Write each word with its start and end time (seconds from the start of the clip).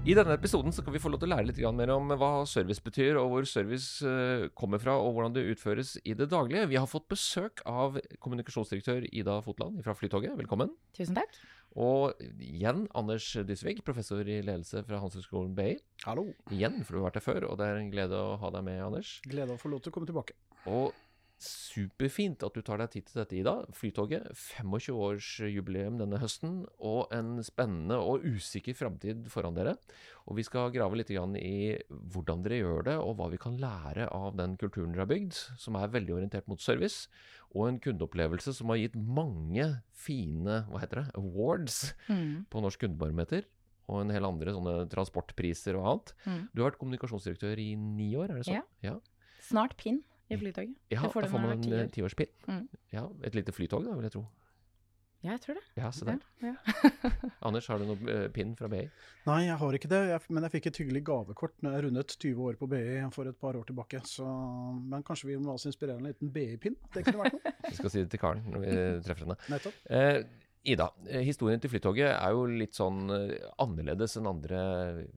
I 0.00 0.14
denne 0.16 0.32
episoden 0.32 0.72
så 0.72 0.80
kan 0.80 0.94
vi 0.94 1.00
få 1.02 1.10
lov 1.12 1.20
til 1.20 1.28
å 1.28 1.34
lære 1.34 1.50
litt 1.50 1.58
mer 1.76 1.90
om 1.92 2.08
hva 2.16 2.30
service 2.48 2.80
betyr, 2.80 3.18
og 3.20 3.26
hvor 3.34 3.44
service 3.44 4.00
eh, 4.00 4.46
kommer 4.56 4.80
fra, 4.80 4.94
og 4.96 5.12
hvordan 5.12 5.34
det 5.34 5.42
utføres 5.52 5.98
i 6.08 6.14
det 6.16 6.30
daglige. 6.32 6.70
Vi 6.70 6.78
har 6.80 6.88
fått 6.88 7.04
besøk 7.12 7.60
av 7.68 7.98
kommunikasjonsdirektør 8.24 9.04
Ida 9.12 9.36
Fotland 9.44 9.82
fra 9.84 9.92
Flytoget. 9.92 10.32
Velkommen. 10.40 10.72
Tusen 10.96 11.20
takk. 11.20 11.36
Og 11.76 12.16
igjen 12.40 12.86
Anders 12.96 13.28
Dysvig, 13.44 13.76
professor 13.84 14.24
i 14.24 14.40
ledelse 14.40 14.80
fra 14.88 15.02
Handelshøyskolen 15.02 15.52
BI. 15.58 15.76
Hallo. 16.06 16.30
Igjen, 16.48 16.80
for 16.80 16.96
du 16.96 17.02
har 17.02 17.10
vært 17.10 17.20
her 17.20 17.26
før, 17.28 17.50
og 17.52 17.60
det 17.60 17.68
er 17.68 17.82
en 17.82 17.92
glede 17.92 18.24
å 18.24 18.38
ha 18.40 18.54
deg 18.56 18.66
med, 18.72 18.80
Anders. 18.88 19.18
Glede 19.28 19.52
å 19.52 19.60
få 19.60 19.74
lov 19.74 19.84
til 19.84 19.92
å 19.92 19.98
komme 19.98 20.08
tilbake. 20.08 20.38
Og 20.64 20.96
superfint 21.40 22.42
at 22.46 22.54
du 22.54 22.60
tar 22.62 22.78
deg 22.82 22.90
tid 22.92 23.06
til 23.08 23.20
dette, 23.20 23.36
Ida. 23.40 23.54
Flytoget, 23.76 24.28
25-årsjubileum 24.36 25.98
denne 26.00 26.18
høsten, 26.20 26.64
og 26.78 27.10
en 27.14 27.38
spennende 27.46 27.96
og 28.00 28.24
usikker 28.26 28.76
framtid 28.76 29.26
foran 29.32 29.56
dere. 29.56 29.76
Og 30.28 30.36
vi 30.38 30.44
skal 30.46 30.72
grave 30.74 30.98
litt 31.00 31.10
i 31.10 31.16
hvordan 31.88 32.44
dere 32.44 32.60
gjør 32.60 32.84
det, 32.90 32.96
og 33.00 33.16
hva 33.18 33.30
vi 33.32 33.40
kan 33.40 33.56
lære 33.60 34.08
av 34.14 34.36
den 34.38 34.56
kulturen 34.60 34.92
dere 34.92 35.06
har 35.06 35.10
bygd, 35.10 35.38
som 35.60 35.78
er 35.80 35.92
veldig 35.94 36.16
orientert 36.18 36.48
mot 36.50 36.60
service, 36.60 37.08
og 37.50 37.66
en 37.68 37.80
kundeopplevelse 37.82 38.54
som 38.54 38.70
har 38.70 38.78
gitt 38.82 38.94
mange 38.94 39.66
fine 39.96 40.60
hva 40.70 40.82
heter 40.84 41.02
det, 41.02 41.08
awards 41.18 41.94
Mm. 42.10 42.46
på 42.50 42.60
Norsk 42.62 42.80
kundebarometer. 42.84 43.44
Og 43.90 44.02
en 44.04 44.10
hel 44.14 44.22
andre 44.24 44.52
sånne 44.54 44.84
transportpriser 44.92 45.74
og 45.74 45.86
annet. 45.90 46.12
Mm. 46.24 46.42
Du 46.54 46.62
har 46.62 46.70
vært 46.70 46.78
kommunikasjonsdirektør 46.78 47.58
i 47.58 47.74
ni 47.74 48.12
år, 48.14 48.30
er 48.30 48.38
det 48.38 48.46
sånn? 48.46 48.62
Ja. 48.86 48.94
Snart 49.42 49.74
pinn 49.80 50.04
i 50.30 50.38
Flytoget. 50.38 50.76
Ja, 50.94 51.02
får 51.10 51.26
da 51.26 51.32
får 51.32 51.42
man 51.42 51.56
en 51.56 51.72
eh, 51.72 51.80
år. 51.84 51.90
tiårspinn. 51.94 52.30
Mm. 52.46 52.62
Ja, 52.94 53.08
et 53.26 53.34
lite 53.34 53.54
flytog 53.54 53.84
da, 53.86 53.96
vil 53.98 54.06
jeg 54.08 54.14
tro. 54.14 54.26
Ja, 55.20 55.34
jeg 55.34 55.40
tror 55.44 55.58
det. 55.58 55.62
Ja, 55.76 55.90
se 55.92 56.06
der. 56.08 56.20
Ja, 56.40 56.54
ja. 56.54 57.10
Anders, 57.46 57.66
har 57.68 57.80
du 57.80 57.84
noe 57.90 58.08
eh, 58.08 58.28
pinn 58.32 58.54
fra 58.56 58.70
BI? 58.72 58.86
Nei, 59.26 59.40
jeg 59.50 59.56
har 59.60 59.76
ikke 59.76 59.90
det, 59.92 59.98
jeg, 60.14 60.22
men 60.32 60.46
jeg 60.46 60.54
fikk 60.54 60.68
et 60.70 60.80
hyggelig 60.80 61.02
gavekort 61.10 61.58
når 61.60 61.76
jeg 61.76 61.84
rundet 61.86 62.14
20 62.24 62.46
år 62.46 62.56
på 62.60 62.68
BI 62.72 62.84
for 63.12 63.28
et 63.28 63.40
par 63.42 63.58
år 63.60 63.66
tilbake. 63.68 64.00
Så, 64.08 64.24
men 64.94 65.04
kanskje 65.04 65.28
vi 65.28 65.36
må 65.36 65.52
altså 65.52 65.68
inspirere 65.68 66.00
en 66.00 66.08
liten 66.08 66.32
BI-pinn? 66.32 66.78
Det 66.94 67.04
kunne 67.04 67.26
vært 67.26 67.36
noe. 67.36 67.52
Jeg 67.68 67.76
skal 67.82 67.92
si 67.92 68.04
det 68.06 68.14
til 68.14 68.22
Karen 68.22 68.46
når 68.48 68.64
vi 68.64 68.78
treffer 69.04 69.26
henne. 69.26 69.36
Nettopp. 69.52 69.84
Eh, 69.92 70.22
Ida, 70.68 70.90
eh, 71.08 71.22
historien 71.24 71.60
til 71.62 71.70
Flytoget 71.72 72.10
er 72.12 72.34
jo 72.36 72.42
litt 72.50 72.76
sånn 72.76 73.06
eh, 73.14 73.36
annerledes 73.62 74.18
enn 74.20 74.28
andre 74.28 74.58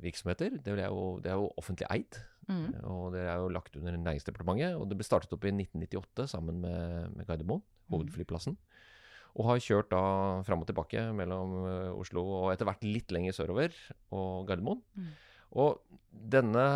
virksomheter. 0.03 0.59
Det 0.63 0.71
er 0.77 0.85
jo, 0.87 1.17
det 1.23 1.33
er 1.33 1.41
jo 1.41 1.49
offentlig 1.59 1.89
eid, 1.91 2.21
Mm. 2.43 2.73
og 2.91 3.13
det 3.13 3.21
er 3.23 3.37
jo 3.39 3.47
lagt 3.55 3.77
under 3.79 3.95
Næringsdepartementet. 3.95 4.73
Og 4.75 4.89
det 4.89 4.97
ble 4.99 5.05
startet 5.07 5.31
opp 5.31 5.45
i 5.47 5.51
1998 5.55 6.25
sammen 6.27 6.57
med, 6.59 7.13
med 7.15 7.25
Gardermoen, 7.25 7.61
hovedflyplassen. 7.89 8.57
Og 9.39 9.45
har 9.47 9.61
kjørt 9.63 9.87
da 9.93 10.01
fram 10.43 10.59
og 10.61 10.67
tilbake 10.67 11.05
mellom 11.15 11.53
eh, 11.65 11.93
Oslo 11.95 12.23
og 12.41 12.49
etter 12.51 12.67
hvert 12.67 12.83
litt 12.83 13.11
lenger 13.15 13.31
sørover 13.37 13.71
og 14.11 14.43
Gardermoen. 14.49 14.81
Mm. 14.99 15.07
Og 15.55 15.79
denne 16.11 16.67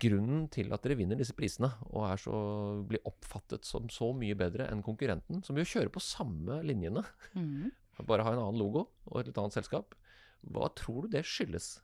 grunnen 0.00 0.46
til 0.48 0.72
at 0.72 0.80
dere 0.86 0.96
vinner 0.96 1.18
disse 1.20 1.36
prisene 1.36 1.68
og 1.92 2.08
så, 2.18 2.32
blir 2.88 3.04
oppfattet 3.04 3.66
som 3.68 3.90
så 3.92 4.08
mye 4.16 4.32
bedre 4.40 4.70
enn 4.72 4.80
konkurrenten, 4.82 5.42
som 5.44 5.56
jo 5.60 5.66
kjører 5.68 5.92
på 5.92 6.00
samme 6.00 6.62
linjene, 6.64 7.04
Mm. 7.36 7.70
Bare 8.02 8.26
ha 8.26 8.32
en 8.34 8.42
annen 8.42 8.58
logo 8.58 8.88
og 9.06 9.20
et 9.20 9.30
litt 9.30 9.38
annet 9.38 9.54
selskap, 9.54 9.94
hva 10.50 10.68
tror 10.74 11.06
du 11.06 11.14
det 11.14 11.22
skyldes? 11.24 11.76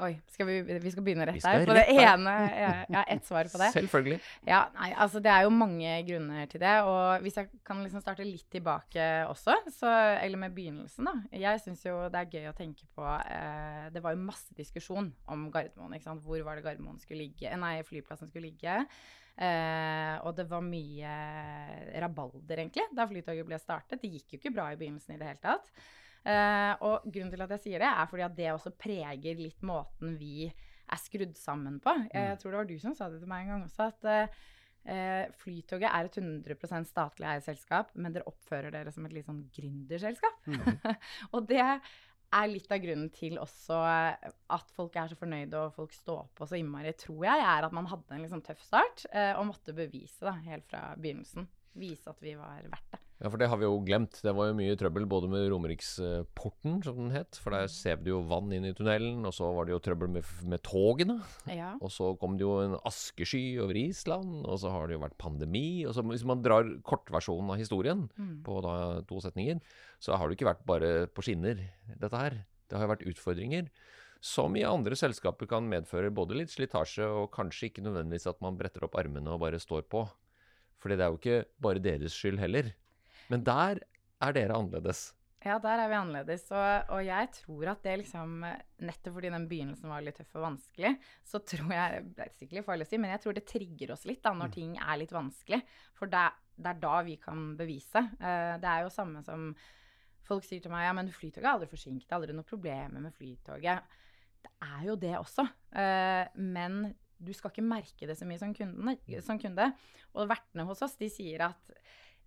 Oi, 0.00 0.14
skal 0.32 0.46
vi, 0.48 0.54
vi 0.80 0.90
skal 0.92 1.04
begynne 1.04 1.26
rett 1.28 1.42
skal 1.42 1.60
der? 1.60 1.68
På 1.68 1.74
det 1.76 1.82
rett 1.84 1.98
ene 2.00 2.32
Jeg 2.48 2.76
jeg 2.88 2.96
har 2.96 3.10
ett 3.12 3.26
svar 3.28 3.50
på 3.52 3.58
det. 3.60 3.68
Selvfølgelig. 3.76 4.16
Ja, 4.48 4.60
nei, 4.78 4.88
altså 4.96 5.20
Det 5.20 5.28
er 5.28 5.44
jo 5.44 5.50
mange 5.52 5.92
grunner 6.08 6.48
til 6.48 6.62
det. 6.62 6.72
Og 6.88 7.20
hvis 7.26 7.36
jeg 7.36 7.50
kan 7.66 7.82
liksom 7.84 8.00
starte 8.00 8.24
litt 8.24 8.46
tilbake 8.52 9.10
også, 9.28 9.58
så, 9.76 9.92
eller 10.22 10.40
med 10.40 10.56
begynnelsen, 10.56 11.04
da. 11.04 11.14
Jeg 11.36 11.60
syns 11.60 11.84
jo 11.84 11.98
det 12.08 12.22
er 12.22 12.32
gøy 12.32 12.48
å 12.48 12.56
tenke 12.56 12.88
på 12.96 13.04
eh, 13.04 13.90
Det 13.92 14.00
var 14.00 14.16
jo 14.16 14.24
masse 14.24 14.56
diskusjon 14.56 15.12
om 15.28 15.50
Gardermoen. 15.52 15.98
ikke 15.98 16.08
sant? 16.08 16.24
Hvor 16.24 16.40
var 16.48 16.56
det 16.56 16.64
Gardermoen 16.64 17.00
skulle 17.02 17.26
ligge? 17.26 17.52
Nei, 17.60 17.76
flyplassen 17.84 18.32
skulle 18.32 18.48
ligge. 18.48 18.80
Eh, 19.40 20.16
og 20.28 20.34
det 20.36 20.44
var 20.50 20.64
mye 20.64 21.14
rabalder, 22.02 22.60
egentlig, 22.60 22.84
da 22.92 23.06
Flytoget 23.08 23.48
ble 23.48 23.58
startet. 23.60 24.02
Det 24.02 24.10
gikk 24.12 24.34
jo 24.34 24.40
ikke 24.42 24.52
bra 24.52 24.68
i 24.72 24.78
begynnelsen 24.80 25.16
i 25.16 25.20
det 25.20 25.30
hele 25.30 25.42
tatt. 25.44 25.72
Eh, 26.20 26.72
og 26.84 27.06
grunnen 27.06 27.32
til 27.32 27.44
at 27.46 27.54
jeg 27.56 27.64
sier 27.64 27.82
det, 27.82 27.88
er 27.88 28.10
fordi 28.10 28.26
at 28.26 28.36
det 28.36 28.50
også 28.52 28.74
preger 28.76 29.40
litt 29.40 29.64
måten 29.64 30.18
vi 30.20 30.50
er 30.50 31.00
skrudd 31.00 31.36
sammen 31.38 31.78
på. 31.80 31.94
Jeg 32.12 32.38
tror 32.40 32.52
det 32.52 32.60
var 32.60 32.68
du 32.68 32.78
som 32.82 32.96
sa 32.98 33.08
det 33.08 33.22
til 33.22 33.30
meg 33.30 33.46
en 33.46 33.54
gang 33.54 33.64
også, 33.64 33.88
at 33.88 34.08
eh, 34.10 34.40
eh, 34.92 35.32
Flytoget 35.40 35.88
er 35.88 36.10
et 36.10 36.20
100 36.20 36.84
statlig 36.90 37.30
eid 37.30 37.46
selskap, 37.46 37.94
men 37.94 38.12
dere 38.12 38.28
oppfører 38.28 38.74
dere 38.74 38.92
som 38.92 39.06
et 39.06 39.14
litt 39.16 39.28
sånn 39.28 39.46
gründerselskap. 39.54 40.50
og 41.34 41.48
det 41.48 41.64
er 42.30 42.50
litt 42.50 42.70
av 42.70 42.80
grunnen 42.82 43.10
til 43.14 43.38
også 43.42 43.78
at 44.54 44.72
folk 44.76 44.96
er 44.98 45.10
så 45.10 45.18
fornøyde 45.18 45.58
og 45.58 45.74
folk 45.74 45.94
står 45.94 46.28
på 46.38 46.46
så 46.46 46.58
innmari, 46.60 46.94
tror 46.98 47.24
jeg, 47.26 47.44
er 47.52 47.66
at 47.66 47.74
man 47.74 47.90
hadde 47.90 48.16
en 48.16 48.28
sånn 48.30 48.44
tøff 48.46 48.62
start 48.64 49.06
eh, 49.10 49.32
og 49.34 49.48
måtte 49.50 49.74
bevise 49.76 50.26
det 50.28 50.36
helt 50.46 50.66
fra 50.70 50.90
begynnelsen. 50.96 51.48
Vise 51.80 52.12
at 52.12 52.22
vi 52.22 52.36
var 52.38 52.62
verdt 52.66 52.94
det. 52.94 53.02
Ja, 53.20 53.28
for 53.28 53.36
det 53.36 53.50
har 53.52 53.58
vi 53.60 53.66
jo 53.66 53.74
glemt. 53.84 54.16
Det 54.24 54.32
var 54.32 54.48
jo 54.48 54.54
mye 54.56 54.76
trøbbel 54.80 55.04
både 55.04 55.28
med 55.28 55.42
Romeriksporten, 55.52 56.78
som 56.84 56.96
den 56.96 57.10
het, 57.12 57.36
for 57.36 57.52
der 57.52 57.66
sev 57.68 58.00
det 58.04 58.08
jo 58.14 58.22
vann 58.24 58.48
inn 58.56 58.64
i 58.64 58.72
tunnelen, 58.76 59.18
og 59.28 59.34
så 59.36 59.50
var 59.52 59.68
det 59.68 59.74
jo 59.74 59.80
trøbbel 59.84 60.08
med, 60.14 60.24
med 60.48 60.62
togene. 60.64 61.18
Ja. 61.52 61.74
Og 61.84 61.92
så 61.92 62.14
kom 62.20 62.38
det 62.40 62.46
jo 62.46 62.54
en 62.64 62.78
askesky 62.88 63.58
over 63.60 63.76
Island, 63.76 64.40
og 64.48 64.56
så 64.62 64.72
har 64.72 64.88
det 64.88 64.96
jo 64.96 65.02
vært 65.04 65.18
pandemi. 65.20 65.84
Og 65.84 65.92
så 65.96 66.04
Hvis 66.08 66.24
man 66.24 66.40
drar 66.42 66.64
kortversjonen 66.82 67.52
av 67.52 67.60
historien 67.60 68.06
Mm. 68.16 68.42
på 68.44 68.60
da 68.64 69.02
to 69.06 69.20
setninger, 69.20 69.60
så 70.00 70.16
har 70.16 70.28
det 70.28 70.38
ikke 70.38 70.48
vært 70.48 70.64
bare 70.66 71.06
på 71.12 71.22
skinner, 71.22 71.60
dette 72.00 72.16
her. 72.16 72.40
Det 72.68 72.78
har 72.78 72.86
jo 72.86 72.94
vært 72.94 73.06
utfordringer. 73.12 73.68
Som 74.20 74.56
i 74.56 74.64
andre 74.64 74.96
selskaper 74.96 75.46
kan 75.48 75.68
medføre 75.68 76.10
både 76.12 76.36
litt 76.36 76.50
slitasje 76.52 77.04
og 77.04 77.30
kanskje 77.32 77.68
ikke 77.70 77.84
nødvendigvis 77.84 78.26
at 78.28 78.40
man 78.44 78.56
bretter 78.56 78.84
opp 78.84 78.96
armene 79.00 79.28
og 79.32 79.40
bare 79.40 79.60
står 79.60 79.84
på. 79.88 80.06
Fordi 80.80 80.96
det 80.96 81.04
er 81.04 81.10
jo 81.12 81.18
ikke 81.20 81.44
bare 81.60 81.80
deres 81.84 82.12
skyld 82.16 82.38
heller. 82.40 82.72
Men 83.30 83.46
der 83.46 83.80
er 84.20 84.36
dere 84.36 84.58
annerledes. 84.58 85.10
Ja, 85.40 85.56
der 85.56 85.80
er 85.80 85.88
vi 85.88 85.96
annerledes. 85.96 86.44
Og, 86.52 86.90
og 86.92 87.02
jeg 87.06 87.30
tror 87.38 87.70
at 87.72 87.84
det 87.86 87.94
liksom 88.02 88.42
Nettopp 88.84 89.16
fordi 89.16 89.30
den 89.32 89.46
begynnelsen 89.48 89.88
var 89.88 90.04
litt 90.04 90.18
tøff 90.20 90.34
og 90.36 90.44
vanskelig, 90.50 90.92
så 91.24 91.40
tror 91.40 91.72
jeg 91.72 92.04
Det 92.16 92.26
er 92.26 92.34
sikkert 92.36 92.66
farlig 92.66 92.84
å 92.84 92.90
si, 92.90 93.00
men 93.00 93.14
jeg 93.14 93.22
tror 93.24 93.36
det 93.36 93.46
trigger 93.48 93.94
oss 93.96 94.04
litt 94.08 94.22
da 94.26 94.34
når 94.36 94.52
ting 94.56 94.74
er 94.76 95.00
litt 95.00 95.14
vanskelig. 95.16 95.62
For 95.96 96.12
det, 96.12 96.26
det 96.60 96.74
er 96.74 96.82
da 96.82 96.94
vi 97.06 97.16
kan 97.22 97.54
bevise. 97.56 98.04
Eh, 98.20 98.54
det 98.60 98.72
er 98.72 98.84
jo 98.84 98.92
samme 98.92 99.24
som 99.24 99.52
folk 100.28 100.44
sier 100.46 100.62
til 100.62 100.72
meg 100.74 100.84
ja, 100.86 100.94
men 100.94 101.08
Flytoget 101.10 101.46
er 101.46 101.54
aldri 101.54 101.70
forsinket, 101.70 102.06
det 102.06 102.14
er 102.14 102.20
aldri 102.20 102.36
noe 102.36 102.46
problemer 102.46 103.02
med 103.02 103.16
Flytoget. 103.16 103.96
Det 104.44 104.52
er 104.64 104.84
jo 104.90 104.98
det 105.00 105.16
også. 105.16 105.46
Eh, 105.72 106.26
men 106.36 106.82
du 107.20 107.32
skal 107.36 107.52
ikke 107.52 107.64
merke 107.64 108.08
det 108.08 108.16
så 108.16 108.28
mye 108.28 108.40
som, 108.40 108.52
kundene, 108.56 108.96
som 109.24 109.40
kunde. 109.40 109.72
Og 110.16 110.28
vertene 110.28 110.68
hos 110.68 110.84
oss 110.84 111.00
de 111.00 111.08
sier 111.12 111.48
at 111.48 111.74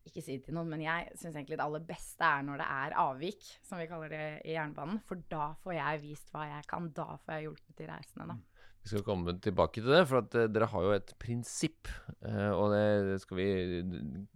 ikke 0.08 0.24
si 0.24 0.38
det 0.38 0.48
til 0.48 0.58
noen, 0.58 0.72
men 0.74 0.84
jeg 0.84 1.12
syns 1.16 1.36
egentlig 1.36 1.58
det 1.60 1.66
aller 1.66 1.84
beste 1.88 2.28
er 2.28 2.44
når 2.46 2.60
det 2.60 2.70
er 2.76 2.96
avvik, 3.04 3.46
som 3.64 3.80
vi 3.80 3.88
kaller 3.90 4.12
det 4.12 4.24
i 4.44 4.56
jernbanen. 4.58 5.00
For 5.08 5.22
da 5.32 5.54
får 5.64 5.78
jeg 5.78 6.02
vist 6.04 6.34
hva 6.34 6.48
jeg 6.50 6.68
kan. 6.70 6.90
Da 6.96 7.14
får 7.24 7.38
jeg 7.38 7.48
hjulpet 7.48 7.80
de 7.80 7.88
reisende, 7.90 8.28
da. 8.34 8.40
Vi 8.84 8.92
skal 8.92 9.06
komme 9.08 9.32
tilbake 9.40 9.80
til 9.80 9.94
det, 9.96 10.02
for 10.10 10.20
at 10.20 10.34
eh, 10.36 10.50
dere 10.52 10.68
har 10.68 10.84
jo 10.84 10.92
et 10.92 11.14
prinsipp. 11.22 11.88
eh, 12.20 12.52
og 12.52 12.74
det 12.74 13.22
skal 13.24 13.40
vi 13.40 13.50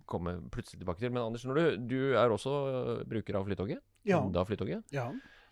komme 0.08 0.38
plutselig 0.54 0.80
tilbake 0.80 1.04
til. 1.04 1.12
Men 1.12 1.26
Anders, 1.26 1.44
når 1.44 1.60
du, 1.60 1.66
du 1.92 1.98
er 2.16 2.32
også 2.32 2.54
bruker 3.12 3.36
av 3.36 3.50
Flytoget? 3.50 3.84
Ja. 4.08 4.22
Kunde 4.22 4.40
av 4.40 4.48
Flytoget? 4.48 4.88
Ja. 4.96 5.10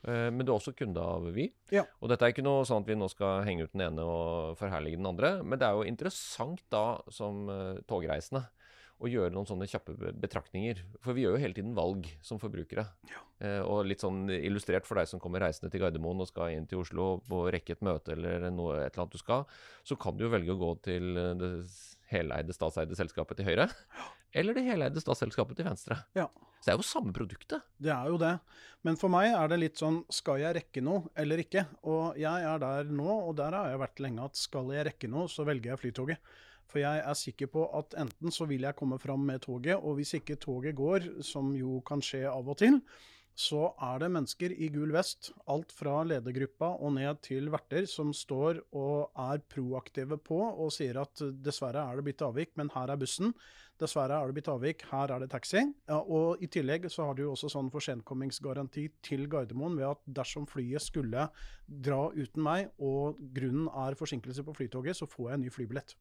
Eh, 0.08 0.30
men 0.32 0.48
du 0.48 0.54
er 0.54 0.56
også 0.56 0.72
kunde 0.80 1.04
av 1.04 1.28
Vy. 1.36 1.50
Ja. 1.76 1.84
Og 2.00 2.08
dette 2.08 2.24
er 2.24 2.32
ikke 2.32 2.46
noe 2.48 2.64
sånn 2.64 2.86
at 2.86 2.94
vi 2.94 2.96
nå 2.96 3.12
skal 3.12 3.44
henge 3.44 3.68
ut 3.68 3.76
den 3.76 3.84
ene 3.90 4.08
og 4.08 4.56
forherlige 4.62 5.02
den 5.02 5.12
andre, 5.12 5.42
men 5.44 5.60
det 5.60 5.68
er 5.68 5.76
jo 5.76 5.90
interessant 5.92 6.64
da 6.72 6.86
som 7.12 7.50
togreisende 7.92 8.46
å 9.04 9.10
gjøre 9.12 9.34
noen 9.34 9.48
sånne 9.48 9.68
kjappe 9.68 9.96
betraktninger. 10.24 10.80
For 11.04 11.16
vi 11.16 11.26
gjør 11.26 11.36
jo 11.36 11.42
hele 11.44 11.58
tiden 11.58 11.74
valg 11.76 12.08
som 12.24 12.40
forbrukere. 12.42 12.86
Eh, 13.44 13.60
og 13.60 13.84
litt 13.90 14.04
sånn 14.04 14.30
illustrert 14.32 14.88
for 14.88 15.00
deg 15.00 15.10
som 15.12 15.22
kommer 15.24 15.44
reisende 15.44 15.72
til 15.74 15.84
Gardermoen 15.84 16.24
og 16.24 16.30
skal 16.30 16.56
inn 16.56 16.68
til 16.70 16.80
Oslo 16.84 17.10
å 17.20 17.42
rekke 17.52 17.76
et 17.76 17.84
møte 17.86 18.16
eller 18.16 18.48
noe, 18.56 18.80
et 18.80 18.94
eller 18.94 19.06
annet 19.06 19.18
du 19.18 19.22
skal, 19.22 19.44
så 19.84 20.00
kan 20.00 20.16
du 20.16 20.26
jo 20.26 20.32
velge 20.32 20.56
å 20.56 20.62
gå 20.62 20.72
til 20.88 21.20
eh, 21.20 21.34
det 21.42 21.52
heleide, 22.12 22.54
statseide 22.56 22.96
selskapet 22.98 23.40
til 23.40 23.50
høyre, 23.50 23.68
eller 24.36 24.58
det 24.58 24.66
heleide 24.68 25.02
statsselskapet 25.02 25.60
til 25.60 25.68
venstre. 25.68 25.98
Ja. 26.18 26.28
Så 26.60 26.68
det 26.68 26.74
er 26.74 26.80
jo 26.80 26.88
samme 26.88 27.14
produktet. 27.16 27.64
Det 27.82 27.92
er 27.94 28.10
jo 28.12 28.18
det. 28.20 28.34
Men 28.86 28.98
for 29.00 29.14
meg 29.14 29.32
er 29.32 29.52
det 29.52 29.60
litt 29.62 29.80
sånn 29.82 30.02
skal 30.14 30.42
jeg 30.42 30.58
rekke 30.58 30.84
noe 30.84 31.08
eller 31.22 31.42
ikke? 31.44 31.64
Og 31.88 32.20
jeg 32.20 32.48
er 32.50 32.60
der 32.62 32.90
nå, 32.90 33.08
og 33.30 33.36
der 33.40 33.56
har 33.56 33.72
jeg 33.72 33.82
vært 33.86 34.02
lenge, 34.04 34.28
at 34.28 34.40
skal 34.40 34.74
jeg 34.76 34.88
rekke 34.90 35.10
noe, 35.12 35.30
så 35.32 35.46
velger 35.48 35.74
jeg 35.74 35.82
Flytoget. 35.84 36.34
For 36.66 36.82
jeg 36.82 37.04
er 37.06 37.18
sikker 37.18 37.52
på 37.54 37.66
at 37.78 37.94
enten 38.02 38.34
så 38.34 38.48
vil 38.50 38.66
jeg 38.66 38.76
komme 38.78 38.98
fram 39.00 39.24
med 39.28 39.44
toget, 39.46 39.78
og 39.78 40.00
hvis 40.00 40.16
ikke 40.18 40.40
toget 40.42 40.76
går, 40.76 41.06
som 41.24 41.54
jo 41.56 41.80
kan 41.86 42.02
skje 42.04 42.26
av 42.28 42.50
og 42.50 42.58
til, 42.60 42.82
så 43.36 43.66
er 43.84 44.00
det 44.00 44.12
mennesker 44.16 44.54
i 44.56 44.70
gul 44.72 44.94
vest, 44.96 45.34
alt 45.52 45.74
fra 45.76 45.98
ledergruppa 46.08 46.70
og 46.80 46.94
ned 46.96 47.20
til 47.26 47.50
verter, 47.52 47.84
som 47.90 48.14
står 48.16 48.62
og 48.72 49.12
er 49.20 49.44
proaktive 49.52 50.18
på 50.24 50.40
og 50.40 50.72
sier 50.72 51.02
at 51.02 51.24
dessverre 51.44 51.84
er 51.84 52.00
det 52.00 52.06
blitt 52.08 52.24
avvik, 52.24 52.54
men 52.56 52.72
her 52.72 52.94
er 52.94 53.02
bussen. 53.02 53.36
Dessverre 53.82 54.22
er 54.22 54.32
det 54.32 54.38
blitt 54.38 54.52
avvik, 54.54 54.86
her 54.88 55.12
er 55.12 55.20
det 55.20 55.34
taxi. 55.34 55.66
Og 55.92 56.40
i 56.40 56.48
tillegg 56.48 56.88
så 56.92 57.10
har 57.10 57.18
du 57.18 57.26
jo 57.26 57.34
også 57.34 57.52
sånn 57.52 57.74
forsenkommingsgaranti 57.74 58.88
til 59.04 59.28
Gardermoen 59.32 59.76
ved 59.76 59.90
at 59.90 60.08
dersom 60.22 60.48
flyet 60.48 60.88
skulle 60.88 61.28
dra 61.68 62.02
uten 62.16 62.46
meg, 62.46 62.72
og 62.80 63.20
grunnen 63.36 63.68
er 63.68 64.00
forsinkelse 64.00 64.48
på 64.48 64.56
flytoget, 64.62 64.96
så 64.96 65.12
får 65.12 65.34
jeg 65.34 65.42
en 65.42 65.48
ny 65.50 65.52
flybillett. 65.52 65.98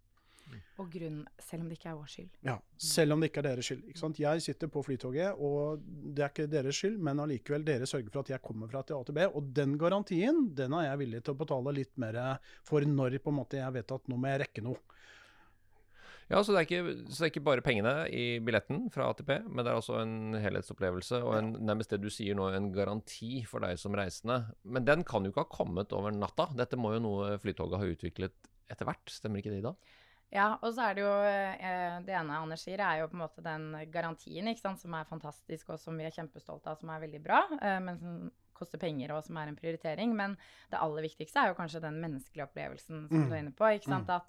Og 0.82 0.90
grunn, 0.90 1.20
selv 1.38 1.64
om 1.64 1.68
det 1.70 1.78
ikke 1.78 1.90
er 1.92 1.98
vår 1.98 2.10
skyld. 2.10 2.30
Ja, 2.46 2.56
selv 2.82 3.14
om 3.14 3.22
det 3.22 3.30
ikke 3.30 3.42
er 3.44 3.48
deres 3.48 3.68
skyld. 3.68 3.84
Ikke 3.90 4.00
sant? 4.00 4.20
Jeg 4.22 4.42
sitter 4.44 4.70
på 4.74 4.82
flytoget, 4.86 5.38
og 5.38 5.84
det 5.86 6.24
er 6.24 6.32
ikke 6.32 6.48
deres 6.50 6.80
skyld, 6.80 6.98
men 7.06 7.22
allikevel 7.22 7.66
dere 7.66 7.88
sørger 7.88 8.10
for 8.10 8.24
at 8.24 8.34
jeg 8.34 8.44
kommer 8.44 8.70
fra 8.70 8.82
til 8.82 8.98
A 8.98 9.02
til 9.06 9.16
B. 9.16 9.28
Og 9.30 9.52
den 9.56 9.76
garantien 9.80 10.48
den 10.58 10.74
er 10.78 10.88
jeg 10.90 11.02
villig 11.04 11.22
til 11.24 11.36
å 11.36 11.40
betale 11.44 11.76
litt 11.78 11.94
mer 12.02 12.20
for 12.66 12.84
når 12.84 13.20
på 13.22 13.32
en 13.32 13.38
måte 13.38 13.60
jeg 13.60 13.76
vet 13.78 13.96
at 13.96 14.10
nå 14.10 14.18
må 14.18 14.32
jeg 14.32 14.44
rekke 14.44 14.66
noe. 14.66 14.82
Ja, 16.30 16.40
så 16.40 16.54
det, 16.54 16.62
er 16.62 16.66
ikke, 16.66 16.94
så 17.12 17.18
det 17.18 17.26
er 17.26 17.30
ikke 17.34 17.44
bare 17.44 17.64
pengene 17.64 17.92
i 18.08 18.38
billetten 18.40 18.86
fra 18.92 19.10
ATP, 19.12 19.32
men 19.44 19.60
det 19.60 19.70
er 19.70 19.76
også 19.76 19.98
en 20.00 20.36
helhetsopplevelse 20.40 21.20
og 21.20 21.34
en, 21.36 21.50
nærmest 21.68 21.92
det 21.92 22.00
du 22.00 22.08
sier 22.12 22.36
nå, 22.38 22.46
en 22.48 22.70
garanti 22.72 23.42
for 23.48 23.64
deg 23.64 23.76
som 23.80 23.96
reisende. 23.98 24.40
Men 24.64 24.88
den 24.88 25.04
kan 25.04 25.24
jo 25.24 25.34
ikke 25.34 25.44
ha 25.44 25.52
kommet 25.52 25.92
over 25.92 26.14
natta. 26.16 26.48
Dette 26.56 26.80
må 26.80 26.94
jo 26.94 27.02
noe 27.04 27.34
Flytoget 27.42 27.76
har 27.80 27.92
utviklet 27.92 28.50
etter 28.72 28.88
hvert, 28.88 29.12
stemmer 29.12 29.42
ikke 29.42 29.52
det, 29.52 29.60
Ida? 29.60 29.74
Ja, 30.32 30.58
og 30.62 30.72
så 30.74 30.88
er 30.90 30.94
det 30.94 31.02
jo 31.04 31.10
eh, 31.22 31.98
Det 32.06 32.14
ene 32.16 32.38
Anders 32.40 32.64
sier, 32.64 32.80
er 32.80 33.00
jo 33.02 33.08
på 33.08 33.14
en 33.14 33.22
måte 33.22 33.42
den 33.44 33.66
garantien 33.92 34.48
ikke 34.50 34.60
sant, 34.64 34.80
som 34.80 34.94
er 34.94 35.04
fantastisk, 35.04 35.68
og 35.70 35.78
som 35.78 35.96
vi 35.98 36.04
er 36.08 36.10
kjempestolte 36.10 36.70
av, 36.72 36.78
som 36.80 36.90
er 36.90 37.00
veldig 37.04 37.20
bra, 37.22 37.42
eh, 37.60 37.78
men 37.84 37.98
som 38.00 38.30
koster 38.54 38.78
penger, 38.78 39.10
og 39.14 39.22
som 39.26 39.36
er 39.36 39.48
en 39.50 39.56
prioritering. 39.58 40.14
Men 40.14 40.36
det 40.70 40.78
aller 40.80 41.02
viktigste 41.02 41.38
er 41.42 41.48
jo 41.50 41.56
kanskje 41.58 41.80
den 41.82 42.00
menneskelige 42.02 42.46
opplevelsen 42.46 43.08
som 43.08 43.24
Mm. 43.24 43.28
du 43.28 43.34
er 43.34 43.38
inne 43.42 43.52
på. 43.54 43.64
ikke 43.74 43.90
sant, 43.90 44.08
at 44.10 44.24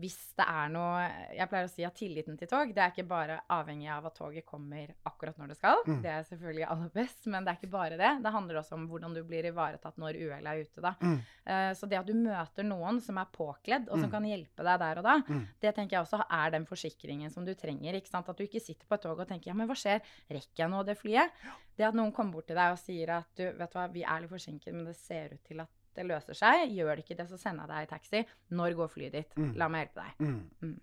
hvis 0.00 0.16
det 0.38 0.44
er 0.48 0.68
noe 0.74 1.02
Jeg 1.36 1.48
pleier 1.48 1.66
å 1.68 1.70
si 1.70 1.84
at 1.86 1.94
tilliten 1.94 2.36
til 2.38 2.48
tog 2.50 2.72
det 2.74 2.82
er 2.82 2.90
ikke 2.92 3.06
bare 3.08 3.40
avhengig 3.54 3.88
av 3.94 4.06
at 4.08 4.14
toget 4.18 4.44
kommer 4.46 4.90
akkurat 5.06 5.36
når 5.38 5.48
det 5.52 5.56
skal. 5.58 5.76
Mm. 5.86 6.00
Det 6.02 6.10
er 6.10 6.24
selvfølgelig 6.28 6.66
aller 6.70 6.90
best, 6.94 7.26
men 7.26 7.44
det 7.44 7.52
er 7.52 7.58
ikke 7.60 7.70
bare 7.74 7.98
det. 8.00 8.12
Det 8.24 8.32
handler 8.34 8.58
også 8.60 8.74
om 8.78 8.88
hvordan 8.90 9.14
du 9.14 9.22
blir 9.24 9.46
ivaretatt 9.50 9.96
når 10.02 10.18
uhellet 10.18 10.50
er 10.50 10.64
ute. 10.64 10.80
da. 10.84 10.94
Mm. 11.00 11.18
Uh, 11.46 11.70
så 11.78 11.88
det 11.88 11.98
at 12.00 12.06
du 12.06 12.14
møter 12.14 12.64
noen 12.66 13.00
som 13.04 13.18
er 13.22 13.30
påkledd, 13.32 13.88
og 13.90 13.98
som 14.00 14.08
Mm. 14.08 14.14
kan 14.16 14.24
hjelpe 14.24 14.64
deg 14.64 14.78
der 14.80 14.98
og 14.98 15.04
da, 15.04 15.16
Mm. 15.28 15.46
det 15.60 15.74
tenker 15.74 15.96
jeg 15.96 16.04
også 16.06 16.24
er 16.30 16.50
den 16.50 16.66
forsikringen 16.66 17.30
som 17.30 17.44
du 17.44 17.54
trenger. 17.54 17.94
ikke 17.94 18.08
sant? 18.10 18.28
At 18.28 18.36
du 18.36 18.44
ikke 18.44 18.60
sitter 18.60 18.86
på 18.86 18.94
et 18.94 19.02
tog 19.02 19.18
og 19.20 19.28
tenker 19.28 19.48
ja, 19.48 19.54
men 19.54 19.68
hva 19.68 19.74
skjer, 19.76 20.00
rekker 20.30 20.64
jeg 20.64 20.70
nå 20.70 20.84
det 20.84 20.98
flyet? 20.98 21.30
Det 21.76 21.86
at 21.86 21.94
noen 21.94 22.12
kommer 22.12 22.32
bort 22.32 22.46
til 22.46 22.56
deg 22.56 22.72
og 22.72 22.78
sier 22.78 23.10
at 23.18 23.26
du, 23.36 23.44
vet 23.52 23.70
du 23.72 23.78
hva, 23.78 23.88
vi 23.92 24.02
er 24.02 24.20
litt 24.20 24.30
forsinket, 24.30 24.72
men 24.74 24.84
det 24.86 24.96
ser 24.96 25.34
ut 25.34 25.44
til 25.44 25.60
at 25.60 25.68
det 25.96 26.06
løser 26.08 26.36
seg. 26.38 26.66
Gjør 26.74 26.96
det 26.96 27.04
ikke 27.06 27.18
det, 27.20 27.28
så 27.30 27.38
sender 27.40 27.64
jeg 27.64 27.72
deg 27.74 27.86
i 27.86 27.92
taxi. 27.94 28.24
Når 28.58 28.76
går 28.80 28.92
flyet 28.92 29.16
ditt? 29.20 29.38
Mm. 29.38 29.54
La 29.60 29.70
meg 29.72 29.86
hjelpe 29.86 30.04
deg. 30.04 30.28
Mm. 30.28 30.76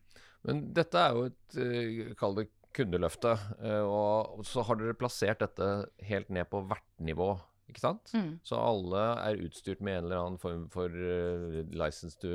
Men 0.48 0.66
dette 0.74 0.98
er 0.98 1.16
jo 1.18 1.30
et, 1.30 1.60
eh, 1.62 2.12
kall 2.18 2.38
det 2.40 2.48
kundeløfte, 2.76 3.36
eh, 3.62 3.84
og 3.84 4.44
så 4.48 4.64
har 4.66 4.80
dere 4.80 4.98
plassert 4.98 5.44
dette 5.44 5.70
helt 6.08 6.30
ned 6.32 6.48
på 6.52 6.64
vertnivå, 6.70 7.34
ikke 7.72 7.84
sant? 7.84 8.14
Mm. 8.16 8.32
Så 8.48 8.60
alle 8.60 9.02
er 9.28 9.42
utstyrt 9.46 9.84
med 9.84 10.00
en 10.00 10.08
eller 10.08 10.22
annen 10.22 10.40
form 10.42 10.66
for 10.72 10.92
uh, 10.92 11.62
license 11.76 12.20
to 12.20 12.32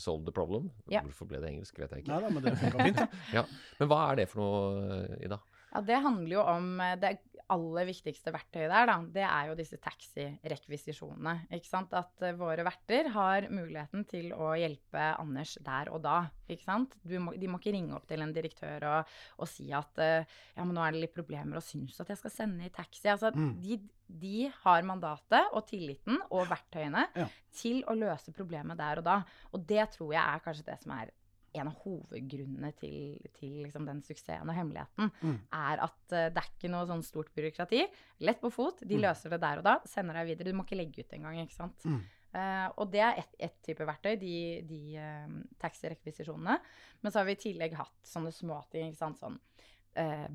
solve 0.00 0.26
the 0.26 0.34
problem. 0.34 0.70
Ja. 0.92 1.04
Hvorfor 1.04 1.28
ble 1.28 1.40
det 1.40 1.52
engelsk, 1.52 1.78
vet 1.80 1.92
jeg 1.92 2.04
ikke. 2.04 2.12
Nei 2.12 2.20
da, 2.24 2.32
men 2.32 2.44
det 2.44 2.56
fint, 2.60 3.00
det. 3.00 3.08
Ja. 3.38 3.44
Men 3.80 3.92
hva 3.92 4.00
er 4.10 4.20
det 4.20 4.28
for 4.32 4.42
noe, 4.44 5.20
Ida? 5.24 5.40
Ja, 5.70 5.84
Det 5.84 6.02
handler 6.04 6.36
jo 6.36 6.42
om 6.48 6.68
det 7.00 7.14
aller 7.52 7.84
viktigste 7.88 8.32
verktøyet 8.32 8.70
der, 8.72 8.86
da. 8.88 8.94
Det 9.12 9.24
er 9.26 9.48
jo 9.50 9.54
disse 9.58 9.76
taxirekvisisjonene. 9.82 11.34
Ikke 11.54 11.68
sant. 11.68 11.92
At 11.96 12.22
uh, 12.24 12.32
våre 12.38 12.64
verter 12.66 13.08
har 13.14 13.46
muligheten 13.52 14.04
til 14.10 14.30
å 14.36 14.52
hjelpe 14.58 15.04
Anders 15.20 15.56
der 15.64 15.90
og 15.92 16.02
da. 16.04 16.16
Ikke 16.50 16.64
sant. 16.66 16.96
Du 17.04 17.16
må, 17.22 17.34
de 17.38 17.48
må 17.50 17.58
ikke 17.60 17.74
ringe 17.76 17.94
opp 17.96 18.06
til 18.10 18.22
en 18.24 18.32
direktør 18.34 18.86
og, 18.90 19.12
og 19.40 19.50
si 19.50 19.68
at 19.76 20.00
uh, 20.00 20.36
ja, 20.56 20.64
men 20.64 20.74
nå 20.76 20.84
er 20.84 20.94
det 20.96 21.04
litt 21.06 21.16
problemer, 21.16 21.58
og 21.60 21.66
syns 21.66 22.00
at 22.02 22.12
jeg 22.12 22.20
skal 22.22 22.34
sende 22.34 22.68
i 22.68 22.72
taxi. 22.74 23.06
Altså, 23.12 23.32
Mm. 23.34 23.54
de, 23.60 23.76
de 24.06 24.46
har 24.62 24.84
mandatet 24.86 25.48
og 25.56 25.64
tilliten 25.66 26.20
og 26.30 26.46
verktøyene 26.50 27.06
Ja. 27.18 27.26
til 27.56 27.80
å 27.90 27.94
løse 27.98 28.32
problemet 28.36 28.78
der 28.78 29.00
og 29.00 29.04
da. 29.08 29.16
Og 29.52 29.64
det 29.66 29.88
tror 29.96 30.12
jeg 30.14 30.22
er 30.22 30.42
kanskje 30.44 30.66
det 30.68 30.76
som 30.82 30.92
er 30.96 31.10
en 31.54 31.68
av 31.70 31.76
hovedgrunnene 31.84 32.72
til, 32.80 33.18
til 33.38 33.60
liksom 33.64 33.86
den 33.86 34.00
suksessen 34.02 34.48
og 34.50 34.56
hemmeligheten, 34.56 35.10
Mm. 35.22 35.36
er 35.52 35.82
at 35.86 36.00
uh, 36.12 36.28
det 36.34 36.42
er 36.42 36.48
ikke 36.50 36.70
noe 36.72 36.86
sånn 36.90 37.02
stort 37.06 37.30
byråkrati. 37.34 37.84
Lett 38.26 38.40
på 38.42 38.50
fot. 38.52 38.80
De 38.82 38.96
Mm. 38.96 39.02
løser 39.06 39.30
det 39.30 39.40
der 39.40 39.58
og 39.62 39.64
da. 39.64 39.78
Sender 39.86 40.14
deg 40.18 40.26
videre. 40.32 40.50
Du 40.52 40.58
må 40.58 40.64
ikke 40.66 40.76
legge 40.80 41.00
ut 41.04 41.12
engang, 41.16 41.38
ikke 41.44 41.54
sant. 41.60 41.84
Mm. 41.84 42.00
Uh, 42.34 42.68
og 42.82 42.90
det 42.90 43.00
er 43.00 43.18
ett 43.22 43.34
et 43.38 43.62
type 43.62 43.86
verktøy, 43.86 44.16
de, 44.18 44.62
de 44.66 44.80
uh, 44.98 45.28
taxirekvisisjonene. 45.62 46.58
Men 47.02 47.12
så 47.12 47.20
har 47.20 47.26
vi 47.28 47.36
i 47.38 47.42
tillegg 47.44 47.74
hatt 47.78 48.00
sånne 48.04 48.32
småting, 48.34 48.90
ikke 48.90 48.98
sant. 49.04 49.18
Sånn 49.22 49.38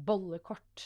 bollekort, 0.06 0.86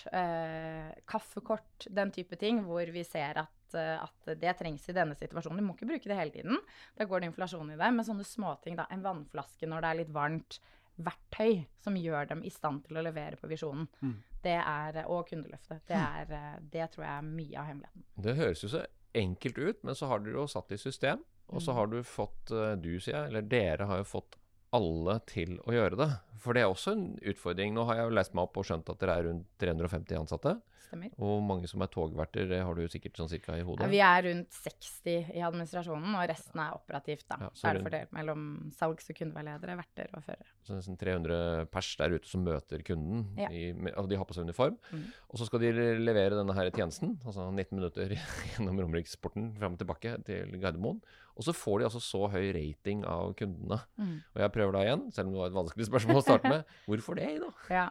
kaffekort, 1.05 1.87
den 1.93 2.11
type 2.15 2.35
ting, 2.41 2.63
hvor 2.65 2.89
vi 2.91 3.03
ser 3.05 3.37
at, 3.43 3.51
at 3.75 4.31
det 4.39 4.57
trengs 4.59 4.87
i 4.89 4.93
denne 4.93 5.15
situasjonen. 5.15 5.57
Du 5.57 5.63
må 5.63 5.73
ikke 5.75 5.87
bruke 5.89 6.09
det 6.11 6.17
hele 6.17 6.31
tiden. 6.31 6.57
Da 6.97 7.05
går 7.05 7.19
det 7.21 7.31
inflasjon 7.31 7.71
i 7.73 7.77
det. 7.79 7.89
Men 7.93 8.05
sånne 8.05 8.23
småting, 8.27 8.75
da. 8.77 8.85
En 8.91 9.01
vannflaske 9.03 9.67
når 9.67 9.81
det 9.81 9.89
er 9.93 9.99
litt 10.03 10.13
varmt. 10.13 10.59
Verktøy 11.01 11.63
som 11.81 11.95
gjør 11.97 12.27
dem 12.29 12.43
i 12.45 12.51
stand 12.53 12.83
til 12.85 12.99
å 12.99 13.03
levere 13.03 13.35
på 13.41 13.47
visjonen. 13.49 13.87
Mm. 14.03 14.17
Det 14.43 14.57
er, 14.59 14.99
og 15.09 15.25
kundeløftet. 15.31 15.81
Det, 15.89 15.97
er, 15.97 16.29
eh, 16.37 16.59
det 16.69 16.91
tror 16.93 17.05
jeg 17.07 17.17
er 17.17 17.25
mye 17.31 17.57
av 17.57 17.65
hemmeligheten. 17.71 18.03
Det 18.27 18.35
høres 18.37 18.61
jo 18.63 18.69
så 18.69 18.83
enkelt 19.17 19.57
ut, 19.57 19.83
men 19.83 19.95
så 19.97 20.07
har 20.11 20.19
dere 20.21 20.37
jo 20.37 20.45
satt 20.51 20.71
i 20.71 20.77
system. 20.77 21.23
Og 21.49 21.61
så 21.61 21.71
Mm. 21.73 21.75
har 21.75 21.87
du 21.87 21.97
fått, 22.03 22.51
eh, 22.51 22.75
du 22.75 22.99
sier 22.99 23.15
jeg, 23.15 23.27
eller 23.31 23.41
dere 23.41 23.85
har 23.89 23.97
jo 23.97 24.03
fått 24.03 24.35
alle 24.73 25.19
til 25.25 25.57
å 25.65 25.71
gjøre 25.73 25.97
det. 25.97 26.19
For 26.39 26.53
det 26.53 26.61
er 26.63 26.69
også 26.71 26.91
en 26.93 27.19
utfordring. 27.21 27.73
Nå 27.73 27.85
har 27.85 27.95
jeg 27.95 28.05
jo 28.09 28.15
lest 28.15 28.33
meg 28.33 28.43
opp 28.43 28.57
og 28.57 28.65
skjønt 28.65 28.89
at 28.89 28.99
dere 28.99 29.17
er 29.17 29.23
rundt 29.23 29.45
350 29.59 30.15
ansatte. 30.17 30.61
Stemmer. 30.83 31.13
Og 31.23 31.41
mange 31.47 31.67
som 31.71 31.81
er 31.81 31.89
togverter, 31.93 32.47
det 32.49 32.59
har 32.61 32.75
du 32.77 32.83
sikkert 32.91 33.17
sånn 33.17 33.29
cirka 33.31 33.55
i 33.55 33.61
Ja, 33.61 33.65
hodet. 33.67 33.89
vi 33.89 34.01
er 34.03 34.23
rundt 34.27 34.49
60 34.51 35.31
i 35.33 35.41
administrasjonen, 35.45 36.13
og 36.19 36.27
resten 36.29 36.59
er 36.59 36.75
operativt. 36.75 37.25
da. 37.29 37.37
Ja, 37.41 37.49
så 37.55 37.69
er 37.69 37.73
det 37.79 37.83
fordelt 37.87 38.11
mellom 38.13 38.71
salgs- 38.75 39.09
og 39.09 39.15
kundeveiledere, 39.17 39.77
verter 39.79 40.09
og 40.13 40.23
førere. 40.27 40.45
Så 40.67 40.75
nesten 40.77 40.97
300 40.99 41.65
pers 41.71 41.95
der 41.97 42.13
ute 42.17 42.27
som 42.29 42.43
møter 42.45 42.83
kunden. 42.83 43.25
Ja. 43.39 43.49
I, 43.49 43.71
og 43.97 44.09
de 44.09 44.15
har 44.19 44.25
på 44.25 44.33
seg 44.35 44.43
uniform. 44.47 44.77
Mm. 44.91 45.05
Og 45.31 45.39
så 45.39 45.45
skal 45.49 45.59
de 45.63 45.71
levere 46.03 46.35
denne 46.37 46.53
her 46.53 46.69
tjenesten, 46.69 47.17
altså 47.25 47.49
19 47.51 47.79
minutter 47.79 48.13
gjennom 48.53 48.79
Romeriksporten 48.83 49.53
fram 49.57 49.73
og 49.73 49.79
tilbake 49.79 50.17
til 50.27 50.51
Gardermoen. 50.59 51.01
Og 51.35 51.43
så 51.47 51.53
får 51.55 51.79
de 51.79 51.85
altså 51.87 51.99
så 52.03 52.27
høy 52.29 52.51
rating 52.53 53.05
av 53.09 53.33
kundene. 53.39 53.79
Mm. 53.97 54.19
Og 54.35 54.41
jeg 54.43 54.51
prøver 54.53 54.75
da 54.75 54.83
igjen, 54.85 55.07
selv 55.15 55.27
om 55.27 55.33
det 55.33 55.39
var 55.41 55.47
et 55.49 55.57
vanskelig 55.57 55.87
spørsmål 55.89 56.19
å 56.21 56.25
starte 56.27 56.51
med. 56.51 56.63
Hvorfor 56.91 57.17
det, 57.17 57.31
da? 57.41 57.49
Ja. 57.73 57.87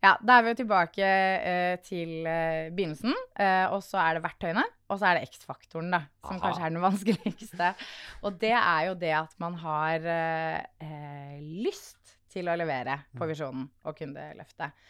Ja, 0.00 0.14
da 0.24 0.38
er 0.38 0.44
vi 0.44 0.52
jo 0.54 0.58
tilbake 0.62 1.06
eh, 1.06 1.74
til 1.84 2.26
eh, 2.28 2.70
begynnelsen. 2.72 3.12
Eh, 3.36 3.66
og 3.74 3.82
så 3.84 4.00
er 4.00 4.16
det 4.16 4.24
verktøyene, 4.24 4.64
og 4.88 5.00
så 5.00 5.10
er 5.10 5.18
det 5.18 5.28
X-faktoren, 5.28 5.90
da. 5.92 6.02
Som 6.24 6.38
Aha. 6.38 6.44
kanskje 6.46 6.64
er 6.64 6.72
den 6.72 6.84
vanskeligste. 6.88 7.72
Og 8.24 8.38
det 8.40 8.54
er 8.56 8.86
jo 8.88 8.94
det 9.00 9.12
at 9.18 9.36
man 9.42 9.58
har 9.60 10.08
eh, 10.14 10.62
eh, 10.86 11.36
lyst 11.66 12.16
til 12.30 12.48
å 12.48 12.56
levere 12.56 13.02
på 13.18 13.28
visjonen 13.28 13.66
og 13.84 13.98
kundeløftet. 13.98 14.88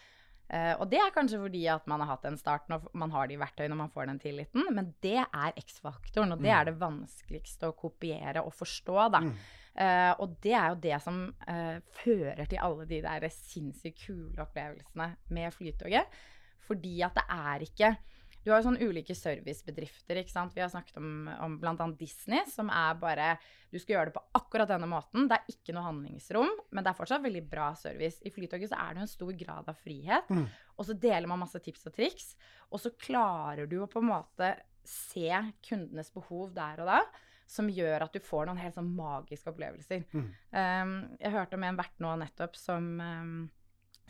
Eh, 0.51 0.73
og 0.77 0.89
det 0.91 0.99
er 0.99 1.13
kanskje 1.15 1.39
fordi 1.43 1.63
at 1.71 1.87
man 1.91 2.03
har 2.03 2.13
hatt 2.17 2.27
en 2.27 2.39
start 2.39 2.71
når 2.71 2.89
man 2.99 3.13
har 3.15 3.31
de 3.31 3.39
verktøyene 3.41 3.75
og 3.77 3.83
man 3.85 3.93
får 3.95 4.09
den 4.11 4.21
tilliten, 4.23 4.67
men 4.75 4.93
det 5.03 5.21
er 5.23 5.59
X-faktoren, 5.59 6.35
og 6.35 6.43
det 6.43 6.51
er 6.55 6.71
det 6.71 6.79
vanskeligste 6.81 7.71
å 7.71 7.77
kopiere 7.79 8.43
og 8.43 8.55
forstå, 8.59 8.97
da. 9.15 9.23
Mm. 9.27 9.35
Eh, 9.79 10.13
og 10.19 10.35
det 10.43 10.53
er 10.57 10.73
jo 10.73 10.79
det 10.83 10.97
som 11.05 11.21
uh, 11.47 11.77
fører 12.03 12.49
til 12.51 12.59
alle 12.61 12.87
de 12.91 12.99
der 13.05 13.27
sinnssykt 13.31 14.03
kule 14.03 14.43
opplevelsene 14.43 15.13
med 15.31 15.55
Flytoget. 15.55 16.21
Fordi 16.67 17.01
at 17.07 17.17
det 17.19 17.27
er 17.35 17.67
ikke 17.67 17.97
Du 18.41 18.49
har 18.49 18.61
jo 18.61 18.71
sånne 18.71 18.87
ulike 18.89 19.13
servicebedrifter, 19.13 20.17
ikke 20.17 20.33
sant. 20.33 20.55
Vi 20.57 20.63
har 20.63 20.71
snakket 20.73 20.97
om, 20.97 21.27
om 21.45 21.59
bl.a. 21.61 21.75
Disney, 21.99 22.41
som 22.49 22.71
er 22.73 22.95
bare 22.97 23.35
Du 23.69 23.77
skal 23.79 23.99
gjøre 23.99 24.09
det 24.09 24.17
på 24.17 24.23
akkurat 24.39 24.71
denne 24.71 24.89
måten. 24.89 25.27
Det 25.29 25.37
er 25.37 25.53
ikke 25.53 25.75
noe 25.77 25.85
handlingsrom, 25.85 26.49
men 26.73 26.85
det 26.85 26.91
er 26.91 26.97
fortsatt 26.97 27.25
veldig 27.27 27.45
bra 27.53 27.71
service. 27.77 28.23
I 28.25 28.33
Flytoget 28.33 28.73
så 28.73 28.81
er 28.81 28.95
det 28.95 29.03
jo 29.03 29.07
en 29.07 29.13
stor 29.13 29.33
grad 29.45 29.69
av 29.71 29.83
frihet. 29.85 30.33
Mm. 30.33 30.47
Og 30.79 30.89
så 30.89 30.97
deler 30.97 31.29
man 31.31 31.43
masse 31.45 31.61
tips 31.63 31.85
og 31.91 31.97
triks. 31.99 32.33
Og 32.73 32.81
så 32.83 32.95
klarer 32.97 33.69
du 33.71 33.77
å 33.83 33.91
på 33.91 34.01
en 34.01 34.11
måte 34.11 34.55
se 34.89 35.29
kundenes 35.67 36.09
behov 36.15 36.55
der 36.57 36.81
og 36.81 36.89
da 36.89 37.03
som 37.51 37.71
gjør 37.71 38.07
at 38.07 38.15
du 38.15 38.23
får 38.23 38.47
noen 38.47 38.61
helt 38.61 38.77
sånn 38.77 38.93
magiske 38.95 39.51
opplevelser. 39.51 40.05
Mm. 40.15 40.29
Um, 40.55 40.93
jeg 41.19 41.35
hørte 41.35 41.59
om 41.59 41.67
en 41.67 41.81
vert 41.81 42.03
nå 42.03 42.13
nettopp 42.23 42.55
som, 42.59 42.87
um, 43.03 43.33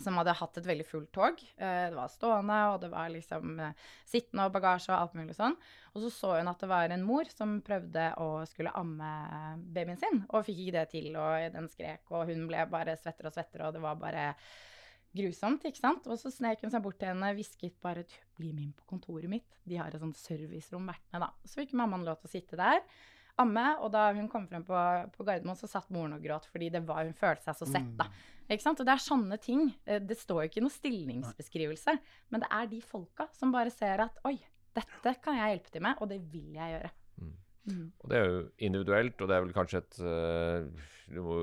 som 0.01 0.19
hadde 0.21 0.37
hatt 0.37 0.59
et 0.61 0.69
veldig 0.69 0.87
fullt 0.89 1.11
tog. 1.17 1.41
Uh, 1.57 1.87
det 1.89 1.97
var 1.97 2.13
stående, 2.13 2.59
og 2.75 2.81
det 2.85 2.91
var 2.93 3.13
liksom 3.15 3.57
uh, 3.63 3.71
sittende 4.09 4.49
og 4.49 4.57
bagasje 4.57 4.93
og 4.93 4.99
alt 4.99 5.17
mulig 5.17 5.37
sånn. 5.39 5.57
Og 5.95 6.05
så 6.05 6.13
så 6.19 6.35
hun 6.37 6.53
at 6.53 6.61
det 6.61 6.69
var 6.71 6.93
en 6.93 7.07
mor 7.07 7.31
som 7.33 7.59
prøvde 7.65 8.11
å 8.21 8.31
skulle 8.51 8.75
amme 8.77 9.13
babyen 9.73 10.01
sin, 10.01 10.25
og 10.29 10.45
fikk 10.49 10.67
ikke 10.67 10.77
det 10.77 10.89
til, 10.93 11.15
og 11.17 11.55
den 11.57 11.71
skrek, 11.73 12.05
og 12.13 12.29
hun 12.29 12.45
ble 12.51 12.67
bare 12.71 12.99
svettere 13.01 13.33
og 13.33 13.39
svettere, 13.39 13.71
og 13.71 13.79
det 13.79 13.85
var 13.87 14.03
bare 14.03 14.33
grusomt, 15.17 15.65
ikke 15.67 15.81
sant? 15.81 16.05
Og 16.13 16.21
så 16.21 16.31
snek 16.31 16.61
hun 16.63 16.71
seg 16.71 16.85
bort 16.85 17.01
til 17.01 17.09
henne, 17.11 17.33
hvisket 17.35 17.81
bare 17.83 18.05
'Bli 18.37 18.53
med 18.53 18.63
inn 18.69 18.77
på 18.77 18.85
kontoret 18.93 19.33
mitt'. 19.33 19.57
De 19.67 19.81
har 19.81 19.89
et 19.89 20.01
sånt 20.01 20.17
servicerom 20.17 20.85
med, 20.87 21.01
da. 21.11 21.33
Så 21.45 21.65
fikk 21.65 21.73
mammaen 21.73 22.05
lov 22.05 22.21
til 22.21 22.29
å 22.29 22.35
sitte 22.37 22.61
der 22.61 22.85
amme. 23.39 23.67
Og 23.81 23.91
da 23.93 24.13
hun 24.13 24.29
kom 24.29 24.47
frem 24.49 24.65
på, 24.65 24.75
på 25.17 25.25
Gardermoen, 25.27 25.57
så 25.57 25.69
satt 25.69 25.91
moren 25.91 26.13
og 26.17 26.23
gråt 26.23 26.47
fordi 26.51 26.71
det 26.71 26.83
var, 26.87 27.05
hun 27.05 27.15
følte 27.15 27.45
seg 27.45 27.57
så 27.57 27.67
sett. 27.67 27.97
da. 27.99 28.07
Ikke 28.51 28.63
sant? 28.63 28.81
Og 28.81 28.87
det 28.87 28.93
er 28.97 29.05
sånne 29.05 29.39
ting. 29.41 29.75
Eh, 29.87 30.01
Det 30.01 30.17
står 30.19 30.43
jo 30.45 30.49
ikke 30.51 30.63
noe 30.65 30.71
stillingsbeskrivelse, 30.75 31.99
men 32.31 32.41
det 32.41 32.49
er 32.51 32.67
de 32.67 32.81
folka 32.83 33.29
som 33.33 33.53
bare 33.53 33.71
ser 33.71 34.01
at 34.01 34.19
oi, 34.27 34.39
dette 34.75 35.15
kan 35.23 35.37
jeg 35.39 35.55
hjelpe 35.57 35.71
til 35.71 35.83
med, 35.83 35.97
og 36.01 36.09
det 36.09 36.21
vil 36.33 36.53
jeg 36.55 36.75
gjøre. 36.75 36.91
Mm. 37.21 37.33
Og 37.69 38.09
det 38.11 38.17
er 38.17 38.31
jo 38.31 38.41
individuelt, 38.67 39.21
og 39.21 39.29
det 39.29 39.37
er 39.37 39.45
vel 39.45 39.53
kanskje 39.55 39.83
et 39.83 39.99
uh, 40.01 40.87
Du 41.11 41.21
må 41.27 41.35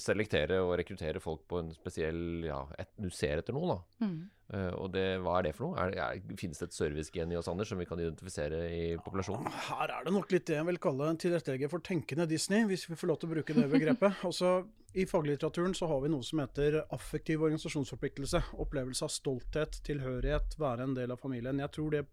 selektere 0.00 0.60
og 0.62 0.76
rekruttere 0.80 1.20
folk 1.20 1.44
på 1.50 1.60
en 1.60 1.72
spesiell 1.76 2.46
Ja, 2.46 2.62
et, 2.80 2.92
du 2.96 3.10
ser 3.12 3.42
etter 3.42 3.56
noe, 3.56 3.74
da. 3.74 4.06
Mm. 4.06 4.16
Uh, 4.52 4.72
og 4.82 4.90
det, 4.92 5.04
hva 5.24 5.38
er 5.38 5.46
det 5.46 5.54
for 5.56 5.68
noe? 5.68 5.80
Er, 5.80 5.94
er, 5.96 6.36
finnes 6.40 6.60
det 6.60 6.70
et 6.70 6.76
servicegen 6.76 7.32
i 7.32 7.38
oss, 7.38 7.48
Anders, 7.52 7.70
som 7.72 7.80
vi 7.80 7.88
kan 7.88 8.00
identifisere 8.00 8.62
i 8.68 8.82
populasjonen? 9.00 9.48
Her 9.68 9.92
er 9.98 10.08
det 10.08 10.14
nok 10.16 10.32
litt 10.34 10.48
det 10.50 10.58
jeg 10.58 10.68
vil 10.68 10.80
kalle 10.88 11.08
en 11.08 11.20
tilrettelegger 11.20 11.72
for 11.72 11.84
tenkende 11.84 12.28
Disney, 12.28 12.66
hvis 12.68 12.84
vi 12.90 12.98
får 13.00 13.12
lov 13.12 13.20
til 13.20 13.30
å 13.30 13.34
bruke 13.36 13.56
det 13.56 13.68
begrepet. 13.72 14.20
Også, 14.28 14.54
I 14.96 15.06
faglitteraturen 15.08 15.76
så 15.76 15.88
har 15.92 16.02
vi 16.04 16.12
noe 16.12 16.26
som 16.26 16.42
heter 16.44 16.82
affektiv 16.92 17.44
organisasjonsforpliktelse. 17.48 18.42
Opplevelse 18.64 19.08
av 19.08 19.14
stolthet, 19.14 19.80
tilhørighet, 19.88 20.58
være 20.60 20.88
en 20.88 20.98
del 21.00 21.16
av 21.16 21.20
familien. 21.24 21.64
Jeg 21.64 21.72
tror 21.76 21.96
det 21.96 22.04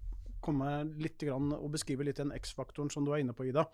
kommer 0.43 0.87
litt 1.01 1.21
grann 1.21 1.51
og 1.55 1.71
beskrive 1.73 2.05
litt 2.07 2.19
den 2.21 2.33
X-faktoren 2.35 2.91
som 2.93 3.05
du 3.05 3.13
er 3.13 3.23
inne 3.23 3.35
på, 3.35 3.47
Ida. 3.49 3.65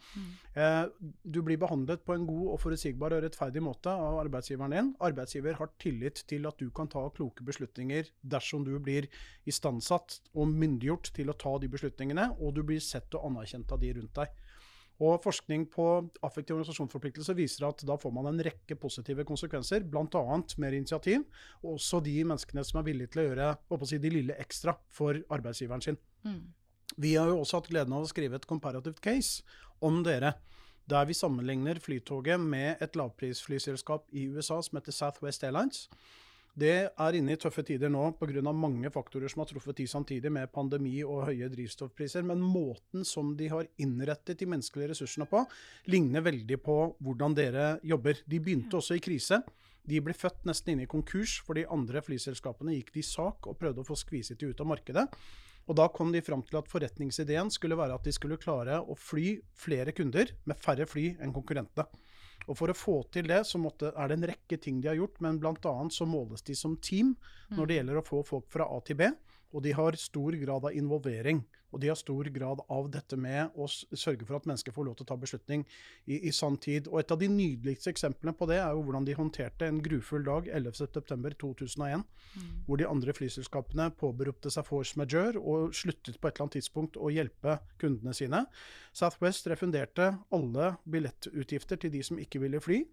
Eh, 0.54 0.84
du 1.24 1.42
blir 1.46 1.60
behandlet 1.62 2.06
på 2.06 2.16
en 2.16 2.28
god 2.28 2.54
og 2.54 2.62
forutsigbar 2.64 3.16
og 3.16 3.26
rettferdig 3.26 3.64
måte 3.64 3.94
av 3.94 4.20
arbeidsgiveren 4.24 4.76
din. 4.76 4.94
Arbeidsgiver 5.04 5.60
har 5.60 5.74
tillit 5.82 6.24
til 6.30 6.48
at 6.50 6.60
du 6.62 6.70
kan 6.76 6.92
ta 6.92 7.04
kloke 7.16 7.46
beslutninger 7.48 8.12
dersom 8.22 8.66
du 8.68 8.74
blir 8.80 9.10
istandsatt 9.50 10.20
og 10.34 10.50
myndiggjort 10.52 11.14
til 11.16 11.32
å 11.32 11.38
ta 11.40 11.58
de 11.62 11.72
beslutningene, 11.72 12.32
og 12.40 12.56
du 12.58 12.64
blir 12.68 12.84
sett 12.84 13.14
og 13.16 13.30
anerkjent 13.32 13.72
av 13.72 13.82
de 13.84 13.94
rundt 14.00 14.22
deg. 14.22 14.42
Og 15.04 15.20
Forskning 15.26 15.66
på 15.72 15.86
affektiv 16.24 16.56
organisasjonsforpliktelse 16.56 17.36
viser 17.36 17.68
at 17.68 17.84
da 17.88 17.98
får 18.00 18.14
man 18.16 18.30
en 18.30 18.42
rekke 18.48 18.78
positive 18.80 19.26
konsekvenser, 19.28 19.84
bl.a. 19.92 20.24
mer 20.64 20.78
initiativ, 20.78 21.26
og 21.64 21.76
også 21.76 22.00
de 22.06 22.16
menneskene 22.24 22.64
som 22.64 22.80
er 22.80 22.88
villige 22.88 23.12
til 23.12 23.26
å 23.26 23.28
gjøre 23.30 23.50
å 23.68 23.80
si, 23.84 24.00
de 24.00 24.14
lille 24.14 24.38
ekstra 24.40 24.78
for 24.96 25.20
arbeidsgiveren 25.36 25.84
sin. 25.84 26.00
Mm. 26.26 26.42
Vi 26.98 27.16
har 27.16 27.30
jo 27.32 27.40
også 27.42 27.62
hatt 27.62 27.72
gleden 27.72 27.96
av 27.96 28.06
å 28.06 28.10
skrive 28.10 28.40
et 28.40 28.50
comparative 28.50 29.02
case 29.04 29.44
om 29.84 30.02
dere, 30.06 30.36
der 30.90 31.08
vi 31.10 31.18
sammenligner 31.18 31.82
Flytoget 31.82 32.40
med 32.40 32.82
et 32.84 32.96
lavprisflyselskap 32.96 34.06
i 34.14 34.28
USA 34.30 34.62
som 34.64 34.78
heter 34.78 34.96
Southwest 34.96 35.44
Airlines. 35.44 35.88
Det 36.56 36.76
er 36.88 37.16
inne 37.18 37.34
i 37.36 37.40
tøffe 37.40 37.66
tider 37.68 37.92
nå 37.92 38.14
pga. 38.16 38.42
mange 38.54 38.88
faktorer 38.90 39.28
som 39.28 39.42
har 39.42 39.50
truffet 39.50 39.76
de 39.76 39.88
samtidig, 39.88 40.32
med 40.32 40.52
pandemi 40.54 41.04
og 41.04 41.26
høye 41.28 41.50
drivstoffpriser. 41.52 42.24
Men 42.24 42.40
måten 42.40 43.04
som 43.04 43.36
de 43.36 43.50
har 43.52 43.68
innrettet 43.78 44.40
de 44.40 44.46
menneskelige 44.46 44.94
ressursene 44.94 45.28
på, 45.28 45.44
ligner 45.88 46.22
veldig 46.22 46.62
på 46.64 46.96
hvordan 47.04 47.36
dere 47.36 47.80
jobber. 47.84 48.24
De 48.26 48.40
begynte 48.40 48.78
også 48.78 48.96
i 48.96 49.04
krise. 49.04 49.42
De 49.84 50.00
ble 50.00 50.14
født 50.14 50.48
nesten 50.48 50.74
inne 50.74 50.88
i 50.88 50.90
konkurs, 50.90 51.42
fordi 51.46 51.68
andre 51.68 52.02
flyselskapene 52.02 52.78
gikk 52.78 52.94
de 52.96 53.04
sak 53.04 53.48
og 53.48 53.60
prøvde 53.60 53.84
å 53.84 53.90
få 53.90 54.00
skviset 54.00 54.40
de 54.40 54.54
ut 54.54 54.64
av 54.64 54.72
markedet. 54.72 55.10
Og 55.66 55.78
da 55.80 55.88
kom 55.90 56.12
de 56.14 56.22
fram 56.22 56.44
til 56.46 56.60
at 56.60 56.70
forretningsideen 56.70 57.50
skulle 57.54 57.78
være 57.78 57.98
at 57.98 58.06
de 58.06 58.14
skulle 58.14 58.38
klare 58.42 58.78
å 58.82 58.98
fly 59.00 59.40
flere 59.58 59.96
kunder 59.98 60.36
med 60.46 60.62
færre 60.62 60.86
fly 60.90 61.16
enn 61.18 61.34
konkurrentene. 61.34 61.88
Og 62.46 62.58
for 62.60 62.70
å 62.70 62.78
få 62.78 63.00
til 63.14 63.26
det, 63.30 63.40
så 63.50 63.58
måtte, 63.58 63.90
er 63.98 64.12
det 64.12 64.20
en 64.20 64.28
rekke 64.30 64.60
ting 64.62 64.78
de 64.82 64.92
har 64.92 65.00
gjort, 65.00 65.18
men 65.26 65.40
bl.a. 65.42 65.74
så 65.90 66.06
måles 66.06 66.46
de 66.46 66.54
som 66.58 66.76
team 66.78 67.16
når 67.56 67.70
det 67.70 67.80
gjelder 67.80 68.02
å 68.02 68.06
få 68.06 68.22
folk 68.28 68.52
fra 68.54 68.68
A 68.70 68.78
til 68.86 69.00
B. 69.00 69.10
Og 69.56 69.64
de 69.64 69.72
har 69.76 69.96
stor 70.00 70.36
grad 70.42 70.68
av 70.68 70.76
involvering. 70.76 71.46
Og 71.76 71.82
de 71.84 71.90
har 71.92 71.98
stor 72.00 72.28
grad 72.32 72.62
av 72.72 72.88
dette 72.92 73.18
med 73.20 73.56
å 73.60 73.66
sørge 73.68 74.24
for 74.24 74.38
at 74.38 74.46
mennesker 74.48 74.72
får 74.72 74.86
lov 74.88 74.96
til 74.96 75.04
å 75.04 75.10
ta 75.10 75.18
beslutning 75.20 75.66
i, 76.08 76.22
i 76.30 76.32
sann 76.32 76.56
tid. 76.62 76.88
Og 76.88 77.02
et 77.02 77.12
av 77.12 77.20
de 77.20 77.28
nydeligste 77.32 77.92
eksemplene 77.92 78.36
på 78.38 78.48
det 78.48 78.62
er 78.62 78.72
jo 78.72 78.86
hvordan 78.86 79.08
de 79.08 79.18
håndterte 79.18 79.68
en 79.68 79.82
grufull 79.84 80.24
dag 80.24 80.48
11.9.2001, 80.48 82.06
hvor 82.68 82.80
de 82.80 82.88
andre 82.88 83.16
flyselskapene 83.18 83.90
påberopte 84.00 84.54
seg 84.56 84.68
force 84.70 84.96
majeure 85.00 85.42
og 85.42 85.76
sluttet 85.76 86.20
på 86.20 86.30
et 86.30 86.38
eller 86.38 86.48
annet 86.48 86.58
tidspunkt 86.62 86.96
å 86.96 87.12
hjelpe 87.12 87.58
kundene 87.82 88.16
sine. 88.16 88.46
Southwest 88.96 89.52
refunderte 89.52 90.14
alle 90.36 90.76
billettutgifter 90.88 91.82
til 91.82 91.92
de 91.92 92.06
som 92.08 92.24
ikke 92.24 92.44
ville 92.46 92.64
fly. 92.64 92.86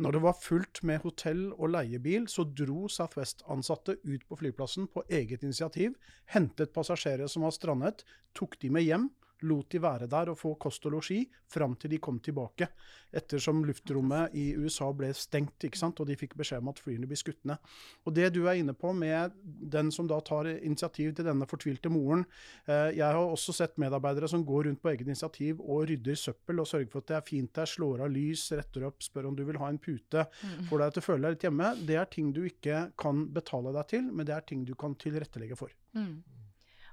Når 0.00 0.14
det 0.16 0.20
var 0.24 0.36
fullt 0.40 0.80
med 0.88 1.02
hotell 1.04 1.42
og 1.52 1.74
leiebil, 1.74 2.24
så 2.32 2.46
dro 2.56 2.86
Southwest-ansatte 2.88 3.98
ut 4.00 4.22
på 4.24 4.38
flyplassen 4.40 4.86
på 4.88 5.02
eget 5.12 5.44
initiativ, 5.44 5.98
hentet 6.32 6.72
passasjerer 6.72 7.28
som 7.28 7.44
var 7.44 7.52
strandet, 7.52 8.06
tok 8.32 8.56
de 8.62 8.70
med 8.72 8.86
hjem, 8.86 9.10
lot 9.46 9.70
de 9.72 9.80
være 9.82 10.08
der 10.10 10.30
og 10.32 10.38
få 10.38 10.54
kost 10.60 10.84
og 10.88 10.96
losji 10.96 11.22
fram 11.50 11.74
til 11.80 11.92
de 11.94 11.98
kom 12.02 12.18
tilbake. 12.22 12.68
Ettersom 13.12 13.64
luftrommet 13.66 14.34
i 14.38 14.52
USA 14.58 14.90
ble 14.94 15.10
stengt, 15.16 15.66
ikke 15.66 15.78
sant? 15.78 16.00
og 16.00 16.06
de 16.06 16.16
fikk 16.18 16.36
beskjed 16.38 16.62
om 16.62 16.70
at 16.70 16.80
flyene 16.82 17.08
blir 17.10 17.18
skutt 17.18 17.42
ned. 17.48 17.58
Og 18.06 18.14
det 18.14 18.28
du 18.34 18.44
er 18.44 18.60
inne 18.60 18.74
på 18.76 18.92
med 18.96 19.34
den 19.42 19.90
som 19.94 20.08
da 20.10 20.20
tar 20.24 20.48
initiativ 20.52 21.14
til 21.16 21.26
denne 21.26 21.48
fortvilte 21.50 21.90
moren 21.90 22.24
eh, 22.66 22.92
Jeg 22.96 23.06
har 23.06 23.18
også 23.20 23.54
sett 23.56 23.78
medarbeidere 23.82 24.28
som 24.30 24.44
går 24.46 24.68
rundt 24.68 24.82
på 24.82 24.92
eget 24.92 25.06
initiativ 25.08 25.60
og 25.60 25.88
rydder 25.90 26.18
søppel 26.18 26.62
og 26.62 26.68
sørger 26.70 26.90
for 26.92 27.02
at 27.02 27.10
det 27.10 27.18
er 27.18 27.28
fint 27.28 27.54
der, 27.56 27.70
slår 27.70 28.04
av 28.06 28.14
lys, 28.14 28.46
retter 28.56 28.86
opp, 28.88 29.02
spør 29.04 29.30
om 29.30 29.38
du 29.38 29.44
vil 29.48 29.58
ha 29.60 29.70
en 29.70 29.80
pute, 29.82 30.26
får 30.68 30.84
deg 30.84 30.94
til 30.94 31.02
å 31.02 31.06
føle 31.08 31.26
deg 31.26 31.36
litt 31.36 31.48
hjemme. 31.48 31.72
Det 31.88 31.98
er 31.98 32.10
ting 32.10 32.34
du 32.36 32.44
ikke 32.46 32.84
kan 33.00 33.26
betale 33.34 33.74
deg 33.76 33.90
til, 33.94 34.10
men 34.12 34.28
det 34.28 34.36
er 34.36 34.46
ting 34.46 34.66
du 34.68 34.76
kan 34.78 34.94
tilrettelegge 35.00 35.58
for. 35.58 35.74
Mm. 35.96 36.20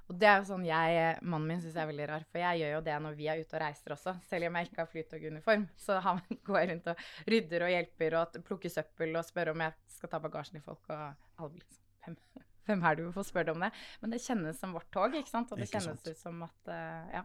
Og 0.08 0.16
det 0.16 0.28
er 0.28 0.38
jo 0.40 0.46
sånn 0.48 0.64
jeg, 0.64 1.00
Mannen 1.20 1.50
min 1.50 1.60
syns 1.60 1.76
er 1.76 1.88
veldig 1.90 2.06
rar, 2.08 2.22
for 2.32 2.40
jeg 2.40 2.62
gjør 2.62 2.70
jo 2.78 2.84
det 2.86 2.94
når 3.04 3.16
vi 3.18 3.26
er 3.28 3.42
ute 3.42 3.58
og 3.58 3.62
reiser 3.62 3.94
også. 3.94 4.14
Selv 4.30 4.48
om 4.48 4.56
jeg 4.56 4.68
ikke 4.68 4.80
har 4.80 4.90
flytoguniform, 4.92 5.66
så 5.76 5.98
han 6.04 6.22
går 6.48 6.60
jeg 6.62 6.70
rundt 6.72 6.90
og 6.92 7.02
rydder 7.34 7.66
og 7.66 7.72
hjelper 7.74 8.16
og 8.22 8.38
plukker 8.48 8.72
søppel 8.72 9.20
og 9.20 9.26
spør 9.28 9.52
om 9.52 9.66
jeg 9.66 9.76
skal 9.98 10.12
ta 10.14 10.22
bagasjen 10.24 10.60
i 10.60 10.64
folk. 10.64 10.80
og 10.88 11.44
alle 11.44 11.66
sånn, 11.66 11.84
hvem, 12.06 12.18
hvem 12.70 12.86
er 12.88 12.98
du 13.00 13.04
får 13.12 13.28
spørre 13.28 13.52
om 13.52 13.66
det? 13.66 13.72
Men 14.00 14.16
det 14.16 14.24
kjennes 14.24 14.60
som 14.62 14.72
vårt 14.76 14.88
tog, 14.96 15.16
ikke 15.20 15.34
sant? 15.34 15.52
Og 15.52 15.60
det 15.60 15.68
kjennes 15.68 16.08
ut 16.08 16.20
som 16.20 16.44
at 16.48 16.72
uh, 16.72 17.18
Ja. 17.18 17.24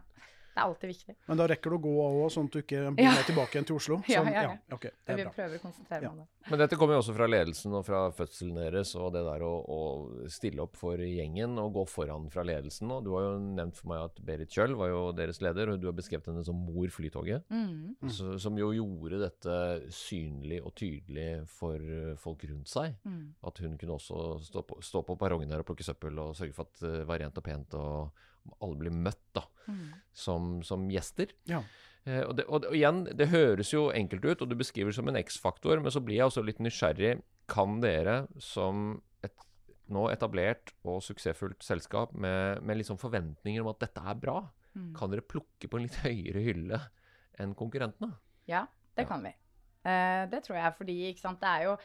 Det 0.54 0.60
er 0.62 0.68
alltid 0.68 0.88
viktig. 0.92 1.14
Men 1.26 1.36
da 1.40 1.46
rekker 1.50 1.70
du 1.70 1.76
å 1.76 1.82
gå 1.82 1.92
av 2.06 2.16
òg, 2.22 2.28
sånn 2.30 2.46
at 2.46 2.52
du 2.54 2.58
ikke 2.62 2.82
blir 2.94 3.04
Ja. 3.08 3.10
med 3.16 3.24
tilbake 3.26 3.56
igjen 3.56 3.66
til 3.66 3.74
Oslo. 3.76 3.96
Ja, 4.06 4.20
ja, 4.22 4.30
ja, 4.30 4.42
ja. 4.42 4.74
okay, 4.76 4.90
det 5.06 5.16
Vi 5.16 5.22
er 5.22 5.24
bra. 5.26 5.32
prøver 5.34 5.58
å 5.58 5.62
konsentrere 5.64 6.02
Ja. 6.02 6.10
meg 6.10 6.10
om 6.12 6.18
det. 6.18 6.50
Men 6.50 6.58
dette 6.60 6.76
kommer 6.78 6.94
jo 6.94 7.00
også 7.02 7.14
fra 7.16 7.26
ledelsen 7.26 7.72
og 7.74 7.84
fra 7.86 8.10
fødselen 8.12 8.54
deres, 8.54 8.94
og 8.94 9.12
det 9.14 9.22
der 9.24 9.40
å, 9.42 9.52
å 9.66 10.28
stille 10.30 10.60
opp 10.62 10.76
for 10.76 10.96
gjengen 10.96 11.58
og 11.58 11.72
gå 11.74 11.84
foran 11.88 12.30
fra 12.30 12.44
ledelsen. 12.44 12.90
Og 12.92 13.02
du 13.02 13.10
har 13.16 13.22
jo 13.22 13.38
nevnt 13.40 13.76
for 13.76 13.88
meg 13.88 14.04
at 14.04 14.20
Berit 14.24 14.48
Kjøll 14.54 14.76
var 14.76 14.88
jo 14.92 15.00
deres 15.12 15.40
leder, 15.40 15.70
og 15.72 15.80
du 15.80 15.86
har 15.88 15.96
beskrevet 15.98 16.26
henne 16.30 16.44
som 16.44 16.54
mor 16.54 16.86
Flytoget. 16.86 17.42
Mm. 17.50 17.96
Så, 18.08 18.38
som 18.38 18.56
jo 18.56 18.70
gjorde 18.76 19.18
dette 19.24 19.90
synlig 19.90 20.60
og 20.64 20.74
tydelig 20.78 21.48
for 21.50 21.74
eh, 21.80 22.14
folk 22.20 22.44
rundt 22.44 22.68
seg. 22.70 22.94
Mm. 23.04 23.34
At 23.42 23.58
hun 23.58 23.76
kunne 23.80 23.96
også 23.98 24.38
stå 24.44 24.62
på, 24.68 24.78
stå 24.84 25.02
på 25.02 25.16
perrongen 25.18 25.48
der 25.50 25.64
og 25.64 25.66
plukke 25.66 25.82
søppel 25.86 26.16
og 26.22 26.36
sørge 26.38 26.54
for 26.54 26.68
at 26.68 26.78
det 26.84 27.06
var 27.08 27.18
rent 27.18 27.38
og 27.40 27.44
pent, 27.44 27.74
og 27.74 28.12
alle 28.60 28.76
blir 28.80 28.90
møtt 28.92 29.22
da, 29.34 29.44
Mm. 29.66 29.92
som, 30.12 30.62
som 30.62 30.82
gjester. 30.92 31.30
Ja. 31.48 31.62
Eh, 32.04 32.20
og, 32.26 32.34
det, 32.36 32.44
og, 32.52 32.66
og 32.68 32.74
igjen, 32.76 33.04
det 33.16 33.30
høres 33.32 33.70
jo 33.72 33.86
enkelt 33.96 34.24
ut, 34.28 34.42
og 34.44 34.50
du 34.50 34.54
beskriver 34.60 34.90
det 34.92 34.96
som 34.98 35.08
en 35.08 35.16
X-faktor, 35.16 35.80
men 35.80 35.90
så 35.94 36.02
blir 36.04 36.18
jeg 36.18 36.26
også 36.28 36.44
litt 36.44 36.60
nysgjerrig. 36.60 37.14
Kan 37.48 37.78
dere 37.80 38.26
som 38.44 39.00
et 39.24 39.32
nå 39.88 40.06
etablert 40.12 40.74
og 40.84 41.00
suksessfullt 41.04 41.64
selskap 41.64 42.12
med, 42.12 42.60
med 42.62 42.76
liksom 42.82 43.00
forventninger 43.00 43.64
om 43.64 43.72
at 43.72 43.80
dette 43.86 44.04
er 44.04 44.14
bra, 44.20 44.42
Mm. 44.74 44.88
kan 44.98 45.08
dere 45.12 45.22
plukke 45.22 45.68
på 45.70 45.78
en 45.78 45.84
litt 45.86 45.94
høyere 46.02 46.40
hylle 46.42 46.80
enn 47.38 47.52
konkurrentene? 47.54 48.12
Ja, 48.50 48.64
det 48.96 49.04
Ja. 49.04 49.08
kan 49.08 49.22
vi. 49.22 49.30
Eh, 49.86 50.26
det 50.32 50.42
tror 50.44 50.56
jeg, 50.58 50.74
fordi 50.76 50.96
ikke 51.12 51.20
sant, 51.20 51.38
det 51.40 51.46
er 51.48 51.62
jo 51.68 51.76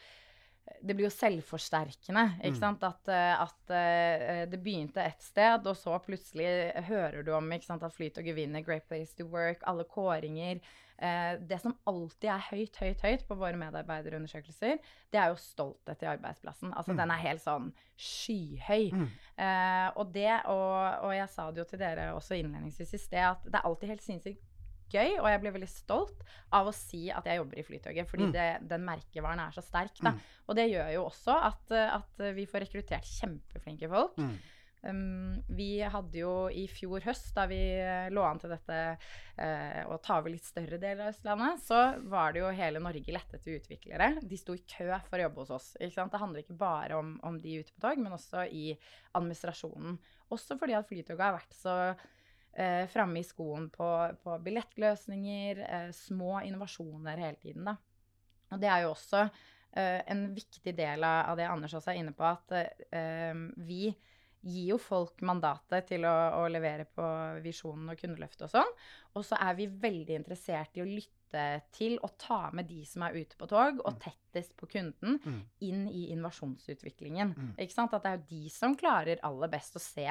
det 0.82 0.96
blir 0.96 1.08
jo 1.10 1.12
selvforsterkende. 1.16 2.26
ikke 2.44 2.56
Mm. 2.56 2.60
sant? 2.60 2.84
At, 2.84 3.08
eh, 3.08 3.42
at 3.42 3.72
eh, 3.76 4.46
det 4.50 4.60
begynte 4.64 5.02
et 5.06 5.22
sted, 5.22 5.66
og 5.68 5.76
så 5.76 6.00
plutselig 6.04 6.72
hører 6.88 7.24
du 7.24 7.32
om 7.36 7.52
ikke 7.52 7.66
sant, 7.66 7.84
at 7.84 7.94
Flytoget 7.94 8.36
vinner 8.36 8.62
Great 8.64 8.88
Place 8.88 9.16
to 9.18 9.26
Work, 9.26 9.64
alle 9.68 9.84
kåringer. 9.84 10.60
Eh, 11.02 11.38
det 11.40 11.62
som 11.62 11.76
alltid 11.88 12.28
er 12.30 12.42
høyt, 12.52 12.76
høyt, 12.76 13.02
høyt 13.02 13.28
på 13.28 13.36
våre 13.40 13.56
medarbeiderundersøkelser, 13.56 14.78
det 15.12 15.20
er 15.20 15.30
jo 15.32 15.36
stolthet 15.40 16.02
i 16.04 16.10
arbeidsplassen. 16.12 16.74
Altså, 16.76 16.92
Mm. 16.92 16.98
Den 16.98 17.12
er 17.12 17.22
helt 17.24 17.42
sånn 17.42 17.74
skyhøy. 17.98 18.92
Mm. 18.92 19.08
Eh, 19.38 19.92
og 19.96 20.14
det, 20.14 20.42
og, 20.46 21.04
og 21.06 21.14
jeg 21.16 21.30
sa 21.30 21.52
det 21.52 21.64
jo 21.64 21.70
til 21.70 21.80
dere 21.80 22.10
også 22.16 22.36
innledningsvis 22.40 22.94
i 22.94 22.98
sted, 22.98 23.20
at 23.32 23.44
det 23.46 23.56
er 23.56 23.68
alltid 23.70 23.90
helt 23.94 24.04
sinnssykt 24.04 24.44
gøy, 24.94 25.18
og 25.22 25.28
jeg 25.30 25.42
blir 25.44 25.56
veldig 25.56 25.70
stolt 25.72 26.24
av 26.54 26.70
å 26.70 26.76
si 26.76 27.08
at 27.14 27.26
jeg 27.30 27.42
jobber 27.42 27.60
i 27.62 27.66
Flytoget, 27.68 28.08
fordi 28.10 28.30
Mm. 28.30 28.32
det, 28.36 28.48
den 28.70 28.86
merkevaren 28.86 29.40
er 29.40 29.52
så 29.56 29.62
sterk. 29.66 29.98
Da. 30.02 30.16
Og 30.48 30.56
det 30.56 30.70
gjør 30.72 30.94
jo 30.94 31.04
også 31.10 31.36
at, 31.50 31.72
at 31.72 32.24
vi 32.36 32.46
får 32.50 32.66
rekruttert 32.68 33.06
kjempeflinke 33.06 33.90
folk. 33.92 34.18
Mm. 34.18 34.38
Um, 34.82 35.44
vi 35.52 35.82
hadde 35.84 36.22
jo 36.22 36.48
i 36.56 36.62
fjor 36.72 37.04
høst, 37.04 37.34
da 37.36 37.44
vi 37.52 37.58
eh, 37.82 38.06
lå 38.16 38.22
an 38.24 38.38
til 38.40 38.54
dette 38.54 38.78
uh, 38.96 39.82
å 39.92 39.98
ta 40.00 40.20
over 40.22 40.32
litt 40.32 40.48
større 40.48 40.78
deler 40.80 41.04
av 41.04 41.10
Østlandet, 41.12 41.60
så 41.66 41.80
var 42.08 42.32
det 42.32 42.40
jo 42.40 42.54
hele 42.56 42.80
Norge 42.80 43.12
lette 43.12 43.36
etter 43.36 43.58
utviklere. 43.60 44.08
De 44.24 44.38
sto 44.40 44.56
i 44.56 44.64
kø 44.64 44.88
for 45.10 45.20
å 45.20 45.26
jobbe 45.26 45.44
hos 45.44 45.52
oss. 45.58 45.68
Det 45.82 46.22
handler 46.24 46.46
ikke 46.46 46.56
bare 46.62 46.96
om, 46.96 47.18
om 47.28 47.42
de 47.44 47.58
ute 47.60 47.76
på 47.76 47.84
tog, 47.84 48.00
men 48.00 48.16
også 48.16 48.46
i 48.48 48.72
administrasjonen. 49.20 50.00
Også 50.32 50.56
fordi 50.58 50.78
at 50.80 50.88
Flytoget 50.88 51.26
har 51.28 51.36
vært 51.36 51.60
så 51.60 51.76
eh, 52.54 52.86
framme 52.92 53.20
i 53.20 53.28
skoen 53.28 53.70
på, 53.74 53.90
på 54.24 54.38
billettløsninger, 54.46 55.64
eh, 55.68 55.90
små 55.96 56.42
innovasjoner 56.46 57.18
hele 57.18 57.40
tiden. 57.42 57.66
Da. 57.70 57.76
Og 58.52 58.60
det 58.62 58.70
er 58.72 58.84
jo 58.86 58.94
også 58.96 59.24
eh, 59.26 60.02
en 60.10 60.28
viktig 60.36 60.76
del 60.78 61.04
av, 61.06 61.36
det 61.38 61.48
Anders 61.50 61.76
også 61.78 61.94
er 61.94 62.00
inne 62.02 62.16
på, 62.18 62.26
at 62.26 62.56
eh, 62.92 63.44
vi 63.58 63.90
gir 64.40 64.70
jo 64.72 64.78
folk 64.80 65.20
mandatet 65.28 65.90
til 65.90 66.06
å, 66.08 66.16
å 66.40 66.46
levere 66.48 66.86
på 66.88 67.06
visjonen 67.44 67.92
og 67.92 68.00
kundeløftet 68.00 68.46
og 68.48 68.54
sånn. 68.54 68.70
Og 69.20 69.26
så 69.28 69.36
er 69.36 69.58
vi 69.58 69.68
veldig 69.68 70.16
interessert 70.22 70.78
i 70.80 70.84
å 70.84 70.88
lytte 70.88 71.16
til 71.76 71.98
og 72.02 72.16
ta 72.18 72.48
med 72.56 72.66
de 72.72 72.80
som 72.88 73.04
er 73.06 73.18
ute 73.20 73.36
på 73.38 73.50
tog, 73.52 73.82
og 73.86 74.00
tettest 74.02 74.56
på 74.58 74.70
kunden, 74.72 75.20
Mm. 75.26 75.42
inn 75.68 75.84
i 75.92 76.08
innovasjonsutviklingen. 76.16 77.36
Mm. 77.36 77.52
At 77.60 77.92
det 78.02 78.10
er 78.14 78.18
jo 78.18 78.30
de 78.32 78.50
som 78.50 78.74
klarer 78.80 79.20
aller 79.28 79.52
best 79.52 79.76
å 79.76 79.84
se 79.84 80.08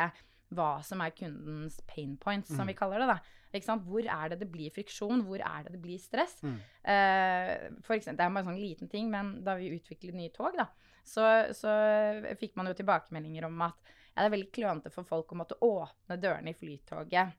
hva 0.54 0.82
som 0.82 1.00
er 1.04 1.10
kundens 1.10 1.80
pain 1.86 2.16
points, 2.16 2.48
som 2.48 2.64
Mm. 2.64 2.66
vi 2.72 2.74
kaller 2.74 2.98
det. 3.00 3.06
da. 3.08 3.18
Hvor 3.76 4.04
er 4.04 4.28
det 4.28 4.38
det 4.40 4.50
blir 4.52 4.70
friksjon? 4.70 5.22
Hvor 5.24 5.40
er 5.40 5.62
det 5.64 5.72
det 5.72 5.80
blir 5.82 5.98
stress? 5.98 6.40
Mm. 6.42 6.58
Eh, 6.84 7.70
for 7.82 7.94
eksempel, 7.96 8.16
det 8.16 8.24
er 8.26 8.30
bare 8.30 8.44
en 8.46 8.50
sånn 8.54 8.60
liten 8.60 8.88
ting, 8.90 9.10
men 9.10 9.42
da 9.44 9.54
vi 9.56 9.70
utviklet 9.78 10.14
nye 10.14 10.30
tog, 10.30 10.54
da, 10.56 10.66
så, 11.04 11.52
så 11.56 12.36
fikk 12.38 12.56
man 12.56 12.66
jo 12.66 12.74
tilbakemeldinger 12.74 13.44
om 13.46 13.60
at 13.62 13.74
ja, 14.16 14.22
det 14.22 14.26
er 14.32 14.36
veldig 14.36 14.52
klønete 14.52 14.90
for 14.92 15.04
folk 15.04 15.32
å 15.32 15.36
måtte 15.38 15.58
åpne 15.62 16.18
dørene 16.20 16.50
i 16.50 16.54
flytoget 16.58 17.32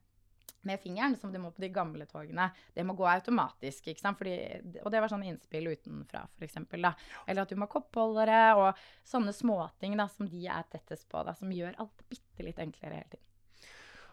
med 0.67 0.81
fingeren, 0.81 1.15
som 1.17 1.31
de 1.33 1.41
må 1.41 1.51
på 1.55 1.63
de 1.63 1.71
gamle 1.73 2.05
togene. 2.09 2.49
Det 2.73 2.83
må 2.87 2.95
gå 2.97 3.07
automatisk. 3.07 3.87
ikke 3.87 4.03
sant? 4.03 4.19
Fordi, 4.19 4.35
og 4.83 4.91
det 4.93 5.03
var 5.03 5.11
sånn 5.11 5.25
innspill 5.29 5.71
utenfra, 5.71 6.25
f.eks. 6.39 6.59
Eller 6.73 7.43
at 7.43 7.49
du 7.49 7.55
må 7.55 7.69
ha 7.69 7.73
koppholdere 7.73 8.43
og 8.59 8.83
sånne 9.07 9.33
småting 9.35 9.97
da, 9.99 10.09
som 10.11 10.29
de 10.29 10.45
er 10.47 10.67
tettest 10.71 11.09
på, 11.09 11.23
da, 11.25 11.35
som 11.37 11.51
gjør 11.53 11.79
alt 11.79 12.05
bitte 12.11 12.45
litt 12.45 12.61
enklere 12.61 13.01
hele 13.01 13.11
tiden. 13.13 13.28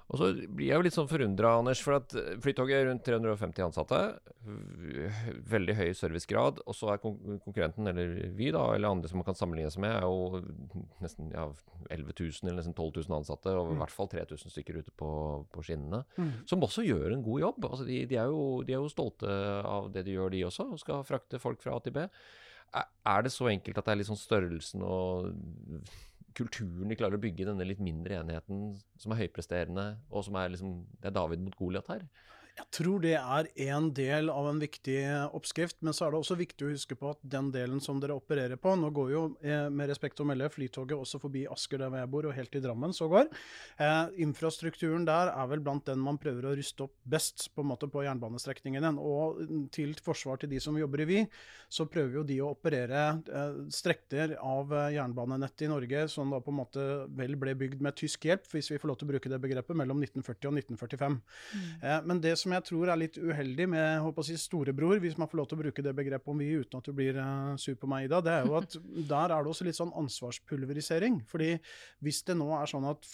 Og 0.06 0.20
så 0.20 0.28
blir 0.38 0.68
jeg 0.68 0.78
jo 0.78 0.84
litt 0.86 0.94
sånn 0.94 1.08
forundra, 1.10 1.56
Anders, 1.58 1.80
for 1.82 1.96
at 1.96 2.12
eh, 2.14 2.36
Flytoget 2.42 2.76
er 2.78 2.84
rundt 2.86 3.02
350 3.06 3.64
ansatte. 3.64 3.98
Veldig 5.50 5.74
høy 5.80 5.88
servicegrad. 5.98 6.60
Og 6.62 6.76
så 6.78 6.92
er 6.92 7.00
konkurrenten, 7.02 7.90
eller 7.90 8.12
vi, 8.38 8.52
da, 8.54 8.62
eller 8.76 8.94
andre 8.94 9.10
som 9.10 9.18
man 9.18 9.26
kan 9.26 9.38
sammenligne 9.38 9.72
seg 9.74 9.82
med, 9.82 9.96
er 9.96 10.06
jo 10.06 10.86
nesten 11.02 11.32
ja, 11.34 11.48
11 11.90 12.14
000 12.14 12.46
eller 12.46 12.60
nesten 12.60 12.76
12 12.76 13.02
000 13.02 13.18
ansatte, 13.18 13.50
og 13.58 13.74
i 13.74 13.80
hvert 13.82 13.96
fall 13.96 14.10
3000 14.14 14.54
stykker 14.54 14.78
ute 14.78 14.94
på, 14.94 15.10
på 15.50 15.66
skinnene. 15.66 16.04
Mm. 16.14 16.32
Som 16.54 16.62
også 16.62 16.86
gjør 16.86 17.10
en 17.10 17.26
god 17.26 17.42
jobb. 17.48 17.70
Altså, 17.72 17.90
de, 17.90 18.00
de, 18.06 18.20
er 18.22 18.30
jo, 18.30 18.48
de 18.62 18.76
er 18.76 18.82
jo 18.84 18.94
stolte 18.94 19.38
av 19.66 19.90
det 19.94 20.06
de 20.06 20.14
gjør, 20.14 20.30
de 20.36 20.46
også, 20.46 20.70
og 20.70 20.82
skal 20.82 21.06
frakte 21.08 21.42
folk 21.42 21.66
fra 21.66 21.74
A 21.74 21.82
til 21.82 21.98
B. 21.98 22.06
Er 22.76 23.26
det 23.26 23.34
så 23.34 23.50
enkelt 23.50 23.78
at 23.78 23.88
det 23.88 23.94
er 23.94 24.04
litt 24.04 24.08
sånn 24.10 24.20
størrelsen 24.20 24.82
og 24.86 25.32
kulturen 26.36 26.90
de 26.90 26.98
klarer 26.98 27.18
å 27.18 27.22
bygge 27.22 27.46
denne 27.48 27.66
litt 27.66 27.80
mindre 27.82 28.20
enheten, 28.20 28.74
som 29.00 29.12
er 29.12 29.24
høypresterende, 29.24 29.86
og 30.10 30.26
som 30.26 30.36
er 30.40 30.52
liksom 30.52 30.78
Det 31.00 31.10
er 31.10 31.16
David 31.16 31.44
mot 31.44 31.56
Goliat 31.58 31.88
her. 31.92 32.06
Jeg 32.56 32.66
tror 32.72 33.02
det 33.04 33.14
er 33.18 33.48
en 33.66 33.90
del 33.92 34.30
av 34.32 34.46
en 34.48 34.60
viktig 34.60 34.96
oppskrift, 35.36 35.76
men 35.84 35.92
så 35.96 36.06
er 36.06 36.14
det 36.14 36.20
også 36.22 36.38
viktig 36.40 36.64
å 36.64 36.70
huske 36.72 36.96
på 36.96 37.10
at 37.12 37.20
den 37.20 37.50
delen 37.52 37.82
som 37.84 37.98
dere 38.00 38.16
opererer 38.16 38.56
på 38.60 38.72
Nå 38.80 38.88
går 38.96 39.10
jo 39.12 39.24
eh, 39.44 39.66
med 39.68 39.90
respekt 39.90 40.22
å 40.22 40.26
melde 40.28 40.48
Flytoget 40.52 40.96
også 40.96 41.20
forbi 41.20 41.44
Asker 41.52 41.82
der 41.82 41.92
hvor 41.92 42.00
jeg 42.00 42.10
bor, 42.14 42.28
og 42.30 42.36
helt 42.36 42.52
til 42.54 42.64
Drammen 42.64 42.96
sågar. 42.96 43.28
Eh, 43.76 44.14
infrastrukturen 44.24 45.04
der 45.08 45.34
er 45.34 45.50
vel 45.50 45.60
blant 45.66 45.84
den 45.88 46.00
man 46.00 46.16
prøver 46.22 46.48
å 46.48 46.54
ruste 46.56 46.86
opp 46.86 46.94
best 47.04 47.50
på 47.52 47.64
en 47.64 47.70
måte 47.74 47.90
på 47.92 48.06
jernbanestrekningene. 48.06 48.94
Og 48.96 49.68
til 49.76 49.92
forsvar 50.00 50.40
til 50.40 50.54
de 50.54 50.62
som 50.62 50.80
jobber 50.80 51.04
i 51.04 51.08
Vy, 51.10 51.20
så 51.68 51.84
prøver 51.90 52.20
jo 52.20 52.24
de 52.26 52.38
å 52.40 52.54
operere 52.54 53.04
eh, 53.26 53.60
strekter 53.74 54.36
av 54.40 54.72
eh, 54.72 54.94
jernbanenettet 54.96 55.66
i 55.66 55.70
Norge 55.74 56.06
som 56.12 56.32
da 56.32 56.40
på 56.40 56.54
en 56.54 56.60
måte 56.62 56.88
vel 57.20 57.36
ble 57.36 57.56
bygd 57.58 57.84
med 57.84 58.00
tysk 58.00 58.24
hjelp, 58.30 58.48
hvis 58.52 58.72
vi 58.72 58.80
får 58.80 58.94
lov 58.94 59.00
til 59.00 59.10
å 59.10 59.12
bruke 59.12 59.32
det 59.32 59.42
begrepet, 59.42 59.76
mellom 59.76 60.00
1940 60.00 60.48
og 60.48 60.60
1945. 60.64 61.20
Eh, 61.82 62.00
men 62.06 62.24
det 62.24 62.36
som 62.40 62.45
jeg 62.54 62.64
tror 62.68 62.90
er 62.92 63.00
litt 63.00 63.16
uheldig 63.18 63.66
med 63.72 64.00
håper 64.04 64.22
å 64.22 64.26
si, 64.28 64.36
storebror, 64.38 65.00
hvis 65.02 65.16
man 65.18 65.28
får 65.30 65.40
lov 65.40 65.48
til 65.50 65.58
å 65.58 65.62
bruke 65.64 65.84
det 65.84 65.94
begrepet 65.96 66.30
om 66.32 66.38
vi 66.40 66.52
uten 66.54 66.78
at 66.78 66.86
du 66.86 66.94
blir 66.96 67.18
uh, 67.18 67.56
sur 67.60 67.74
på 67.80 67.88
meg, 67.90 68.06
Ida, 68.06 68.20
det 68.22 68.34
er 68.34 68.46
jo 68.46 68.56
at 68.60 68.76
der 69.12 69.34
er 69.34 69.42
det 69.42 69.52
også 69.52 69.66
litt 69.66 69.78
sånn 69.78 69.94
ansvarspulverisering. 69.98 71.18
Fordi 71.30 71.50
hvis 72.06 72.22
det 72.28 72.36
nå 72.38 72.48
er 72.54 72.70
sånn 72.70 72.86
at 72.88 73.08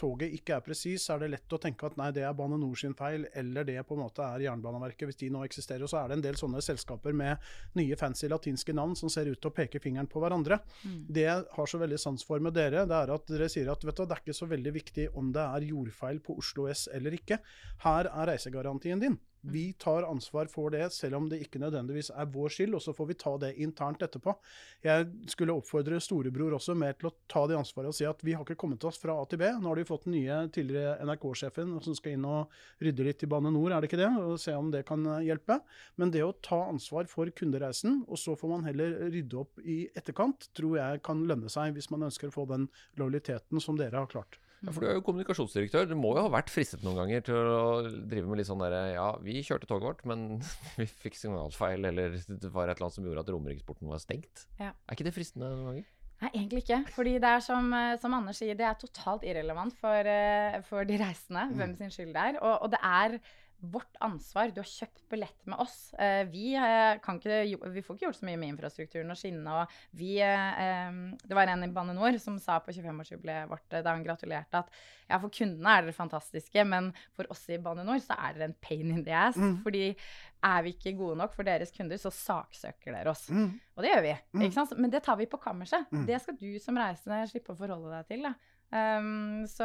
toget 0.00 0.32
ikke 0.38 0.56
er 0.56 0.64
presis, 0.64 1.04
så 1.04 1.16
er 1.16 1.24
det 1.24 1.32
lett 1.34 1.56
å 1.56 1.60
tenke 1.60 1.88
at 1.90 1.98
nei, 2.00 2.08
det 2.16 2.24
er 2.24 2.36
Bane 2.38 2.56
NOR 2.60 2.80
sin 2.80 2.96
feil, 2.98 3.26
eller 3.36 3.68
det 3.68 3.76
på 3.84 3.98
en 3.98 4.04
måte 4.06 4.24
er 4.24 4.46
Jernbaneverket, 4.46 5.06
hvis 5.10 5.20
de 5.20 5.30
nå 5.34 5.44
eksisterer. 5.46 5.84
Og 5.84 5.92
så 5.92 6.00
er 6.00 6.08
det 6.08 6.18
en 6.18 6.26
del 6.30 6.40
sånne 6.40 6.64
selskaper 6.64 7.16
med 7.16 7.44
nye 7.78 7.98
fancy 8.00 8.30
latinske 8.32 8.74
navn 8.76 8.96
som 8.98 9.12
ser 9.12 9.28
ut 9.28 9.40
til 9.40 9.52
å 9.52 9.54
peke 9.54 9.82
fingeren 9.82 10.08
på 10.10 10.22
hverandre. 10.22 10.60
Det 10.82 11.26
jeg 11.26 11.46
har 11.54 11.70
så 11.70 11.82
veldig 11.82 12.00
sans 12.00 12.24
for 12.24 12.40
med 12.44 12.56
dere, 12.56 12.86
det 12.88 12.96
er 12.96 13.14
at 13.14 13.28
dere 13.28 13.50
sier 13.52 13.68
at 13.72 13.84
vet 13.84 14.00
du, 14.00 14.04
det 14.08 14.16
er 14.16 14.24
ikke 14.24 14.38
så 14.40 14.48
veldig 14.48 14.74
viktig 14.74 15.08
om 15.18 15.30
det 15.34 15.44
er 15.44 15.68
jordfeil 15.68 16.22
på 16.24 16.38
Oslo 16.40 16.66
S 16.72 16.86
eller 16.94 17.14
ikke. 17.18 17.40
Her 17.84 18.08
er 18.08 18.32
reisegarantien 18.32 18.77
din. 18.82 19.18
Vi 19.40 19.72
tar 19.72 20.02
ansvar 20.02 20.46
for 20.50 20.70
det, 20.70 20.92
selv 20.92 21.16
om 21.16 21.28
det 21.30 21.38
ikke 21.44 21.60
nødvendigvis 21.62 22.10
er 22.10 22.26
vår 22.32 22.50
skyld, 22.52 22.74
og 22.74 22.82
så 22.82 22.92
får 22.96 23.06
vi 23.06 23.16
ta 23.20 23.34
det 23.38 23.52
internt 23.62 24.02
etterpå. 24.02 24.34
Jeg 24.82 25.06
skulle 25.30 25.54
oppfordre 25.54 26.00
storebror 26.02 26.56
også 26.56 26.74
mer 26.78 26.96
til 26.98 27.10
å 27.10 27.14
ta 27.30 27.44
det 27.46 27.58
ansvaret 27.58 27.92
og 27.92 27.96
si 27.96 28.06
at 28.08 28.24
vi 28.26 28.34
har 28.34 28.42
ikke 28.42 28.58
kommet 28.58 28.84
oss 28.88 28.98
fra 28.98 29.14
A 29.14 29.26
til 29.30 29.40
B. 29.40 29.46
Nå 29.60 29.70
har 29.70 29.78
de 29.78 29.86
fått 29.88 30.08
den 30.08 30.16
nye 30.16 30.40
tidligere 30.54 30.96
NRK-sjefen 31.06 31.76
som 31.84 31.96
skal 31.96 32.16
inn 32.16 32.26
og 32.28 32.58
rydde 32.82 33.06
litt 33.06 33.22
i 33.24 33.30
Bane 33.30 33.52
NOR, 33.54 33.76
er 33.76 33.84
det 33.84 33.92
ikke 33.92 34.02
det? 34.02 34.10
Og 34.24 34.42
se 34.42 34.56
om 34.58 34.72
det 34.74 34.82
kan 34.88 35.06
eh, 35.06 35.28
hjelpe. 35.28 35.60
Men 36.00 36.12
det 36.14 36.26
å 36.26 36.34
ta 36.42 36.64
ansvar 36.66 37.06
for 37.10 37.30
kundereisen, 37.30 38.02
og 38.08 38.18
så 38.18 38.34
får 38.38 38.54
man 38.56 38.66
heller 38.66 38.98
rydde 39.06 39.38
opp 39.38 39.62
i 39.62 39.84
etterkant, 39.94 40.50
tror 40.58 40.80
jeg 40.80 41.06
kan 41.06 41.22
lønne 41.30 41.50
seg 41.52 41.78
hvis 41.78 41.92
man 41.94 42.10
ønsker 42.10 42.32
å 42.32 42.34
få 42.40 42.48
den 42.50 42.66
lojaliteten 42.98 43.62
som 43.62 43.78
dere 43.78 44.02
har 44.02 44.10
klart. 44.10 44.42
Ja, 44.58 44.72
for 44.72 44.82
du 44.82 44.88
er 44.90 44.96
jo 44.96 45.04
kommunikasjonsdirektør. 45.06 45.86
Du 45.86 45.94
må 45.98 46.10
jo 46.16 46.24
ha 46.24 46.32
vært 46.32 46.50
fristet 46.50 46.82
noen 46.82 46.98
ganger 46.98 47.22
til 47.28 47.36
å 47.38 47.60
drive 47.86 48.26
med 48.26 48.40
litt 48.40 48.48
sånn 48.48 48.62
derre 48.62 48.80
Ja, 48.96 49.10
vi 49.22 49.38
kjørte 49.46 49.68
toget 49.70 49.86
vårt, 49.86 50.02
men 50.10 50.40
vi 50.80 50.88
fikk 51.04 51.18
signalfeil, 51.18 51.86
eller 51.92 52.18
det 52.18 52.50
var 52.50 52.66
et 52.66 52.74
eller 52.74 52.88
annet 52.88 52.98
som 52.98 53.06
gjorde 53.06 53.22
at 53.22 53.30
Romeriksporten 53.34 53.90
var 53.90 54.02
stengt. 54.02 54.48
Ja. 54.58 54.72
Er 54.74 54.98
ikke 54.98 55.06
det 55.06 55.14
fristende 55.14 55.52
noen 55.52 55.70
ganger? 55.70 55.88
Nei, 56.18 56.30
egentlig 56.32 56.64
ikke. 56.64 56.80
Fordi 56.96 57.12
det 57.22 57.30
er 57.30 57.42
som, 57.44 57.68
eh, 57.78 57.96
som 58.02 58.14
Anders 58.16 58.40
sier, 58.42 58.56
det 58.58 58.66
er 58.66 58.78
totalt 58.80 59.26
irrelevant 59.28 59.76
for, 59.78 60.10
eh, 60.10 60.58
for 60.66 60.88
de 60.88 60.98
reisende 60.98 61.44
hvem 61.54 61.76
sin 61.78 61.94
skyld 61.94 62.10
det 62.16 62.24
er. 62.32 62.40
Og, 62.42 62.64
og 62.66 62.72
det 62.74 62.80
er 62.82 63.20
vårt 63.60 63.96
ansvar. 64.00 64.52
Du 64.54 64.60
har 64.60 64.68
kjøpt 64.70 65.02
billett 65.10 65.46
med 65.50 65.58
oss. 65.58 65.92
Eh, 65.98 66.22
vi, 66.30 66.52
eh, 66.54 66.98
kan 67.02 67.18
ikke, 67.18 67.58
vi 67.74 67.82
får 67.82 67.96
ikke 67.96 68.06
gjort 68.06 68.18
så 68.20 68.26
mye 68.28 68.38
med 68.38 68.52
infrastrukturen 68.52 69.10
og 69.10 69.18
skinnene. 69.18 69.54
Og 69.62 69.72
vi, 69.98 70.12
eh, 70.22 70.98
det 71.24 71.34
var 71.34 71.50
en 71.50 71.64
i 71.66 71.70
Bane 71.74 71.96
NOR 71.96 72.18
som 72.22 72.38
sa 72.38 72.60
på 72.62 72.70
25-årsjubileet 72.70 73.48
vårt 73.50 73.66
da 73.70 73.82
han 73.90 74.04
gratulerte 74.06 74.62
at 74.62 74.70
ja, 75.08 75.18
for 75.18 75.32
kundene 75.32 75.72
er 75.74 75.82
dere 75.82 75.96
fantastiske, 75.96 76.64
men 76.68 76.92
for 77.16 77.26
oss 77.32 77.48
i 77.50 77.58
Bane 77.58 77.82
NOR 77.82 77.98
så 78.04 78.14
er 78.14 78.36
dere 78.36 78.50
en 78.52 78.54
pain 78.60 78.92
in 78.94 79.02
the 79.04 79.16
ass. 79.16 79.40
Fordi 79.64 79.96
er 80.44 80.62
vi 80.62 80.74
ikke 80.76 80.94
gode 80.96 81.18
nok 81.18 81.34
for 81.34 81.42
deres 81.42 81.74
kunder, 81.74 81.98
så 81.98 82.12
saksøker 82.14 82.94
dere 82.94 83.10
oss. 83.10 83.26
Og 83.30 83.82
det 83.82 83.90
gjør 83.90 84.04
vi. 84.06 84.14
sant? 84.54 84.76
Men 84.78 84.90
det 84.90 85.02
tar 85.02 85.16
vi 85.18 85.26
på 85.26 85.40
kammerset. 85.42 85.90
Det 86.06 86.20
skal 86.22 86.38
du 86.38 86.58
som 86.62 86.78
reisende 86.78 87.26
slippe 87.26 87.56
å 87.56 87.58
forholde 87.58 87.90
deg 87.90 88.06
til. 88.06 88.28
Da. 88.28 88.34
Um, 88.68 89.46
så 89.48 89.64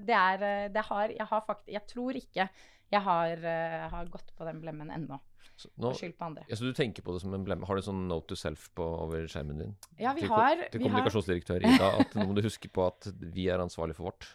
det 0.00 0.14
er 0.16 0.68
det 0.72 0.82
har, 0.88 1.10
Jeg 1.12 1.26
har 1.28 1.42
fakt, 1.44 1.68
Jeg 1.68 1.82
tror 1.84 2.16
ikke 2.16 2.48
jeg 2.92 3.02
har, 3.06 3.44
eh, 3.48 3.84
har 3.92 4.10
gått 4.12 4.34
på 4.36 4.46
den 4.48 4.60
blemmen 4.62 4.90
ennå. 4.92 5.18
Så 5.56 5.68
nå, 5.76 5.92
på 5.92 6.24
andre. 6.24 6.44
ja, 6.48 6.56
så 6.56 6.64
du 6.64 6.72
tenker 6.74 7.04
på 7.04 7.12
det 7.14 7.22
som 7.22 7.34
en 7.36 7.44
blemme? 7.44 7.66
Har 7.68 7.76
du 7.76 7.84
sånn 7.84 8.06
note 8.08 8.32
to 8.32 8.38
self 8.38 8.68
på, 8.76 8.84
over 9.04 9.26
skjermen 9.30 9.60
din? 9.60 9.74
Ja, 10.00 10.14
vi 10.16 10.24
til, 10.24 10.32
har, 10.32 10.64
til 10.72 10.82
kommunikasjonsdirektør 10.82 11.66
Ida, 11.68 11.90
at 12.02 12.16
nå 12.16 12.26
må 12.28 12.36
du 12.36 12.42
huske 12.44 12.70
på 12.72 12.86
at 12.88 13.10
vi 13.20 13.48
er 13.52 13.62
ansvarlig 13.62 13.96
for 13.98 14.10
vårt. 14.10 14.26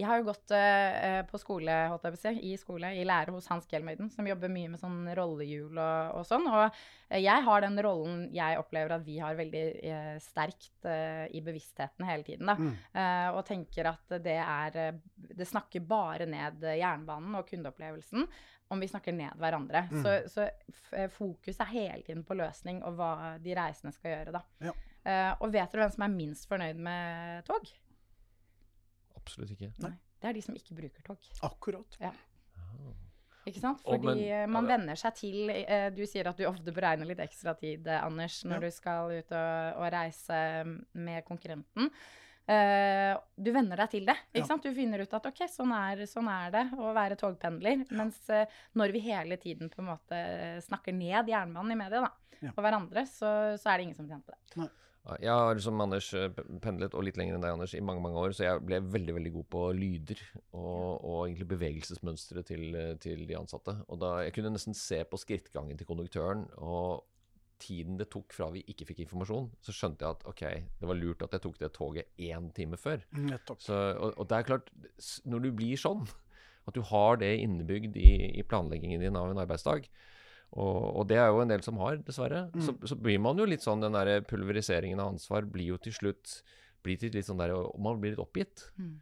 Jeg 0.00 0.08
har 0.08 0.20
jo 0.20 0.28
gått 0.30 0.52
uh, 0.56 1.20
på 1.28 1.38
skole, 1.40 1.72
holdt 1.92 2.06
jeg 2.06 2.14
på 2.14 2.18
å 2.18 2.22
si, 2.22 2.32
i 2.48 2.52
skole, 2.60 2.92
i 2.96 3.04
lære 3.06 3.34
hos 3.34 3.48
Hans 3.52 3.66
Gelmøyden, 3.68 4.08
som 4.12 4.26
jobber 4.26 4.50
mye 4.52 4.70
med 4.72 4.80
sånn 4.80 5.04
rollehjul 5.18 5.76
og, 5.76 6.14
og 6.16 6.24
sånn. 6.26 6.46
Og 6.48 6.62
eh, 6.64 7.20
jeg 7.20 7.44
har 7.44 7.64
den 7.64 7.76
rollen 7.84 8.22
jeg 8.32 8.60
opplever 8.60 8.96
at 8.96 9.04
vi 9.04 9.18
har 9.20 9.36
veldig 9.36 9.64
uh, 9.84 10.14
sterkt 10.22 10.88
uh, 10.88 11.26
i 11.28 11.42
bevisstheten 11.44 12.08
hele 12.08 12.26
tiden, 12.26 12.48
da. 12.48 12.56
Mm. 12.56 12.72
Og 13.36 13.42
tenker 13.46 13.86
at 13.88 14.12
det 14.22 14.36
er 14.38 14.96
Det 15.14 15.46
snakker 15.48 15.84
bare 15.86 16.26
ned 16.28 16.62
jernbanen 16.78 17.36
og 17.38 17.46
kundeopplevelsen 17.48 18.26
om 18.72 18.80
vi 18.80 18.88
snakker 18.88 19.14
ned 19.16 19.36
hverandre. 19.40 19.84
Mm. 19.90 20.02
Så, 20.02 20.14
så 20.32 21.06
fokus 21.12 21.60
er 21.60 21.72
hele 21.72 22.02
tiden 22.06 22.24
på 22.24 22.36
løsning 22.38 22.80
og 22.86 22.96
hva 22.98 23.12
de 23.42 23.56
reisende 23.56 23.92
skal 23.94 24.14
gjøre, 24.14 24.34
da. 24.38 24.42
Ja. 24.64 24.74
Og 25.42 25.52
vet 25.52 25.72
dere 25.72 25.84
hvem 25.84 25.94
som 25.96 26.06
er 26.06 26.14
minst 26.14 26.48
fornøyd 26.50 26.80
med 26.80 27.44
tog? 27.48 27.68
Absolutt 29.22 29.54
ikke. 29.56 29.72
Nei. 29.86 29.94
Det 30.22 30.28
er 30.30 30.36
de 30.38 30.42
som 30.42 30.54
ikke 30.58 30.74
bruker 30.78 31.02
tog. 31.06 31.18
Akkurat. 31.42 31.96
Ja. 32.00 32.12
Ikke 33.46 33.58
sant? 33.58 33.80
Fordi 33.82 34.06
men- 34.30 34.50
man 34.54 34.68
ja. 34.68 34.76
venner 34.76 34.94
seg 34.98 35.14
til 35.18 35.50
eh, 35.50 35.88
Du 35.90 36.04
sier 36.06 36.28
at 36.30 36.36
du 36.38 36.44
ofte 36.46 36.70
beregner 36.74 37.08
litt 37.08 37.18
ekstra 37.18 37.56
tid, 37.58 37.86
eh, 37.90 38.04
Anders, 38.04 38.44
når 38.44 38.60
Ja. 38.60 38.60
du 38.60 38.70
skal 38.70 39.10
ut 39.18 39.32
og, 39.32 39.78
og 39.82 39.92
reise 39.92 40.38
med 40.94 41.24
konkurrenten. 41.26 41.90
Uh, 42.42 43.14
du 43.38 43.52
venner 43.54 43.76
deg 43.78 43.90
til 43.90 44.04
det. 44.04 44.16
ikke 44.34 44.42
Ja. 44.42 44.46
sant? 44.46 44.62
Du 44.64 44.74
finner 44.74 44.98
ut 45.00 45.12
at 45.14 45.26
ok, 45.26 45.44
sånn 45.48 45.70
er, 45.72 46.02
sånn 46.10 46.26
er 46.28 46.50
det 46.50 46.64
å 46.74 46.92
være 46.92 47.14
togpendler. 47.16 47.84
Mens 47.94 48.18
uh, 48.30 48.44
når 48.74 48.92
vi 48.92 48.98
hele 49.00 49.36
tiden 49.38 49.70
på 49.70 49.78
en 49.78 49.86
måte 49.92 50.18
snakker 50.66 50.92
ned 50.92 51.26
jernbanen 51.30 51.70
i 51.72 51.78
media 51.78 52.00
da, 52.02 52.10
Ja. 52.42 52.50
og 52.50 52.64
hverandre, 52.64 53.06
så, 53.06 53.54
så 53.56 53.70
er 53.70 53.78
det 53.78 53.84
ingen 53.86 53.94
som 53.94 54.08
tjener 54.08 54.22
på 54.26 54.34
det. 54.34 54.56
Ja, 54.56 54.68
Jeg 55.18 55.34
har 55.34 55.58
som 55.58 55.80
Anders 55.82 56.12
eh, 56.14 56.28
pendlet, 56.62 56.94
og 56.94 57.02
litt 57.02 57.16
lenger 57.18 57.34
enn 57.34 57.42
deg, 57.42 57.56
Anders, 57.56 57.72
i 57.74 57.82
mange 57.82 58.02
mange 58.04 58.20
år, 58.22 58.34
så 58.36 58.44
jeg 58.46 58.62
ble 58.62 58.78
veldig 58.86 59.16
veldig 59.16 59.32
god 59.34 59.46
på 59.50 59.62
lyder 59.74 60.20
og, 60.54 61.02
og 61.02 61.16
egentlig 61.24 61.48
bevegelsesmønstre 61.50 62.44
til, 62.46 62.68
eh, 62.78 62.92
til 63.02 63.24
de 63.26 63.38
ansatte. 63.38 63.74
Og 63.90 63.98
da 64.02 64.12
Jeg 64.22 64.36
kunne 64.36 64.52
nesten 64.54 64.78
se 64.78 65.02
på 65.02 65.18
skrittgangen 65.18 65.80
til 65.80 65.88
konduktøren 65.88 66.46
og 66.62 67.02
tiden 67.62 67.98
det 67.98 68.08
tok 68.10 68.34
fra 68.34 68.48
vi 68.54 68.62
ikke 68.70 68.86
fikk 68.88 69.04
informasjon, 69.04 69.50
så 69.62 69.74
skjønte 69.74 70.06
jeg 70.06 70.16
at 70.16 70.24
ok, 70.30 70.42
det 70.80 70.88
var 70.90 70.98
lurt 70.98 71.22
at 71.26 71.36
jeg 71.36 71.44
tok 71.44 71.58
det 71.60 71.72
toget 71.74 72.22
én 72.30 72.48
time 72.54 72.78
før. 72.78 73.02
Så, 73.62 73.74
og, 73.74 74.16
og 74.18 74.30
det 74.30 74.38
er 74.38 74.48
klart, 74.48 74.72
når 75.26 75.44
du 75.44 75.52
blir 75.58 75.78
sånn, 75.78 76.06
at 76.66 76.78
du 76.78 76.82
har 76.92 77.18
det 77.18 77.34
innebygd 77.42 77.98
i, 77.98 78.38
i 78.38 78.46
planleggingen 78.46 79.02
din 79.02 79.18
av 79.18 79.30
en 79.30 79.42
arbeidsdag, 79.42 79.86
og, 80.52 80.80
og 81.00 81.06
det 81.08 81.16
er 81.16 81.30
jo 81.32 81.40
en 81.44 81.52
del 81.52 81.62
som 81.64 81.78
har, 81.80 82.00
dessverre, 82.04 82.46
så, 82.60 82.74
så 82.84 82.98
blir 82.98 83.20
man 83.24 83.38
jo 83.40 83.46
litt 83.48 83.64
sånn, 83.64 83.80
den 83.80 83.96
der 83.96 84.20
pulveriseringen 84.28 85.00
av 85.00 85.14
ansvar 85.14 85.48
blir 85.48 85.72
jo 85.72 85.80
til 85.80 85.96
slutt 85.96 86.42
blir 86.82 86.98
til 86.98 87.14
litt 87.14 87.28
sånn 87.28 87.40
der, 87.40 87.54
Man 87.78 88.00
blir 88.02 88.14
litt 88.14 88.22
oppgitt. 88.22 88.66
Mm. 88.74 89.00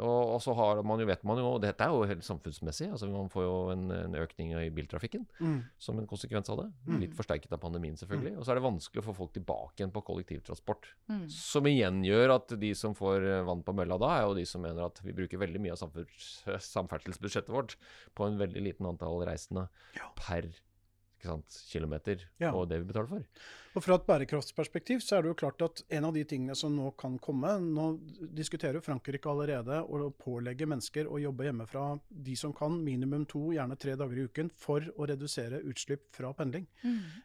Og, 0.00 0.30
og 0.34 0.38
så 0.40 0.54
har 0.56 0.78
man 0.88 1.02
jo, 1.02 1.04
vet 1.04 1.20
man 1.28 1.36
jo, 1.36 1.50
og 1.52 1.58
dette 1.60 1.84
er 1.84 1.92
jo 1.92 2.06
helt 2.08 2.24
samfunnsmessig, 2.24 2.86
altså 2.94 3.10
man 3.12 3.28
får 3.32 3.44
jo 3.44 3.56
en, 3.74 3.82
en 3.92 4.16
økning 4.22 4.54
i 4.56 4.70
biltrafikken 4.72 5.26
Mm. 5.42 5.58
som 5.76 5.98
en 6.00 6.08
konsekvens 6.08 6.48
av 6.48 6.62
det. 6.62 6.66
Litt 7.02 7.16
forsterket 7.18 7.52
av 7.52 7.60
pandemien, 7.60 7.98
selvfølgelig. 8.00 8.38
Og 8.38 8.46
så 8.46 8.54
er 8.54 8.58
det 8.58 8.64
vanskelig 8.64 9.02
å 9.02 9.06
få 9.10 9.16
folk 9.20 9.34
tilbake 9.36 9.82
igjen 9.82 9.92
på 9.92 10.04
kollektivtransport. 10.08 10.88
Mm. 11.12 11.28
Som 11.36 11.68
igjen 11.68 12.00
gjør 12.08 12.38
at 12.38 12.56
de 12.64 12.72
som 12.78 12.96
får 12.96 13.28
eh, 13.28 13.44
vann 13.44 13.64
på 13.66 13.76
mølla 13.76 14.00
da, 14.00 14.14
er 14.16 14.26
jo 14.30 14.36
de 14.40 14.48
som 14.48 14.64
mener 14.64 14.88
at 14.88 15.04
vi 15.04 15.12
bruker 15.16 15.44
veldig 15.44 15.60
mye 15.60 15.76
av 15.76 15.84
samferdselsbudsjettet 16.72 17.52
vårt 17.52 17.76
på 18.16 18.30
en 18.30 18.40
veldig 18.40 18.64
liten 18.64 18.88
antall 18.88 19.20
reisende 19.28 19.68
per 20.16 20.48
ikke 20.48 20.71
sant, 21.24 21.58
kilometer, 21.70 22.24
Ja. 22.40 22.52
og 22.52 22.68
det 22.68 22.80
vi 22.80 22.88
betaler 22.92 23.08
for. 23.08 23.24
Og 23.74 23.82
Fra 23.82 23.94
et 23.96 24.04
bærekraftsperspektiv 24.06 25.00
så 25.00 25.16
er 25.16 25.22
det 25.22 25.30
jo 25.30 25.34
klart 25.34 25.62
at 25.64 25.82
en 25.96 26.04
av 26.04 26.12
de 26.12 26.24
tingene 26.28 26.54
som 26.54 26.74
nå 26.76 26.90
kan 27.00 27.18
komme 27.18 27.54
Nå 27.62 27.86
diskuterer 28.34 28.74
jo 28.74 28.84
Frankrike 28.84 29.30
allerede 29.30 29.78
å 29.88 30.10
pålegge 30.12 30.66
mennesker 30.68 31.08
å 31.08 31.20
jobbe 31.22 31.46
hjemmefra, 31.46 32.00
de 32.10 32.34
som 32.36 32.52
kan, 32.52 32.76
minimum 32.84 33.24
to, 33.24 33.52
gjerne 33.54 33.78
tre 33.78 33.94
dager 33.96 34.18
i 34.18 34.26
uken, 34.28 34.50
for 34.54 34.80
å 34.98 35.08
redusere 35.08 35.62
utslipp 35.64 36.10
fra 36.12 36.34
pendling. 36.36 36.66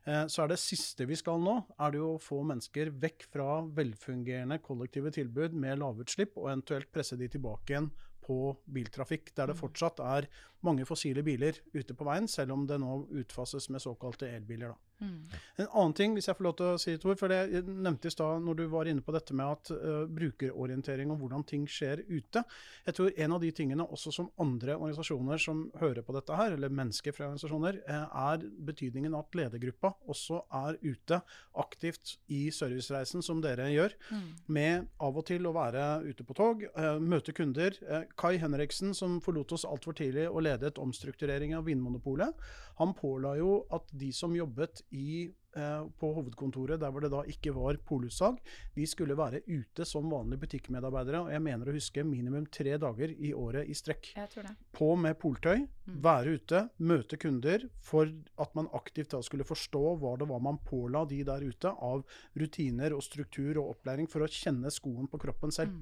Eh, 0.05 0.25
så 0.27 0.43
er 0.43 0.47
det 0.53 0.60
siste 0.60 1.05
vi 1.05 1.15
skal 1.15 1.39
nå, 1.43 1.65
er 1.79 1.91
det 1.91 1.99
jo 1.99 2.13
å 2.15 2.21
få 2.21 2.43
mennesker 2.47 2.91
vekk 2.91 3.27
fra 3.33 3.62
velfungerende 3.65 4.62
kollektive 4.63 5.12
tilbud 5.12 5.53
med 5.53 5.79
lavutslipp, 5.79 6.38
og 6.38 6.51
eventuelt 6.51 6.91
presse 6.93 7.17
de 7.17 7.27
tilbake 7.27 7.73
igjen 7.73 7.91
på 8.27 8.57
biltrafikk, 8.75 9.31
der 9.36 9.47
det 9.51 9.57
fortsatt 9.60 9.99
er 10.03 10.27
mange 10.65 10.86
fossile 10.89 11.24
biler 11.26 11.60
ute 11.74 11.93
på 11.93 12.08
veien, 12.08 12.28
selv 12.28 12.56
om 12.56 12.65
det 12.70 12.80
nå 12.82 13.00
utfases 13.22 13.70
med 13.70 13.84
såkalte 13.84 14.30
elbiler. 14.30 14.74
da. 14.74 14.88
En 15.00 15.67
annen 15.67 15.93
ting, 15.93 16.13
hvis 16.17 16.26
jeg 16.30 16.38
får 16.38 16.46
lov 16.48 16.54
til 16.58 16.67
å 16.72 16.78
si 16.82 16.93
det, 16.96 17.02
Tor, 17.04 17.17
for 17.20 17.30
det 17.30 17.38
nevntes 17.52 17.84
nevnte 17.86 18.10
i 18.10 18.13
stad 18.13 18.41
når 18.46 18.58
du 18.58 18.63
var 18.72 18.89
inne 18.89 19.04
på 19.06 19.13
dette 19.13 19.36
med 19.38 19.46
at 19.46 19.70
uh, 19.74 20.06
brukerorientering 20.10 21.12
og 21.13 21.22
hvordan 21.22 21.43
ting 21.48 21.67
skjer 21.70 22.02
ute. 22.10 22.41
Jeg 22.88 22.98
tror 22.98 23.13
en 23.13 23.36
av 23.36 23.43
de 23.43 23.52
tingene 23.54 23.86
også 23.86 24.13
som 24.15 24.32
andre 24.41 24.74
organisasjoner 24.78 25.41
som 25.41 25.67
hører 25.82 26.06
på 26.06 26.15
dette 26.17 26.38
her, 26.39 26.56
eller 26.56 26.74
mennesker 26.74 27.13
fra 27.13 27.28
organisasjoner, 27.28 27.80
er 27.88 28.46
betydningen 28.67 29.13
av 29.13 29.28
at 29.28 29.38
ledergruppa 29.38 29.93
også 30.10 30.41
er 30.65 30.80
ute 30.82 31.22
aktivt 31.62 32.15
i 32.34 32.48
servicereisen 32.54 33.26
som 33.26 33.41
dere 33.43 33.70
gjør, 33.74 33.93
med 34.54 34.89
av 35.04 35.17
og 35.17 35.28
til 35.30 35.46
å 35.46 35.54
være 35.56 35.86
ute 36.08 36.26
på 36.26 36.38
tog, 36.38 36.65
uh, 36.78 36.98
møte 37.02 37.36
kunder. 37.38 37.78
Uh, 37.86 38.02
Kai 38.17 38.38
Henriksen, 38.41 38.96
som 38.98 39.20
forlot 39.24 39.54
oss 39.58 39.67
altfor 39.67 39.98
tidlig 39.98 40.28
og 40.32 40.41
ledet 40.58 40.78
omstrukturering 40.82 41.56
av 41.56 41.65
Vinmonopolet, 41.65 42.34
han 42.78 42.93
påla 42.93 43.36
jo 43.39 43.63
at 43.74 43.89
de 43.98 44.12
som 44.13 44.36
jobbet 44.36 44.84
i, 44.93 45.30
eh, 45.56 45.86
på 46.00 46.10
hovedkontoret, 46.13 46.80
der 46.80 46.91
hvor 46.91 47.02
det 47.02 47.12
da 47.12 47.24
ikke 47.26 47.54
var 47.56 47.78
polutsalg, 47.78 48.38
de 48.76 48.86
skulle 48.86 49.17
være 49.17 49.41
ute 49.48 49.86
som 49.86 50.10
vanlige 50.10 50.43
butikkmedarbeidere. 50.46 51.24
Og 51.26 51.32
jeg 51.34 51.41
mener 51.41 51.70
å 51.70 51.74
huske 51.74 52.06
minimum 52.06 52.46
tre 52.46 52.78
dager 52.78 53.13
i 53.17 53.34
året 53.34 53.70
i 53.70 53.74
strekk. 53.74 54.12
Jeg 54.15 54.30
tror 54.30 54.43
det. 54.50 54.56
På 54.78 54.96
med 54.96 55.17
poltøy, 55.17 55.67
være 55.88 56.38
ute, 56.38 56.70
møte 56.78 57.17
kunder, 57.17 57.65
for 57.82 58.12
at 58.38 58.54
man 58.56 58.70
aktivt 58.78 59.15
da 59.15 59.22
skulle 59.26 59.48
forstå 59.48 59.98
hva 59.98 60.17
det 60.20 60.30
var 60.30 60.43
man 60.43 60.62
påla 60.62 61.06
de 61.10 61.24
der 61.24 61.41
ute 61.41 61.74
av 61.74 62.06
rutiner 62.38 62.93
og 62.93 63.02
struktur 63.06 63.58
og 63.58 63.76
opplæring 63.78 64.10
for 64.10 64.22
å 64.22 64.30
kjenne 64.30 64.70
skoen 64.74 65.10
på 65.10 65.17
kroppen 65.22 65.54
selv. 65.54 65.74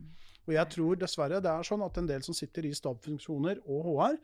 Og 0.46 0.54
jeg 0.54 0.72
tror 0.76 1.00
dessverre 1.02 1.42
det 1.42 1.52
er 1.52 1.66
sånn 1.66 1.84
at 1.86 1.98
en 1.98 2.10
del 2.10 2.24
som 2.26 2.38
sitter 2.38 2.68
i 2.68 2.74
stabfunksjoner 2.78 3.64
og 3.66 3.90
HR, 3.90 4.18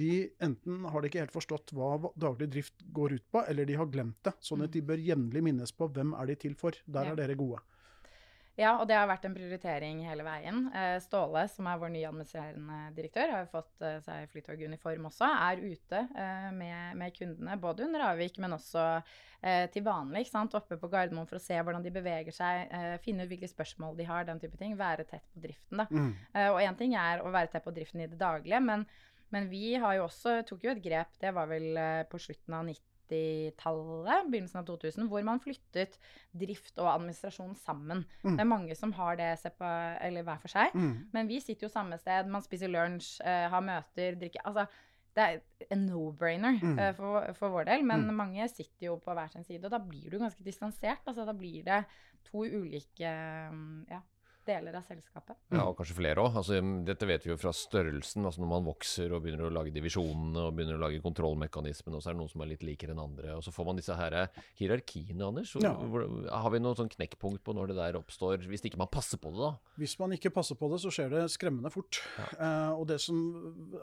de 0.00 0.12
enten 0.44 0.84
har 0.90 1.02
de 1.02 1.10
ikke 1.10 1.22
helt 1.22 1.34
forstått 1.34 1.72
hva 1.76 1.92
daglig 2.18 2.50
drift 2.54 2.86
går 2.94 3.18
ut 3.18 3.26
på, 3.30 3.44
eller 3.46 3.68
de 3.68 3.78
har 3.78 3.90
glemt 3.92 4.18
det. 4.26 4.34
Sånn 4.44 4.66
at 4.66 4.74
de 4.74 4.82
bør 4.84 5.00
jevnlig 5.02 5.44
minnes 5.46 5.74
på 5.74 5.90
hvem 5.94 6.14
er 6.18 6.32
de 6.32 6.38
til 6.46 6.58
for. 6.58 6.76
Der 6.86 7.12
er 7.12 7.18
dere 7.18 7.38
gode. 7.38 7.62
Ja, 8.58 8.72
og 8.80 8.88
det 8.90 8.96
har 8.98 9.06
vært 9.06 9.22
en 9.28 9.36
prioritering 9.36 10.00
hele 10.08 10.24
veien. 10.26 10.64
Eh, 10.74 10.96
Ståle, 11.02 11.44
som 11.52 11.68
er 11.70 11.78
vår 11.78 11.92
nye 11.94 12.08
administrerende 12.08 12.78
direktør, 12.96 13.30
har 13.36 13.50
fått 13.52 13.70
seg 13.78 14.02
seg 14.02 14.32
flytoguniform 14.32 15.06
også. 15.06 15.28
Er 15.28 15.62
ute 15.62 16.00
eh, 16.02 16.48
med, 16.56 16.96
med 16.98 17.14
kundene, 17.14 17.58
både 17.62 17.86
under 17.86 18.08
avvik, 18.08 18.40
men 18.42 18.56
også 18.56 18.84
eh, 18.98 19.68
til 19.70 19.86
vanlig. 19.86 20.26
Oppe 20.58 20.78
på 20.80 20.90
Gardermoen 20.90 21.28
for 21.30 21.38
å 21.38 21.42
se 21.42 21.54
hvordan 21.54 21.84
de 21.84 21.94
beveger 21.94 22.34
seg, 22.34 22.66
eh, 22.74 22.96
finne 23.04 23.24
ut 23.24 23.30
hvilke 23.30 23.50
spørsmål 23.50 23.94
de 23.98 24.08
har, 24.08 24.26
den 24.26 24.42
type 24.42 24.58
ting. 24.58 24.74
Være 24.78 25.06
tett 25.06 25.26
på 25.34 25.44
driften, 25.44 25.84
da. 25.84 25.86
Mm. 25.90 26.10
Eh, 26.34 26.50
og 26.50 26.62
én 26.64 26.78
ting 26.78 26.98
er 26.98 27.22
å 27.22 27.30
være 27.34 27.52
tett 27.54 27.66
på 27.66 27.74
driften 27.76 28.02
i 28.02 28.10
det 28.10 28.18
daglige, 28.18 28.58
men, 28.64 28.88
men 29.34 29.46
vi 29.52 29.76
har 29.78 30.00
jo 30.00 30.08
også, 30.08 30.40
tok 30.48 30.66
jo 30.66 30.74
et 30.74 30.82
grep, 30.82 31.14
det 31.22 31.30
var 31.36 31.46
vel 31.50 31.78
eh, 31.78 32.04
på 32.10 32.18
slutten 32.26 32.58
av 32.58 32.66
90 32.66 32.87
tallet 33.56 34.26
begynnelsen 34.30 34.60
av 34.60 34.66
2000, 34.66 35.08
hvor 35.08 35.24
man 35.24 35.40
flyttet 35.40 35.98
drift 36.36 36.78
og 36.78 36.90
administrasjon 36.94 37.54
sammen. 37.56 38.04
Mm. 38.24 38.36
Det 38.36 38.40
er 38.44 38.50
mange 38.52 38.76
som 38.76 38.92
har 38.92 39.16
det 39.16 39.38
sepa, 39.38 39.96
eller 40.04 40.22
hver 40.22 40.38
for 40.42 40.48
seg, 40.48 40.74
Mm. 40.74 41.08
men 41.12 41.28
vi 41.28 41.40
sitter 41.40 41.66
jo 41.66 41.72
samme 41.72 41.98
sted, 41.98 42.26
man 42.28 42.42
spiser 42.42 42.68
lunsj, 42.68 43.20
uh, 43.24 43.48
har 43.50 43.60
møter, 43.60 44.16
drikker 44.20 44.40
Altså, 44.44 44.66
det 45.16 45.24
er 45.24 45.40
en 45.72 45.86
no-brainer 45.88 46.60
Mm. 46.62 46.78
uh, 46.78 46.92
for, 46.94 47.32
for 47.34 47.48
vår 47.50 47.64
del, 47.66 47.82
men 47.84 48.06
Mm. 48.06 48.14
mange 48.14 48.48
sitter 48.48 48.86
jo 48.86 48.96
på 48.98 49.14
hver 49.14 49.30
sin 49.32 49.44
side, 49.44 49.64
og 49.64 49.70
da 49.70 49.78
blir 49.78 50.10
du 50.10 50.18
ganske 50.18 50.44
distansert. 50.44 51.02
Altså, 51.06 51.24
da 51.26 51.32
blir 51.32 51.64
det 51.64 51.84
to 52.24 52.44
ulike 52.44 53.08
um, 53.50 53.84
ja, 53.90 54.00
deler 54.48 54.78
av 54.78 54.86
selskapet. 54.86 55.36
Ja, 55.52 55.66
og 55.68 55.76
kanskje 55.78 55.96
flere 55.98 56.24
òg. 56.24 56.38
Altså, 56.40 56.58
dette 56.86 57.08
vet 57.08 57.26
vi 57.26 57.32
jo 57.32 57.38
fra 57.40 57.52
størrelsen. 57.54 58.24
altså 58.26 58.42
Når 58.42 58.50
man 58.50 58.66
vokser 58.66 59.12
og 59.14 59.22
begynner 59.24 59.48
å 59.48 59.52
lage 59.52 59.74
divisjonene 59.74 60.48
og 60.48 60.56
begynner 60.56 60.78
å 60.78 60.82
lage 60.86 61.02
kontrollmekanismene, 61.04 61.98
og 61.98 62.04
så 62.04 62.10
er 62.10 62.16
det 62.16 62.22
noen 62.22 62.32
som 62.32 62.44
er 62.44 62.52
litt 62.52 62.64
likere 62.66 62.94
enn 62.94 63.02
andre. 63.02 63.36
Og 63.36 63.44
så 63.44 63.54
får 63.54 63.68
man 63.68 63.80
disse 63.80 63.96
her 63.98 64.16
hierarkiene, 64.58 65.28
Anders. 65.28 65.54
Ja. 65.62 65.74
hvor, 65.76 66.06
har 66.32 66.52
vi 66.54 66.62
noen 66.62 66.78
sånn 66.78 66.92
knekkpunkt 66.92 67.44
på 67.44 67.54
når 67.56 67.72
det 67.72 67.78
der 67.78 68.00
oppstår, 68.00 68.46
hvis 68.48 68.64
ikke 68.66 68.80
man 68.80 68.90
passer 68.92 69.20
på 69.20 69.32
det, 69.34 69.42
da? 69.42 69.52
Hvis 69.80 69.96
man 70.00 70.14
ikke 70.16 70.32
passer 70.34 70.58
på 70.58 70.70
det, 70.72 70.80
så 70.82 70.92
skjer 70.94 71.12
det 71.14 71.24
skremmende 71.34 71.72
fort. 71.74 72.00
Eh, 72.18 72.72
og 72.72 72.86
det 72.90 73.00
som 73.02 73.18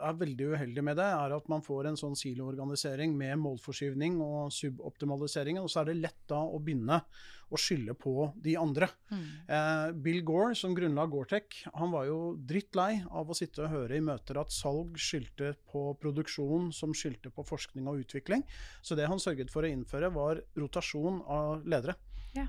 er 0.00 0.18
veldig 0.18 0.50
uheldig 0.54 0.84
med 0.84 0.98
det, 1.00 1.06
er 1.06 1.36
at 1.36 1.48
man 1.52 1.64
får 1.64 1.90
en 1.90 2.00
sånn 2.00 2.18
siloorganisering 2.18 3.14
med 3.16 3.38
målforskyvning 3.44 4.20
og 4.24 4.52
suboptimalisering, 4.54 5.60
og 5.62 5.70
så 5.72 5.82
er 5.82 5.90
det 5.90 6.00
lett 6.02 6.22
da 6.30 6.42
å 6.42 6.60
begynne 6.62 7.02
å 7.50 7.60
skylde 7.60 7.94
på 7.98 8.30
de 8.42 8.56
andre. 8.58 8.88
Eh, 9.12 9.92
Bill 10.02 10.22
Gore, 10.26 10.54
som 10.58 10.74
grunnla 10.74 11.06
Gore-Tech, 11.10 11.60
han 11.74 11.92
var 11.94 12.08
jo 12.08 12.18
drittlei 12.36 13.02
av 13.10 13.30
å 13.30 13.36
sitte 13.38 13.64
og 13.64 13.72
høre 13.74 13.98
i 13.98 14.04
møter 14.04 14.40
at 14.40 14.54
salg 14.54 14.98
skyldte 14.98 15.54
på 15.70 15.88
produksjon, 16.02 16.72
som 16.74 16.94
skyldte 16.96 17.30
på 17.34 17.46
forskning 17.46 17.86
og 17.90 18.02
utvikling. 18.02 18.42
Så 18.82 18.98
det 18.98 19.06
han 19.10 19.22
sørget 19.22 19.52
for 19.52 19.66
å 19.66 19.70
innføre, 19.70 20.10
var 20.14 20.42
rotasjon 20.58 21.22
av 21.30 21.66
ledere. 21.68 21.96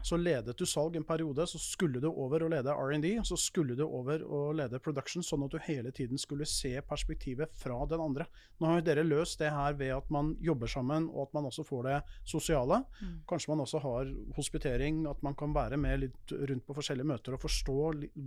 Så 0.04 0.18
ledet 0.20 0.58
du 0.58 0.66
salg 0.68 0.96
en 0.98 1.06
periode, 1.08 1.46
så 1.48 1.60
skulle 1.62 2.02
du 2.04 2.08
over 2.10 2.46
og 2.46 2.52
lede 2.54 2.74
R&D, 2.74 3.12
så 3.28 3.38
skulle 3.40 3.76
du 3.78 3.84
over 3.86 4.24
og 4.24 4.56
lede 4.60 4.80
production, 4.84 5.26
sånn 5.26 5.46
at 5.46 5.54
du 5.54 5.60
hele 5.68 5.92
tiden 5.96 6.20
skulle 6.22 6.48
se 6.50 6.74
perspektivet 6.88 7.56
fra 7.58 7.80
den 7.90 8.04
andre. 8.04 8.28
Nå 8.60 8.70
har 8.70 8.80
jo 8.80 8.88
dere 8.90 9.06
løst 9.08 9.40
det 9.42 9.52
her 9.54 9.78
ved 9.80 9.94
at 9.96 10.10
man 10.14 10.34
jobber 10.44 10.72
sammen, 10.72 11.10
og 11.14 11.28
at 11.28 11.38
man 11.38 11.50
også 11.50 11.66
får 11.68 11.88
det 11.88 11.98
sosiale. 12.28 12.82
Kanskje 13.30 13.54
man 13.54 13.64
også 13.66 13.82
har 13.84 14.14
hospitering, 14.38 15.06
at 15.10 15.22
man 15.26 15.36
kan 15.36 15.56
være 15.56 15.78
med 15.78 16.04
litt 16.06 16.34
rundt 16.34 16.66
på 16.68 16.78
forskjellige 16.78 17.08
møter 17.08 17.38
og 17.38 17.44
forstå 17.44 17.78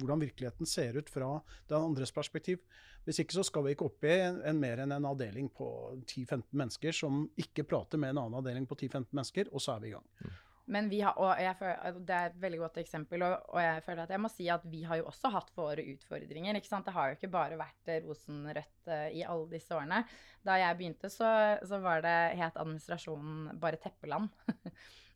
hvordan 0.01 0.25
virkeligheten 0.25 0.67
ser 0.67 0.97
ut 0.97 1.11
fra 1.11 1.33
den 1.69 1.91
andres 1.91 2.13
perspektiv. 2.13 2.61
Hvis 3.05 3.23
ikke 3.23 3.39
så 3.39 3.45
skal 3.47 3.65
vi 3.65 3.75
ikke 3.75 3.89
opp 3.89 4.05
i 4.05 4.13
en, 4.21 4.43
en 4.45 4.61
mer 4.61 4.83
enn 4.83 4.93
en 4.93 5.09
avdeling 5.09 5.49
på 5.57 5.67
10-15 6.05 6.45
mennesker 6.53 6.97
som 6.97 7.25
ikke 7.41 7.65
prater 7.69 8.01
med 8.01 8.13
en 8.13 8.25
annen 8.25 8.39
avdeling 8.41 8.69
på 8.69 8.77
10-15 8.77 9.11
mennesker, 9.11 9.53
og 9.53 9.65
så 9.65 9.77
er 9.77 9.85
vi 9.85 9.93
i 9.93 9.97
gang. 9.97 10.07
Men 10.71 10.91
vi 10.91 11.01
har, 11.03 11.17
og 11.19 11.35
jeg 11.43 11.57
føler, 11.59 11.99
Det 12.07 12.17
er 12.17 12.31
et 12.31 12.41
veldig 12.45 12.61
godt 12.63 12.81
eksempel, 12.83 13.25
og, 13.27 13.49
og, 13.51 13.61
jeg 13.65 13.83
føler 13.87 14.05
at 14.05 14.15
jeg 14.15 14.23
må 14.23 14.31
si 14.33 14.47
at 14.53 14.67
vi 14.71 14.85
har 14.87 15.01
jo 15.01 15.09
også 15.11 15.33
hatt 15.35 15.51
våre 15.57 15.85
utfordringer. 15.95 16.57
ikke 16.57 16.71
sant? 16.71 16.87
Det 16.87 16.95
har 16.95 17.11
jo 17.11 17.19
ikke 17.19 17.33
bare 17.33 17.59
vært 17.61 17.93
rosenrødt 18.07 18.93
uh, 18.93 19.09
i 19.11 19.27
alle 19.27 19.51
disse 19.51 19.75
årene. 19.75 20.05
Da 20.47 20.57
jeg 20.61 20.79
begynte, 20.79 21.11
så, 21.13 21.29
så 21.67 21.83
var 21.83 22.05
det 22.07 22.17
het 22.41 22.59
administrasjonen 22.61 23.61
bare 23.61 23.83
Teppeland. 23.83 24.31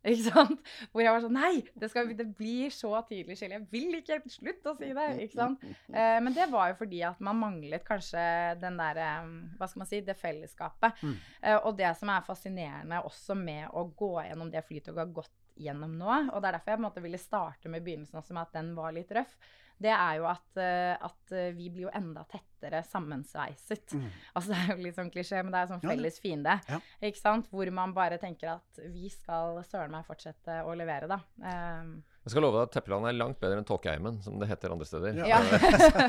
Ikke 0.04 0.30
sant? 0.34 0.72
Hvor 0.92 1.00
jeg 1.00 1.14
var 1.14 1.22
sånn 1.24 1.36
Nei, 1.38 1.62
det, 1.80 1.88
skal, 1.90 2.10
det 2.16 2.26
blir 2.36 2.72
så 2.74 2.92
tydelig 3.08 3.38
skille. 3.40 3.56
Jeg 3.56 3.68
vil 3.72 3.98
ikke 3.98 4.18
slutte 4.32 4.72
å 4.72 4.76
si 4.76 4.90
det. 4.96 5.06
ikke 5.24 5.38
sant? 5.38 5.64
Eh, 5.64 6.18
men 6.20 6.36
det 6.36 6.48
var 6.52 6.72
jo 6.72 6.78
fordi 6.82 7.00
at 7.08 7.22
man 7.24 7.40
manglet 7.40 7.86
kanskje 7.86 8.24
den 8.60 8.76
der 8.80 9.00
eh, 9.00 9.30
Hva 9.58 9.68
skal 9.70 9.84
man 9.84 9.90
si? 9.90 10.02
Det 10.04 10.16
fellesskapet. 10.20 11.00
Mm. 11.00 11.14
Eh, 11.40 11.56
og 11.56 11.72
det 11.80 11.94
som 12.00 12.12
er 12.12 12.26
fascinerende 12.26 13.00
også 13.08 13.36
med 13.38 13.70
å 13.72 13.86
gå 13.96 14.12
gjennom 14.26 14.52
det 14.52 14.64
flytoget 14.68 15.06
har 15.06 15.16
gått 15.22 15.32
gjennom 15.56 15.92
nå, 15.98 16.14
og 16.32 16.40
det 16.40 16.48
er 16.48 16.56
derfor 16.58 16.74
jeg 16.74 16.82
måte 16.84 17.04
ville 17.04 17.20
starte 17.20 17.70
med 17.70 17.84
begynnelsen 17.84 18.18
også 18.20 18.34
med 18.34 18.48
at 18.48 18.56
den 18.56 18.72
var 18.76 18.94
litt 18.96 19.12
røff, 19.14 19.36
det 19.84 19.90
er 19.90 20.18
jo 20.20 20.26
at, 20.30 20.58
eh, 20.60 20.94
at, 20.94 21.32
eh, 21.34 21.50
vi 21.56 21.68
blir 21.72 21.88
jo 21.88 21.92
enda 21.94 22.22
tettere 22.30 22.82
sammensveiset. 22.86 23.96
Mm. 23.98 24.06
Altså 24.32 24.52
det 24.52 24.58
er 24.60 24.70
jo 24.70 24.84
litt 24.84 24.98
sånn 24.98 25.10
klisjé, 25.14 25.42
men 25.42 25.50
det 25.50 25.60
er 25.60 25.66
jo 25.66 25.72
sånn 25.74 25.84
felles 25.84 26.20
fiende. 26.22 26.54
Ja. 26.70 26.80
Hvor 27.50 27.70
man 27.74 27.94
bare 27.96 28.20
tenker 28.22 28.54
at 28.54 28.82
vi 28.94 29.10
skal 29.12 29.58
søren 29.66 29.94
meg 29.94 30.06
fortsette 30.06 30.62
å 30.62 30.76
levere, 30.78 31.10
da. 31.10 31.18
Um, 31.42 31.96
jeg 32.24 32.32
skal 32.32 32.44
love 32.46 32.56
deg 32.56 32.70
at 32.70 32.72
Teppeland 32.72 33.04
er 33.04 33.16
langt 33.18 33.36
bedre 33.42 33.60
enn 33.60 33.66
Tåkeheimen, 33.68 34.14
som 34.24 34.38
det 34.40 34.48
heter 34.48 34.72
andre 34.72 34.86
steder. 34.88 35.18
Ja. 35.28 35.42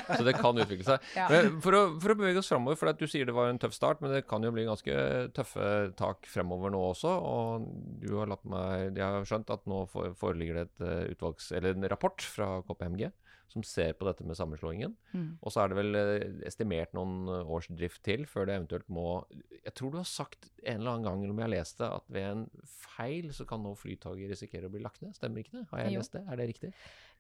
så 0.08 0.24
det 0.24 0.38
kan 0.44 0.56
utvikle 0.64 0.88
seg. 0.88 1.10
For, 1.12 1.76
å, 1.76 1.82
for, 2.00 2.14
å, 2.14 2.18
bevege 2.22 2.40
oss 2.40 2.52
framover, 2.54 2.80
for 2.80 2.96
du 2.96 3.04
sier 3.12 3.28
det 3.28 3.36
var 3.36 3.52
en 3.52 3.60
tøff 3.60 3.76
start, 3.76 4.00
men 4.00 4.14
det 4.14 4.24
kan 4.30 4.46
jo 4.46 4.54
bli 4.56 4.64
ganske 4.64 4.96
tøffe 5.36 5.68
tak 6.00 6.24
fremover 6.32 6.72
nå 6.72 6.80
også. 6.94 7.12
Og 7.20 7.68
du 8.00 8.14
har 8.16 8.32
latt 8.32 8.48
meg 8.48 8.96
Jeg 8.96 9.04
har 9.04 9.28
skjønt 9.28 9.52
at 9.58 9.68
nå 9.68 9.82
foreligger 9.92 10.62
det 10.62 10.66
et 10.70 10.88
eh, 10.88 11.12
utvalgs, 11.18 11.52
eller 11.60 11.76
en 11.76 11.90
rapport 11.92 12.28
fra 12.32 12.50
KPMG 12.70 13.10
som 13.52 13.64
ser 13.66 13.94
på 13.98 14.08
dette 14.08 14.26
med 14.28 14.38
sammenslåingen. 14.38 14.96
Mm. 15.14 15.30
Og 15.40 15.54
så 15.54 15.64
er 15.64 15.72
det 15.72 15.78
vel 15.80 16.00
eh, 16.00 16.26
estimert 16.48 16.94
noen 16.98 17.30
eh, 17.32 17.52
års 17.56 17.70
drift 17.72 18.04
til 18.08 18.26
før 18.30 18.50
det 18.50 18.58
eventuelt 18.60 18.90
må 18.92 19.08
Jeg 19.32 19.74
tror 19.78 19.94
du 19.94 20.00
har 20.02 20.10
sagt 20.10 20.50
en 20.64 20.82
eller 20.82 20.96
annen 20.96 21.08
gang, 21.08 21.24
eller 21.24 21.36
om 21.36 21.42
jeg 21.44 21.48
har 21.48 21.56
lest 21.56 21.82
det, 21.82 21.90
at 22.00 22.14
ved 22.18 22.30
en 22.30 22.46
feil 22.96 23.32
så 23.36 23.48
kan 23.50 23.64
nå 23.64 23.76
Flytoget 23.80 24.32
risikere 24.32 24.70
å 24.70 24.74
bli 24.74 24.84
lagt 24.84 25.04
ned. 25.06 25.16
Stemmer 25.18 25.44
ikke 25.44 25.60
det? 25.60 25.66
Har 25.72 25.86
jeg 25.86 25.96
jo. 25.96 26.04
lest 26.04 26.18
det? 26.18 26.24
Er 26.26 26.42
det 26.42 26.50
riktig? 26.54 26.74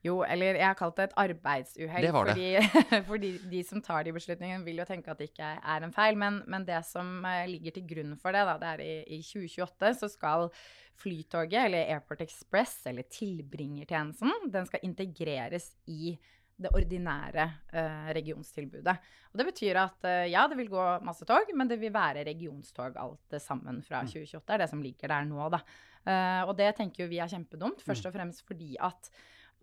Jo, 0.06 0.20
eller 0.22 0.60
jeg 0.60 0.68
har 0.68 0.78
kalt 0.78 1.00
det 1.00 1.08
et 1.08 1.16
arbeidsuhell. 1.24 2.08
Fordi, 2.14 2.50
fordi 3.10 3.32
de 3.50 3.62
som 3.66 3.82
tar 3.82 4.06
de 4.06 4.14
beslutningene, 4.14 4.66
vil 4.68 4.84
jo 4.84 4.86
tenke 4.86 5.10
at 5.12 5.22
det 5.22 5.32
ikke 5.32 5.50
er 5.58 5.86
en 5.86 5.96
feil. 5.96 6.20
Men, 6.22 6.44
men 6.52 6.68
det 6.68 6.84
som 6.86 7.26
eh, 7.26 7.48
ligger 7.50 7.74
til 7.78 7.88
grunn 7.90 8.14
for 8.22 8.36
det, 8.36 8.44
da, 8.46 8.58
det 8.62 8.72
er 8.76 8.86
i, 8.86 9.18
i 9.18 9.22
2028 9.26 9.94
så 10.04 10.12
skal 10.14 10.50
Flytoget, 10.96 11.66
eller 11.66 11.90
Airport 11.92 12.22
Express, 12.24 12.78
eller 12.88 13.04
tilbringertjenesten, 13.12 14.32
den 14.54 14.70
skal 14.70 14.86
integreres 14.88 15.74
i 15.92 16.14
det 16.56 16.72
ordinære 16.72 17.46
uh, 17.76 18.06
regionstilbudet. 18.16 18.96
Og 19.34 19.40
Det 19.42 19.46
betyr 19.50 19.80
at 19.82 20.08
uh, 20.08 20.24
ja, 20.32 20.46
det 20.48 20.56
vil 20.62 20.72
gå 20.72 20.86
masse 21.04 21.28
tog, 21.28 21.52
men 21.52 21.68
det 21.68 21.82
vil 21.82 21.92
være 21.92 22.24
regionstog 22.30 22.96
alt 23.02 23.36
sammen 23.44 23.82
fra 23.84 24.06
2028. 24.08 24.40
Det 24.40 24.56
er 24.56 24.64
det 24.64 24.70
som 24.72 24.84
ligger 24.84 25.12
der 25.12 25.28
nå, 25.28 25.50
da. 25.52 25.60
Uh, 26.06 26.42
og 26.48 26.54
det 26.56 26.72
tenker 26.78 27.04
jo 27.04 27.12
vi 27.12 27.20
er 27.20 27.32
kjempedumt, 27.32 27.84
først 27.84 28.06
mm. 28.06 28.10
og 28.10 28.16
fremst 28.16 28.48
fordi 28.48 28.78
at 28.80 29.12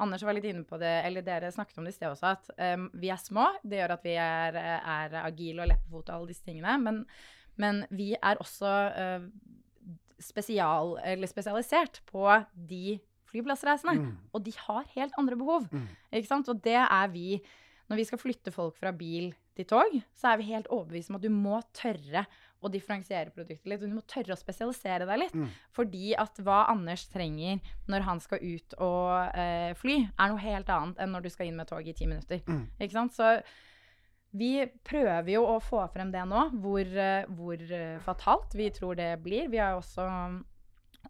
Anders 0.02 0.24
var 0.26 0.36
litt 0.36 0.48
inne 0.50 0.64
på 0.66 0.78
det, 0.82 0.92
eller 1.06 1.24
dere 1.26 1.52
snakket 1.54 1.78
om 1.78 1.86
det 1.86 1.94
i 1.94 1.96
sted 1.96 2.10
også, 2.10 2.34
at 2.34 2.50
um, 2.76 2.88
vi 2.98 3.12
er 3.14 3.20
små. 3.22 3.46
Det 3.62 3.78
gjør 3.78 3.94
at 3.96 4.04
vi 4.06 4.16
er, 4.18 4.58
er 4.58 5.16
agile 5.22 5.64
og 5.64 5.70
lett 5.70 5.86
på 5.86 5.96
fot 5.96 6.10
og 6.10 6.16
alle 6.16 6.32
disse 6.32 6.46
tingene. 6.46 6.74
Men, 6.82 7.00
men 7.62 7.84
vi 7.94 8.12
er 8.18 8.40
også 8.42 8.74
spesial, 10.22 10.96
spesialisert 11.28 12.00
på 12.10 12.26
de 12.54 12.98
flyplassreisene. 13.32 13.96
Mm. 13.98 14.14
Og 14.32 14.44
de 14.44 14.54
har 14.58 14.88
helt 14.94 15.18
andre 15.20 15.38
behov. 15.40 15.68
Mm. 15.72 15.88
Ikke 16.12 16.30
sant? 16.30 16.50
Og 16.52 16.62
det 16.64 16.78
er 16.82 17.12
vi 17.12 17.42
Når 17.90 17.98
vi 17.98 18.04
skal 18.08 18.20
flytte 18.20 18.52
folk 18.54 18.76
fra 18.78 18.92
bil 18.96 19.34
til 19.58 19.66
tog, 19.68 19.96
så 20.16 20.30
er 20.30 20.38
vi 20.40 20.46
helt 20.48 20.68
overbevist 20.72 21.10
om 21.10 21.18
at 21.18 21.24
du 21.26 21.28
må 21.34 21.58
tørre 21.76 22.22
å 22.62 22.70
differensiere 22.70 23.33
produktet 23.35 23.68
litt. 23.68 23.83
Du 23.83 23.90
må 23.90 24.05
tørre 24.09 24.37
å 24.37 24.38
spesialisere 24.38 25.09
deg 25.09 25.20
litt. 25.25 25.35
Mm. 25.35 25.51
Fordi 25.75 26.12
at 26.18 26.38
hva 26.46 26.62
Anders 26.70 27.09
trenger 27.11 27.61
når 27.90 28.07
han 28.07 28.22
skal 28.22 28.42
ut 28.42 28.79
og 28.79 29.35
eh, 29.35 29.72
fly, 29.79 29.98
er 30.14 30.33
noe 30.33 30.42
helt 30.42 30.72
annet 30.72 31.03
enn 31.03 31.12
når 31.14 31.27
du 31.27 31.33
skal 31.35 31.51
inn 31.51 31.59
med 31.59 31.70
tog 31.70 31.87
i 31.87 31.96
ti 31.96 32.09
minutter. 32.09 32.42
Mm. 32.46 32.64
Ikke 32.79 32.96
sant? 32.96 33.18
Så 33.18 33.35
vi 34.33 34.55
prøver 34.87 35.35
jo 35.35 35.42
å 35.44 35.59
få 35.61 35.83
frem 35.92 36.12
det 36.14 36.22
nå, 36.29 36.46
hvor, 36.62 36.87
eh, 36.87 37.29
hvor 37.37 37.61
eh, 37.61 37.98
fatalt 38.05 38.55
vi 38.57 38.70
tror 38.72 38.96
det 38.96 39.11
blir. 39.25 39.51
Vi 39.53 39.61
har 39.61 39.75
jo 39.75 39.83
også 39.83 40.07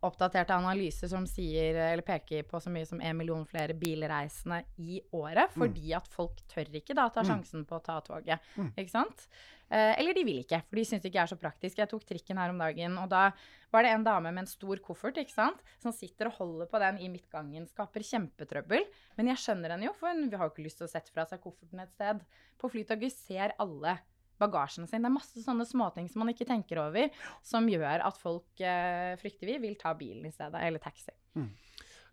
oppdaterte 0.03 0.55
analyser 0.57 1.11
som 1.11 1.27
sier, 1.31 1.79
eller 1.93 2.05
peker 2.07 2.45
på 2.49 2.61
så 2.61 2.73
mye 2.73 2.87
som 2.89 3.01
en 3.01 3.17
million 3.19 3.45
flere 3.49 3.77
bilreisende 3.79 4.63
i 4.83 5.01
året. 5.15 5.55
Mm. 5.55 5.59
Fordi 5.63 5.97
at 5.99 6.11
folk 6.11 6.43
tør 6.51 6.71
ikke 6.83 6.97
da 6.99 7.09
ta 7.13 7.23
mm. 7.25 7.31
sjansen 7.31 7.67
på 7.69 7.79
å 7.79 7.85
ta 7.85 8.01
toget. 8.05 8.53
Mm. 8.59 8.73
Ikke 8.77 8.95
sant? 8.95 9.27
Eh, 9.73 9.95
eller 9.97 10.13
de 10.13 10.25
vil 10.27 10.43
ikke, 10.43 10.61
for 10.69 10.77
de 10.77 10.85
syns 10.85 11.01
det 11.01 11.09
ikke 11.13 11.23
er 11.23 11.31
så 11.31 11.39
praktisk. 11.41 11.79
Jeg 11.81 11.89
tok 11.89 12.05
trikken 12.05 12.41
her 12.41 12.53
om 12.53 12.61
dagen, 12.61 12.99
og 13.01 13.09
da 13.09 13.31
var 13.73 13.87
det 13.87 13.95
en 13.95 14.05
dame 14.05 14.29
med 14.29 14.45
en 14.45 14.51
stor 14.51 14.83
koffert 14.85 15.17
ikke 15.23 15.33
sant? 15.33 15.63
som 15.81 15.95
sitter 15.97 16.29
og 16.29 16.37
holder 16.43 16.69
på 16.69 16.81
den 16.83 16.99
i 17.01 17.09
midtgangen. 17.09 17.65
Skaper 17.71 18.05
kjempetrøbbel. 18.05 18.85
Men 19.17 19.33
jeg 19.33 19.41
skjønner 19.41 19.73
henne 19.73 19.89
jo, 19.89 19.95
for 19.97 20.13
hun 20.13 20.29
har 20.29 20.45
jo 20.45 20.53
ikke 20.53 20.67
lyst 20.67 20.83
til 20.83 20.91
å 20.91 20.93
sette 20.93 21.15
fra 21.15 21.25
seg 21.31 21.41
kofferten 21.41 21.81
et 21.81 21.95
sted. 21.95 22.21
På 22.61 22.69
Flytoget 22.73 23.17
ser 23.17 23.57
alle 23.63 23.97
bagasjen 24.43 24.91
sin. 24.91 25.05
Det 25.05 25.11
er 25.11 25.17
masse 25.17 25.45
sånne 25.45 25.67
småting 25.69 26.11
som 26.11 26.25
man 26.25 26.33
ikke 26.35 26.49
tenker 26.49 26.83
over, 26.83 27.25
som 27.47 27.71
gjør 27.71 28.05
at 28.05 28.21
folk 28.21 28.63
eh, 28.63 29.15
frykter 29.23 29.55
vi 29.55 29.59
vil 29.63 29.79
ta 29.81 29.95
bilen 29.99 30.27
i 30.29 30.35
stedet, 30.35 30.61
eller 30.61 30.83
taxi. 30.83 31.15
Mm. 31.39 31.51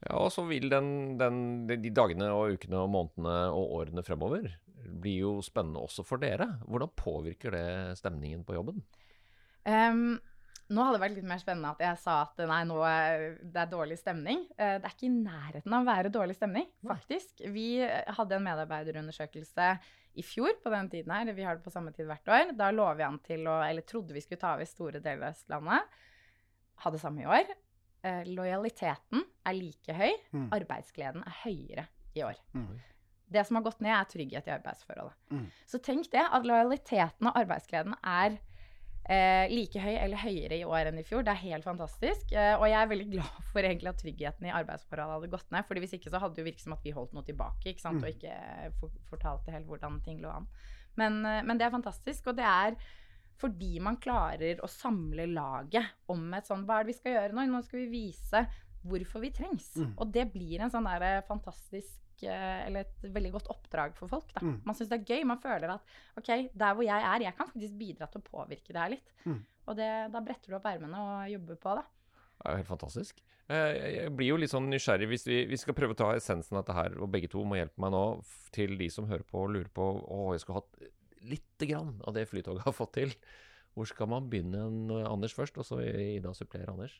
Ja, 0.06 0.16
og 0.16 0.32
så 0.32 0.46
vil 0.48 0.70
den, 0.72 1.18
den, 1.20 1.44
de 1.68 1.92
dagene 1.92 2.32
og 2.32 2.56
ukene 2.56 2.80
og 2.80 2.92
månedene 2.94 3.38
og 3.52 3.76
årene 3.82 4.06
fremover 4.08 4.48
bli 4.80 5.18
jo 5.20 5.38
spennende 5.44 5.82
også 5.84 6.06
for 6.08 6.22
dere. 6.22 6.48
Hvordan 6.68 6.96
påvirker 6.98 7.54
det 7.56 7.68
stemningen 8.00 8.46
på 8.48 8.56
jobben? 8.56 8.80
Um, 9.68 10.16
nå 10.70 10.86
hadde 10.86 10.98
det 10.98 11.04
vært 11.04 11.18
litt 11.18 11.30
mer 11.30 11.42
spennende 11.42 11.74
at 11.74 11.84
jeg 11.84 12.00
sa 12.02 12.20
at 12.28 12.42
nei, 12.50 12.62
nå 12.70 12.78
er 12.86 13.26
det 13.42 13.64
er 13.64 13.72
dårlig 13.72 13.98
stemning. 14.00 14.44
Eh, 14.56 14.78
det 14.78 14.86
er 14.86 14.96
ikke 14.96 15.10
i 15.10 15.16
nærheten 15.16 15.76
av 15.76 15.84
å 15.84 15.90
være 15.90 16.14
dårlig 16.14 16.38
stemning, 16.38 16.68
faktisk. 16.86 17.44
Vi 17.56 17.70
hadde 17.82 18.38
en 18.38 18.46
medarbeiderundersøkelse 18.46 19.72
i 20.18 20.24
fjor 20.26 20.56
på 20.64 20.72
den 20.74 20.90
tiden 20.92 21.12
her, 21.14 21.32
vi 21.34 21.46
har 21.46 21.58
det 21.58 21.66
på 21.66 21.74
samme 21.74 21.94
tid 21.96 22.08
hvert 22.10 22.32
år. 22.34 22.54
Da 22.58 22.72
lå 22.74 22.88
vi 22.98 23.06
an 23.06 23.20
til 23.26 23.48
å, 23.48 23.60
eller 23.66 23.86
trodde 23.88 24.16
vi 24.16 24.24
skulle 24.24 24.42
ta 24.42 24.56
over 24.56 24.68
store 24.68 25.02
deler 25.04 25.30
av 25.30 25.36
Østlandet. 25.36 25.98
Hadde 26.84 27.02
samme 27.02 27.24
i 27.24 27.30
år. 27.30 27.54
Eh, 28.02 28.22
lojaliteten 28.32 29.24
er 29.46 29.58
like 29.58 29.96
høy. 29.96 30.12
Mm. 30.34 30.48
Arbeidsgleden 30.56 31.26
er 31.28 31.40
høyere 31.44 31.88
i 32.18 32.24
år. 32.26 32.40
Mm. 32.56 32.78
Det 33.30 33.46
som 33.46 33.60
har 33.60 33.66
gått 33.68 33.82
ned, 33.86 33.94
er 33.94 34.10
trygghet 34.10 34.48
i 34.50 34.54
arbeidsforholdet. 34.56 35.18
Mm. 35.30 35.48
Så 35.70 35.82
tenk 35.86 36.10
det, 36.14 36.24
at 36.24 36.48
lojaliteten 36.48 37.30
og 37.30 37.38
arbeidsgleden 37.38 37.94
er 38.02 38.40
eh, 39.10 39.50
like 39.52 39.82
høy 39.82 39.96
eller 39.98 40.22
høyere 40.22 40.60
i 40.60 40.66
år 40.68 40.92
enn 40.92 41.02
i 41.02 41.06
fjor. 41.08 41.26
Det 41.26 41.34
er 41.34 41.42
helt 41.48 41.66
fantastisk. 41.66 42.32
Eh, 42.36 42.54
og 42.56 42.68
jeg 42.70 42.78
er 42.80 42.92
veldig 42.92 43.10
glad 43.16 43.42
for 43.52 43.66
egentlig 43.66 43.92
at 43.92 44.02
tryggheten 44.04 44.50
i 44.50 44.56
arbeidsforholdet 44.62 45.18
hadde 45.18 45.34
gått 45.34 45.52
ned. 45.56 45.68
fordi 45.68 45.84
hvis 45.86 45.98
ikke 45.98 46.14
så 46.14 46.22
hadde 46.22 46.38
det 46.38 46.44
jo 46.44 46.50
virket 46.52 46.66
som 46.68 46.78
at 46.78 46.86
vi 46.86 46.96
holdt 46.96 47.16
noe 47.18 47.28
tilbake 47.28 47.74
ikke 47.74 47.86
sant? 47.86 48.04
og 48.04 48.08
mm. 48.08 48.16
ikke 48.16 48.72
for, 48.80 49.04
fortalte 49.10 49.56
helt 49.56 49.70
hvordan 49.70 50.00
ting 50.06 50.22
lå 50.24 50.32
an. 50.34 50.50
Men, 51.00 51.22
eh, 51.26 51.44
men, 51.44 51.60
det 51.60 51.68
er 51.68 51.76
fantastisk. 51.76 52.32
Og 52.32 52.40
det 52.40 52.48
er 52.48 52.80
fordi 53.40 53.78
man 53.84 54.00
klarer 54.04 54.60
å 54.60 54.68
samle 54.68 55.30
laget 55.32 56.12
om 56.12 56.26
et 56.36 56.50
sånn 56.50 56.66
Hva 56.68 56.82
er 56.82 56.84
det 56.84 56.92
vi 56.92 56.98
skal 56.98 57.14
gjøre 57.16 57.38
nå? 57.38 57.46
Nå 57.48 57.62
skal 57.64 57.86
vi 57.86 57.92
vise 57.94 58.44
hvorfor 58.84 59.24
vi 59.24 59.32
trengs. 59.36 59.74
Mm. 59.80 59.94
Og 59.98 60.12
det 60.14 60.28
blir 60.34 60.62
en 60.62 60.72
sånn 60.72 60.88
der 60.88 61.08
eh, 61.08 61.26
fantastisk 61.28 61.98
eller 62.28 62.84
et 62.84 63.08
veldig 63.16 63.32
godt 63.38 63.52
oppdrag 63.54 63.96
for 63.98 64.12
folk. 64.12 64.34
Da. 64.36 64.44
Mm. 64.44 64.58
Man 64.68 64.78
syns 64.78 64.92
det 64.92 65.00
er 65.00 65.16
gøy. 65.16 65.24
Man 65.30 65.40
føler 65.44 65.76
at 65.76 65.96
ok, 66.20 66.34
der 66.52 66.76
hvor 66.76 66.86
jeg 66.86 67.08
er, 67.14 67.26
jeg 67.30 67.38
kan 67.38 67.50
faktisk 67.52 67.80
bidra 67.80 68.10
til 68.12 68.20
å 68.20 68.28
påvirke 68.28 68.76
det 68.76 68.84
her 68.84 68.94
litt. 68.98 69.16
Mm. 69.24 69.40
Og 69.70 69.80
det, 69.80 69.90
da 70.14 70.22
bretter 70.26 70.52
du 70.52 70.58
opp 70.58 70.68
ermene 70.70 71.02
og 71.06 71.34
jobber 71.34 71.60
på 71.64 71.80
det. 71.80 71.88
Det 72.40 72.48
er 72.48 72.56
jo 72.56 72.62
helt 72.62 72.72
fantastisk. 72.72 73.24
Eh, 73.50 73.74
jeg 73.96 74.14
blir 74.14 74.32
jo 74.32 74.38
litt 74.40 74.52
sånn 74.54 74.70
nysgjerrig 74.70 75.10
hvis 75.10 75.26
vi, 75.28 75.40
vi, 75.50 75.58
skal 75.58 75.76
prøve 75.78 75.96
å 75.96 76.00
ta 76.00 76.12
essensen 76.18 76.58
av 76.58 76.64
dette 76.64 76.78
her, 76.78 76.96
og 77.02 77.12
begge 77.14 77.32
to 77.32 77.42
må 77.48 77.58
hjelpe 77.58 77.82
meg 77.82 77.94
nå, 77.96 78.04
til 78.56 78.76
de 78.80 78.90
som 78.94 79.10
hører 79.10 79.26
på 79.28 79.44
og 79.44 79.54
lurer 79.56 79.72
på 79.74 79.86
å, 80.06 80.20
jeg 80.36 80.44
skulle 80.44 80.62
hatt 80.62 80.84
lite 81.30 81.68
grann 81.68 81.98
av 82.08 82.16
det 82.16 82.28
Flytoget 82.30 82.64
har 82.66 82.76
fått 82.76 82.96
til. 83.00 83.16
Hvor 83.76 83.90
skal 83.90 84.10
man 84.12 84.30
begynne? 84.30 84.64
Anders 85.08 85.36
først, 85.36 85.58
og 85.62 85.68
så 85.68 85.82
Ida 85.82 86.32
supplerer 86.38 86.72
Anders. 86.72 86.96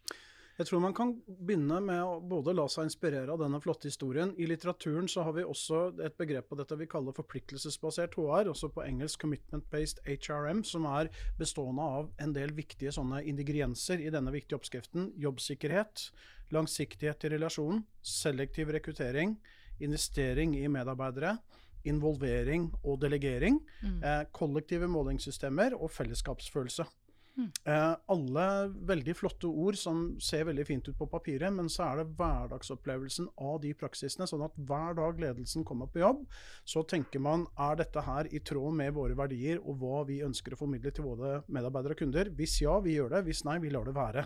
Jeg 0.60 0.68
tror 0.68 0.82
man 0.84 0.92
kan 0.96 1.14
begynne 1.48 1.78
med 1.80 2.02
å 2.04 2.18
både 2.20 2.52
la 2.52 2.66
seg 2.68 2.90
inspirere 2.90 3.32
av 3.32 3.40
denne 3.40 3.62
flotte 3.64 3.88
historien. 3.88 4.34
I 4.36 4.48
litteraturen 4.50 5.06
så 5.08 5.24
har 5.24 5.38
vi 5.38 5.46
også 5.48 5.86
et 6.04 6.18
begrep 6.20 6.50
på 6.52 6.58
dette 6.60 6.76
vi 6.76 6.88
kaller 6.92 7.16
forpliktelsesbasert 7.16 8.18
HR, 8.20 8.50
også 8.52 8.68
på 8.76 8.84
engelsk 8.84 9.24
commitment-based 9.24 10.04
HRM, 10.04 10.66
som 10.68 10.84
er 10.92 11.08
bestående 11.40 11.86
av 12.02 12.12
en 12.20 12.36
del 12.36 12.52
viktige 12.58 12.92
sånne 12.92 13.22
ingredienser 13.32 14.04
i 14.04 14.12
denne 14.12 14.36
viktige 14.36 14.60
oppskriften. 14.60 15.14
Jobbsikkerhet, 15.24 16.10
langsiktighet 16.52 17.24
i 17.24 17.34
relasjonen, 17.38 17.86
selektiv 18.04 18.76
rekruttering, 18.76 19.38
investering 19.80 20.60
i 20.60 20.68
medarbeidere, 20.68 21.38
involvering 21.88 22.68
og 22.84 23.00
delegering, 23.00 23.64
mm. 23.80 24.00
eh, 24.04 24.24
kollektive 24.36 24.92
målingssystemer 24.92 25.80
og 25.80 25.88
fellesskapsfølelse. 25.96 26.84
Eh, 27.64 27.96
alle 28.14 28.46
veldig 28.90 29.16
flotte 29.18 29.50
ord 29.50 29.78
som 29.80 30.04
ser 30.24 30.46
veldig 30.50 30.66
fint 30.68 30.90
ut 30.90 30.98
på 30.98 31.08
papiret, 31.12 31.52
men 31.54 31.70
så 31.72 31.86
er 31.90 32.02
det 32.02 32.10
hverdagsopplevelsen 32.20 33.30
av 33.46 33.60
de 33.64 33.74
praksisene. 33.78 34.28
Sånn 34.30 34.46
at 34.46 34.56
hver 34.58 34.98
dag 35.00 35.22
ledelsen 35.22 35.66
kommer 35.68 35.90
på 35.92 36.04
jobb, 36.04 36.26
så 36.68 36.84
tenker 36.88 37.24
man 37.24 37.46
er 37.60 37.80
dette 37.80 38.04
her 38.06 38.30
i 38.34 38.42
tråd 38.46 38.76
med 38.80 38.94
våre 38.98 39.18
verdier 39.18 39.62
og 39.64 39.80
hva 39.82 40.04
vi 40.08 40.22
ønsker 40.26 40.56
å 40.56 40.60
formidle 40.60 40.94
til 40.96 41.08
både 41.08 41.40
medarbeidere 41.52 41.98
og 41.98 42.04
kunder. 42.04 42.32
Hvis 42.38 42.60
ja, 42.64 42.78
vi 42.84 42.98
gjør 42.98 43.16
det. 43.16 43.24
Hvis 43.28 43.44
nei, 43.48 43.58
vi 43.64 43.72
lar 43.74 43.88
det 43.88 43.96
være. 43.98 44.26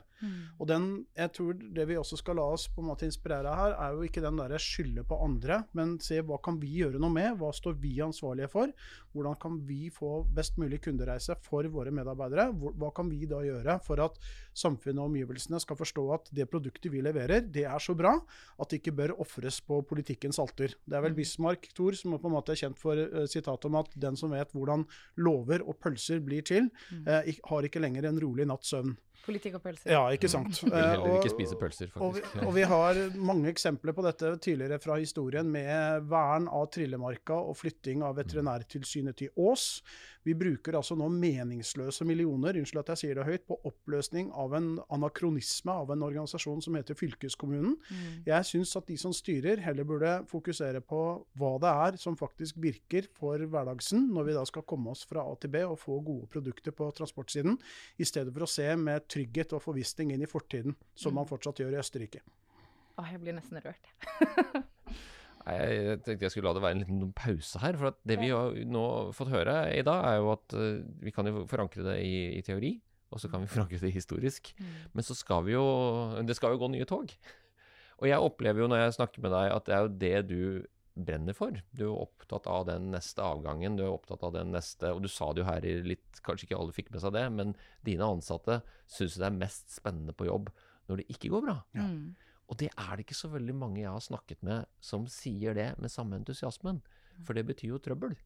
Og 0.60 0.68
den, 0.70 0.88
jeg 1.18 1.34
tror 1.36 1.58
det 1.76 1.88
vi 1.90 1.98
også 2.00 2.20
skal 2.20 2.38
la 2.40 2.46
oss 2.56 2.68
på 2.72 2.84
en 2.84 2.90
måte 2.92 3.08
inspirere 3.08 3.54
her, 3.58 3.76
er 3.78 3.98
jo 3.98 4.08
ikke 4.08 4.24
den 4.24 4.40
derre 4.40 4.60
skylde 4.62 5.04
på 5.08 5.18
andre, 5.26 5.64
men 5.78 5.98
se 6.04 6.20
hva 6.24 6.40
kan 6.44 6.60
vi 6.62 6.72
gjøre 6.82 7.02
noe 7.02 7.14
med? 7.14 7.38
Hva 7.40 7.52
står 7.56 7.76
vi 7.82 7.96
ansvarlige 8.04 8.52
for? 8.54 8.72
Hvordan 9.14 9.38
kan 9.42 9.60
vi 9.68 9.90
få 9.94 10.24
best 10.36 10.58
mulig 10.62 10.82
kundereise 10.86 11.36
for 11.44 11.68
våre 11.74 11.94
medarbeidere? 11.94 12.50
Hva 12.54 12.92
kan 12.96 13.03
vi 13.12 13.28
da 13.30 13.42
gjøre 13.44 13.78
for 13.84 14.02
at 14.04 14.18
samfunnet 14.58 15.02
og 15.02 15.10
omgivelsene 15.12 15.60
skal 15.62 15.78
forstå 15.80 16.06
at 16.16 16.30
det 16.36 16.48
produktet 16.52 16.92
vi 16.94 17.02
leverer, 17.06 17.46
det 17.46 17.66
er 17.70 17.84
så 17.84 17.96
bra 17.98 18.16
at 18.18 18.70
det 18.70 18.82
ikke 18.82 18.96
bør 19.00 19.16
ofres 19.24 19.60
på 19.66 19.82
politikkens 19.90 20.40
alter. 20.42 20.76
Det 20.86 20.98
er 20.98 21.06
vel 21.06 21.18
Bismarck 21.18 21.70
Thor, 21.74 21.98
som 21.98 22.16
på 22.18 22.30
en 22.30 22.36
måte 22.36 22.54
er 22.54 22.62
kjent 22.64 22.80
for 22.80 23.00
uh, 23.00 23.24
sitatet 23.30 23.70
om 23.70 23.80
at 23.82 23.94
den 24.00 24.20
som 24.20 24.34
vet 24.34 24.54
hvordan 24.54 24.86
lover 25.18 25.66
og 25.66 25.80
pølser 25.82 26.22
blir 26.24 26.46
til, 26.48 26.70
uh, 27.08 27.22
har 27.24 27.70
ikke 27.70 27.82
lenger 27.84 28.10
en 28.10 28.22
rolig 28.24 28.48
natts 28.50 28.74
søvn. 28.74 28.96
Politikk 29.24 29.56
og 29.60 29.64
pølser. 29.64 29.92
Ja, 29.94 30.04
ikke 30.12 30.30
sant. 30.32 30.60
Vil 30.64 30.74
heller 30.74 31.14
Eh, 31.14 31.20
ikke 31.22 31.32
spise 31.32 31.56
pølser, 31.60 31.92
og 31.96 32.16
vi, 32.18 32.22
faktisk. 32.22 32.46
og 32.48 32.56
vi 32.58 32.64
har 32.68 33.02
mange 33.16 33.50
eksempler 33.54 33.96
på 33.96 34.04
dette 34.04 34.34
tidligere 34.44 34.80
fra 34.84 34.98
historien, 35.00 35.48
med 35.50 36.10
vern 36.12 36.50
av 36.52 36.68
Trillemarka 36.76 37.38
og 37.40 37.56
flytting 37.60 38.04
av 38.04 38.18
Veterinærtilsynet 38.20 39.16
til 39.24 39.30
Ås. 39.40 39.82
Vi 40.24 40.34
bruker 40.40 40.78
altså 40.80 40.96
nå 40.96 41.10
meningsløse 41.12 42.06
millioner 42.08 42.56
unnskyld 42.56 42.80
at 42.80 42.92
jeg 42.94 43.02
sier 43.02 43.20
det 43.20 43.26
høyt, 43.28 43.44
på 43.48 43.58
oppløsning 43.68 44.30
av 44.40 44.54
en 44.56 44.70
anakronisme 44.96 45.72
av 45.72 45.92
en 45.92 46.06
organisasjon 46.06 46.62
som 46.64 46.78
heter 46.80 46.96
fylkeskommunen. 46.96 47.76
Jeg 48.28 48.48
syns 48.48 48.72
at 48.80 48.88
de 48.88 48.96
som 49.00 49.12
styrer, 49.16 49.60
heller 49.66 49.88
burde 49.88 50.14
fokusere 50.32 50.80
på 50.80 51.02
hva 51.40 51.52
det 51.64 51.74
er 51.88 52.00
som 52.00 52.16
faktisk 52.20 52.60
virker 52.64 53.10
for 53.20 53.38
hverdagsen, 53.40 54.08
når 54.16 54.30
vi 54.30 54.38
da 54.38 54.46
skal 54.48 54.64
komme 54.68 54.92
oss 54.96 55.04
fra 55.10 55.26
A 55.28 55.36
til 55.36 55.52
B 55.52 55.64
og 55.68 55.80
få 55.82 56.00
gode 56.04 56.30
produkter 56.32 56.72
på 56.76 56.88
transportsiden, 56.96 57.60
i 58.00 58.08
stedet 58.08 58.32
for 58.34 58.48
å 58.48 58.50
se 58.50 58.70
med 58.80 59.04
trygghet 59.14 59.54
og 59.56 59.64
forvissning 59.64 60.14
inn 60.14 60.26
i 60.26 60.30
fortiden, 60.30 60.78
som 60.98 61.16
man 61.18 61.30
fortsatt 61.30 61.62
gjør 61.62 61.76
i 61.76 61.82
Østerrike. 61.82 62.24
Åh, 63.00 63.10
jeg 63.14 63.22
blir 63.22 63.38
nesten 63.38 63.62
rørt. 63.62 63.92
jeg. 65.50 66.00
Tenkte 66.06 66.28
jeg 66.28 66.34
skulle 66.34 66.50
la 66.50 66.56
det 66.58 66.64
være 66.64 66.78
en 66.78 66.84
liten 66.84 67.14
pause 67.18 67.62
her. 67.64 67.78
For 67.80 67.92
at 67.92 68.00
det 68.08 68.20
vi 68.22 68.32
har 68.34 68.58
nå 68.70 68.86
fått 69.16 69.34
høre 69.34 69.58
i 69.76 69.84
dag, 69.86 70.04
er 70.10 70.20
jo 70.22 70.34
at 70.36 70.58
eh, 70.58 70.84
vi 71.04 71.14
kan 71.16 71.30
jo 71.30 71.46
forankre 71.50 71.86
det 71.88 72.00
i, 72.06 72.16
i 72.38 72.44
teori, 72.46 72.76
og 73.14 73.22
så 73.22 73.32
kan 73.32 73.44
vi 73.44 73.52
forankre 73.56 73.82
det 73.82 73.94
historisk. 73.96 74.54
Men 74.94 75.06
så 75.06 75.18
skal 75.18 75.46
vi 75.48 75.56
jo 75.58 75.66
Det 76.28 76.38
skal 76.38 76.56
jo 76.56 76.62
gå 76.66 76.74
nye 76.74 76.90
tog. 76.90 77.14
Og 78.02 78.10
jeg 78.10 78.20
opplever 78.20 78.64
jo 78.64 78.70
når 78.70 78.86
jeg 78.86 78.96
snakker 79.00 79.24
med 79.24 79.32
deg, 79.36 79.50
at 79.54 79.68
det 79.68 79.76
er 79.76 79.84
jo 79.84 79.98
det 80.06 80.16
du 80.30 80.40
brenner 80.94 81.36
for. 81.38 81.56
Du 81.74 81.86
er 81.88 82.02
opptatt 82.04 82.48
av 82.50 82.68
den 82.70 82.92
neste 82.94 83.24
avgangen, 83.26 83.78
du 83.78 83.84
er 83.86 83.94
opptatt 83.94 84.24
av 84.26 84.36
den 84.36 84.52
neste 84.54 84.92
Og 84.94 85.02
du 85.04 85.10
sa 85.12 85.32
det 85.34 85.42
jo 85.42 85.48
her 85.48 85.66
i 85.66 85.74
litt 85.86 86.22
Kanskje 86.26 86.48
ikke 86.48 86.60
alle 86.60 86.76
fikk 86.76 86.92
med 86.94 87.02
seg 87.04 87.16
det, 87.16 87.24
men 87.34 87.56
dine 87.86 88.10
ansatte 88.16 88.60
syns 88.92 89.18
det 89.20 89.28
er 89.28 89.40
mest 89.40 89.74
spennende 89.74 90.16
på 90.16 90.30
jobb 90.30 90.52
når 90.92 91.00
det 91.00 91.08
ikke 91.16 91.32
går 91.32 91.46
bra. 91.46 91.56
Ja. 91.78 91.88
Og 92.52 92.60
det 92.60 92.70
er 92.76 92.92
det 92.94 93.06
ikke 93.06 93.18
så 93.18 93.30
veldig 93.32 93.56
mange 93.56 93.82
jeg 93.82 93.92
har 93.92 94.04
snakket 94.04 94.44
med 94.46 94.70
som 94.84 95.08
sier 95.10 95.56
det 95.58 95.70
med 95.80 95.92
samme 95.92 96.20
entusiasmen. 96.20 96.82
For 97.24 97.38
det 97.38 97.46
betyr 97.48 97.72
jo 97.72 97.82
trøbbel. 97.82 98.18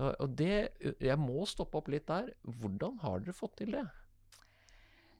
Og 0.00 0.14
og 0.24 0.36
det 0.38 0.72
Jeg 0.80 1.18
må 1.20 1.44
stoppe 1.48 1.78
opp 1.80 1.90
litt 1.92 2.06
der. 2.08 2.32
Hvordan 2.42 2.98
har 3.02 3.20
dere 3.20 3.36
fått 3.36 3.58
til 3.60 3.74
det? 3.76 3.86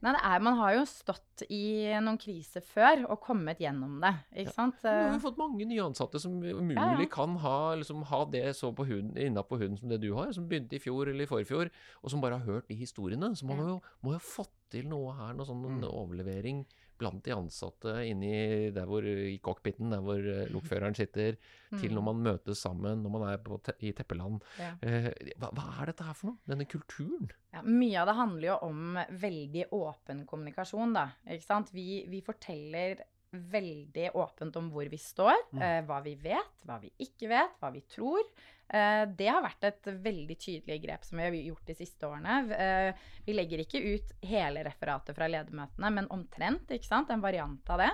Nei, 0.00 0.12
det 0.16 0.20
er, 0.24 0.40
Man 0.40 0.56
har 0.56 0.72
jo 0.78 0.84
stått 0.88 1.42
i 1.52 1.62
noen 2.00 2.16
kriser 2.20 2.62
før 2.64 3.02
og 3.12 3.18
kommet 3.20 3.58
gjennom 3.60 3.98
det. 4.00 4.14
ikke 4.44 4.54
sant? 4.56 4.78
Nå 4.82 4.88
har 4.88 5.08
Eh, 5.10 5.12
vi 5.12 5.20
fått 5.26 5.36
mange 5.40 5.66
nye 5.68 5.82
ansatte 5.84 6.20
som 6.22 6.38
umulig 6.40 6.76
Ja, 6.76 6.94
ja. 6.98 7.06
kan 7.12 7.36
ha, 7.42 7.74
liksom, 7.76 8.02
ha 8.08 8.24
det 8.32 8.56
så 8.56 8.72
på 8.72 8.86
huden, 8.88 9.12
innapå 9.16 9.58
huden 9.60 9.76
som 9.76 9.88
det 9.92 10.00
du 10.00 10.14
har, 10.16 10.32
som 10.32 10.48
begynte 10.48 10.76
i 10.76 10.80
fjor 10.80 11.08
eller 11.12 11.24
i 11.24 11.26
forfjor, 11.28 11.68
og 12.02 12.10
som 12.10 12.20
bare 12.24 12.38
har 12.40 12.46
hørt 12.48 12.68
de 12.68 12.74
historiene. 12.80 13.34
Så 13.36 13.44
man 13.44 13.58
Ja. 13.58 13.62
må 13.62 13.68
jo, 13.68 13.80
må 14.02 14.12
jo 14.14 14.18
ha 14.18 14.24
fått 14.24 14.56
til 14.70 14.88
noe 14.88 15.12
her, 15.18 15.34
noe 15.34 15.44
sånn 15.46 15.60
mm. 15.80 15.84
overlevering 15.84 16.64
blant 17.00 17.22
de 17.24 17.34
ansatte 17.34 17.94
inni 18.06 18.70
der 18.74 18.88
hvor, 18.88 19.04
i 19.04 19.38
cockpiten, 19.42 19.90
der 19.94 20.04
hvor 20.04 20.20
eh, 20.20 20.48
lokføreren 20.54 20.96
sitter, 20.98 21.38
til 21.80 21.94
når 21.94 22.06
man 22.10 22.24
møtes 22.24 22.62
sammen, 22.64 23.04
når 23.04 23.14
man 23.14 23.26
er 23.30 23.42
på 23.44 23.60
i 23.78 23.92
Teppeland. 23.96 24.40
Ja. 24.60 24.72
Eh, 24.84 25.10
hva, 25.40 25.52
hva 25.56 25.68
er 25.80 25.92
dette 25.92 26.08
her 26.08 26.18
for 26.18 26.32
noe? 26.32 26.42
Denne 26.50 26.66
kulturen? 26.70 27.30
Ja, 27.54 27.62
mye 27.66 28.02
av 28.02 28.10
det 28.10 28.18
handler 28.18 28.48
jo 28.52 28.58
om 28.68 29.00
veldig 29.22 29.70
åpen 29.76 30.26
kommunikasjon, 30.30 30.94
da. 30.96 31.08
Ikke 31.30 31.46
sant? 31.46 31.72
Vi, 31.74 32.04
vi 32.10 32.22
forteller 32.26 33.04
veldig 33.30 34.10
åpent 34.18 34.56
om 34.58 34.70
hvor 34.72 34.88
vi 34.90 34.98
står, 34.98 35.36
eh, 35.60 35.80
hva 35.86 36.00
vi 36.02 36.16
vet, 36.18 36.64
hva 36.66 36.80
vi 36.82 36.90
ikke 36.98 37.28
vet, 37.30 37.58
hva 37.60 37.70
vi 37.72 37.82
tror. 37.86 38.22
Eh, 38.68 39.04
det 39.06 39.28
har 39.30 39.42
vært 39.42 39.66
et 39.68 39.90
veldig 40.04 40.36
tydelig 40.38 40.78
grep 40.82 41.04
som 41.06 41.18
vi 41.18 41.24
har 41.26 41.36
gjort 41.38 41.66
de 41.66 41.76
siste 41.78 42.06
årene. 42.06 42.38
Eh, 42.54 42.92
vi 43.26 43.34
legger 43.34 43.62
ikke 43.62 43.82
ut 43.82 44.14
hele 44.26 44.64
referatet 44.66 45.16
fra 45.16 45.28
ledermøtene, 45.30 45.92
men 45.94 46.10
omtrent, 46.10 46.70
ikke 46.70 46.90
sant? 46.90 47.10
En 47.10 47.22
variant 47.22 47.70
av 47.70 47.84
det. 47.84 47.90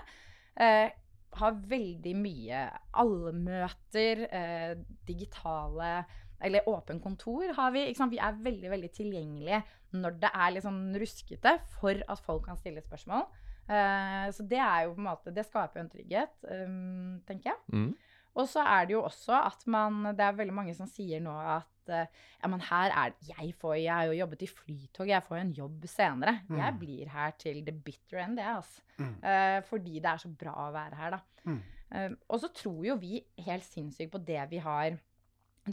Eh, 0.57 0.91
har 1.37 1.53
veldig 1.53 2.15
mye 2.17 2.61
allmøter, 2.97 4.29
eh, 4.33 4.75
digitale 5.05 6.07
eller 6.41 6.69
åpen 6.69 7.01
kontor 7.01 7.53
har 7.57 7.73
vi. 7.73 7.93
Vi 7.93 8.19
er 8.19 8.41
veldig 8.45 8.71
veldig 8.71 8.93
tilgjengelige 8.93 9.63
når 9.97 10.21
det 10.21 10.31
er 10.35 10.51
litt 10.53 10.65
sånn 10.67 10.97
ruskete, 11.01 11.61
for 11.81 12.03
at 12.09 12.21
folk 12.21 12.45
kan 12.45 12.59
stille 12.61 12.83
spørsmål. 12.85 13.25
Eh, 13.67 14.27
så 14.35 14.47
det 14.47 14.61
er 14.63 14.85
jo 14.87 14.93
på 14.95 15.03
en 15.03 15.09
måte 15.09 15.33
Det 15.35 15.43
skaper 15.43 15.81
jo 15.81 15.85
en 15.85 15.89
trygghet, 15.91 16.37
um, 16.47 17.17
tenker 17.27 17.51
jeg. 17.51 17.63
Mm. 17.75 17.89
Og 18.37 18.47
så 18.51 18.63
er 18.63 18.87
det 18.87 18.95
jo 18.95 19.03
også 19.07 19.39
at 19.41 19.65
man 19.71 20.13
Det 20.13 20.23
er 20.23 20.37
veldig 20.39 20.55
mange 20.55 20.75
som 20.77 20.89
sier 20.91 21.23
nå 21.25 21.33
at 21.35 21.93
eh, 21.93 22.11
ja, 22.43 22.51
men 22.53 22.63
her 22.69 22.93
er 22.93 23.15
Jeg 23.27 23.55
får 23.59 23.79
Jeg 23.81 23.93
har 23.93 24.11
jo 24.11 24.19
jobbet 24.21 24.45
i 24.47 24.51
Flytog, 24.51 25.09
jeg 25.11 25.25
får 25.27 25.39
jo 25.39 25.45
en 25.45 25.55
jobb 25.61 25.89
senere. 25.91 26.37
Jeg 26.51 26.79
blir 26.81 27.11
her 27.15 27.35
til 27.41 27.63
the 27.67 27.73
bitter 27.75 28.23
end, 28.23 28.39
jeg, 28.43 28.61
altså. 28.61 28.83
Eh, 29.01 29.59
fordi 29.67 29.99
det 29.99 30.13
er 30.13 30.23
så 30.23 30.31
bra 30.31 30.55
å 30.67 30.75
være 30.75 31.01
her, 31.01 31.17
da. 31.17 31.51
Mm. 31.51 31.61
Eh, 31.97 32.15
og 32.29 32.41
så 32.43 32.51
tror 32.55 32.81
jo 32.87 32.97
vi 33.01 33.21
helt 33.47 33.67
sinnssykt 33.67 34.13
på 34.15 34.23
det 34.27 34.41
vi 34.51 34.63
har 34.63 34.99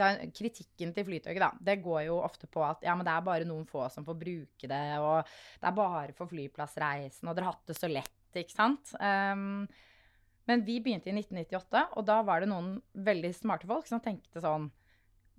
er 0.02 0.32
Kritikken 0.34 0.94
til 0.94 1.06
Flytoget 1.06 1.40
da, 1.40 1.52
det 1.62 1.84
går 1.84 2.06
jo 2.08 2.18
ofte 2.24 2.48
på 2.48 2.64
at 2.66 2.82
ja, 2.82 2.96
men 2.96 3.06
det 3.06 3.14
er 3.14 3.22
bare 3.22 3.46
noen 3.46 3.66
få 3.70 3.90
som 3.92 4.04
får 4.06 4.16
bruke 4.18 4.68
det, 4.68 4.82
og 5.00 5.24
det 5.62 5.68
er 5.70 5.72
bare 5.78 6.14
for 6.14 6.26
flyplassreisen, 6.28 7.28
og 7.30 7.36
dere 7.36 7.46
har 7.46 7.54
hatt 7.54 7.68
det 7.68 7.76
så 7.78 7.88
lett, 7.92 8.12
ikke 8.34 8.52
sant? 8.56 8.94
Um, 9.00 9.68
men 10.48 10.64
vi 10.66 10.80
begynte 10.84 11.08
i 11.12 11.14
1998, 11.16 11.84
og 11.96 12.06
da 12.06 12.22
var 12.22 12.42
det 12.42 12.50
noen 12.50 12.82
veldig 12.94 13.34
smarte 13.36 13.68
folk 13.70 13.86
som 13.88 14.02
tenkte 14.04 14.42
sånn 14.44 14.72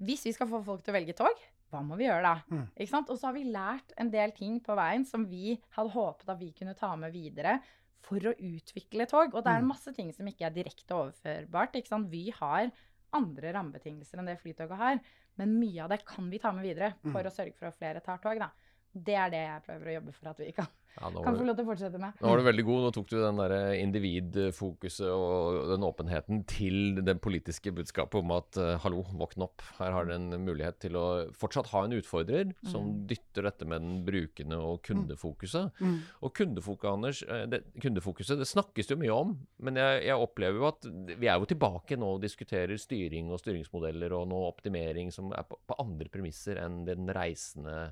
Hvis 0.01 0.25
vi 0.25 0.33
skal 0.33 0.49
få 0.49 0.63
folk 0.65 0.83
til 0.83 0.95
å 0.95 0.97
velge 0.97 1.15
tog, 1.15 1.43
hva 1.71 1.83
må 1.83 1.97
vi 1.99 2.07
gjøre 2.07 2.23
da? 2.23 2.35
Mm. 2.51 2.65
Ikke 2.77 2.91
sant? 2.91 3.11
Og 3.11 3.19
så 3.19 3.29
har 3.29 3.35
vi 3.35 3.45
lært 3.51 3.93
en 3.99 4.11
del 4.11 4.31
ting 4.33 4.61
på 4.63 4.75
veien 4.79 5.05
som 5.07 5.27
vi 5.27 5.57
hadde 5.77 5.91
håpet 5.95 6.29
at 6.29 6.39
vi 6.39 6.53
kunne 6.53 6.75
ta 6.75 6.95
med 6.97 7.13
videre 7.13 7.61
for 8.05 8.19
å 8.19 8.35
utvikle 8.35 9.07
tog. 9.11 9.35
Og 9.35 9.45
det 9.45 9.53
er 9.53 9.63
Mm. 9.63 9.69
masse 9.69 9.93
ting 9.95 10.13
som 10.13 10.27
ikke 10.27 10.47
er 10.47 10.51
direkte 10.51 10.95
overførbart. 10.95 11.75
Ikke 11.75 11.89
sant? 11.89 12.11
Vi 12.11 12.31
har 12.31 12.71
andre 13.15 13.53
rammebetingelser 13.55 14.19
enn 14.21 14.27
det 14.31 14.39
Flytoget 14.43 14.77
har, 14.81 15.01
men 15.39 15.55
mye 15.61 15.83
av 15.85 15.91
det 15.95 16.05
kan 16.07 16.29
vi 16.31 16.39
ta 16.43 16.53
med 16.53 16.65
videre 16.67 16.95
for 17.03 17.23
Mm. 17.23 17.27
å 17.31 17.35
sørge 17.35 17.55
for 17.55 17.67
at 17.71 17.79
flere 17.79 18.01
tar 18.05 18.19
tog. 18.19 18.39
da. 18.39 18.51
Det 18.95 19.15
er 19.19 19.31
det 19.33 19.43
jeg 19.43 19.63
prøver 19.67 19.91
å 19.91 19.95
jobbe 19.99 20.13
for 20.15 20.31
at 20.31 20.41
vi 20.41 20.53
kan, 20.55 20.67
Ja, 20.95 21.09
kan 21.11 21.35
få 21.35 21.43
lov 21.43 21.57
til 21.59 21.65
å 21.65 21.67
fortsette 21.67 21.99
med. 21.99 22.21
nå 22.23 22.31
var 22.31 22.39
du 22.39 22.45
veldig 22.47 22.65
god. 22.69 22.83
Nå 22.85 22.91
tok 22.95 23.09
du 23.11 23.17
den 23.19 23.41
der 23.41 23.55
individfokuset 23.81 25.09
og 25.11 25.57
den 25.73 25.87
åpenheten 25.87 26.45
til 26.47 27.01
det 27.03 27.17
politiske 27.25 27.73
budskapet 27.75 28.21
om 28.21 28.31
at 28.37 28.59
eh, 28.63 28.77
hallo, 28.85 29.03
våkn 29.19 29.43
opp. 29.49 29.65
Her 29.81 29.97
har 29.97 30.07
dere 30.07 30.21
en 30.21 30.45
mulighet 30.47 30.79
til 30.85 30.99
å 31.01 31.05
fortsatt 31.35 31.73
ha 31.73 31.83
en 31.89 31.97
utfordrer 31.99 32.53
som 32.71 32.93
dytter 33.11 33.49
dette 33.49 33.67
med 33.67 33.83
den 33.83 33.97
brukende 34.07 34.61
og 34.63 34.85
kundefokuset. 34.87 35.75
Mm. 35.83 35.99
Og 36.23 36.35
kundefokuset, 36.39 36.93
Anders, 36.95 37.25
eh, 37.27 37.45
det, 37.51 37.65
kundefokuset, 37.83 38.39
det 38.39 38.47
snakkes 38.53 38.95
jo 38.95 39.01
mye 39.01 39.19
om, 39.19 39.35
men 39.67 39.83
jeg, 39.83 40.05
jeg 40.07 40.23
opplever 40.29 40.63
jo 40.63 40.71
at 40.71 40.89
vi 41.19 41.27
er 41.27 41.43
jo 41.43 41.51
tilbake 41.51 41.99
nå 41.99 42.15
og 42.15 42.23
diskuterer 42.23 42.79
styring 42.79 43.35
og 43.35 43.43
styringsmodeller 43.43 44.15
og 44.15 44.29
nå 44.31 44.41
optimering 44.47 45.11
som 45.15 45.35
er 45.35 45.43
på, 45.49 45.59
på 45.67 45.81
andre 45.83 46.07
premisser 46.15 46.63
enn 46.63 46.85
den 46.87 47.11
reisende 47.11 47.91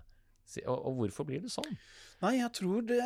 og, 0.68 0.96
hvorfor 0.98 1.26
blir 1.28 1.42
det 1.44 1.52
sånn? 1.52 1.76
Nei, 2.22 2.36
jeg 2.38 2.52
tror 2.54 2.84
det 2.86 3.00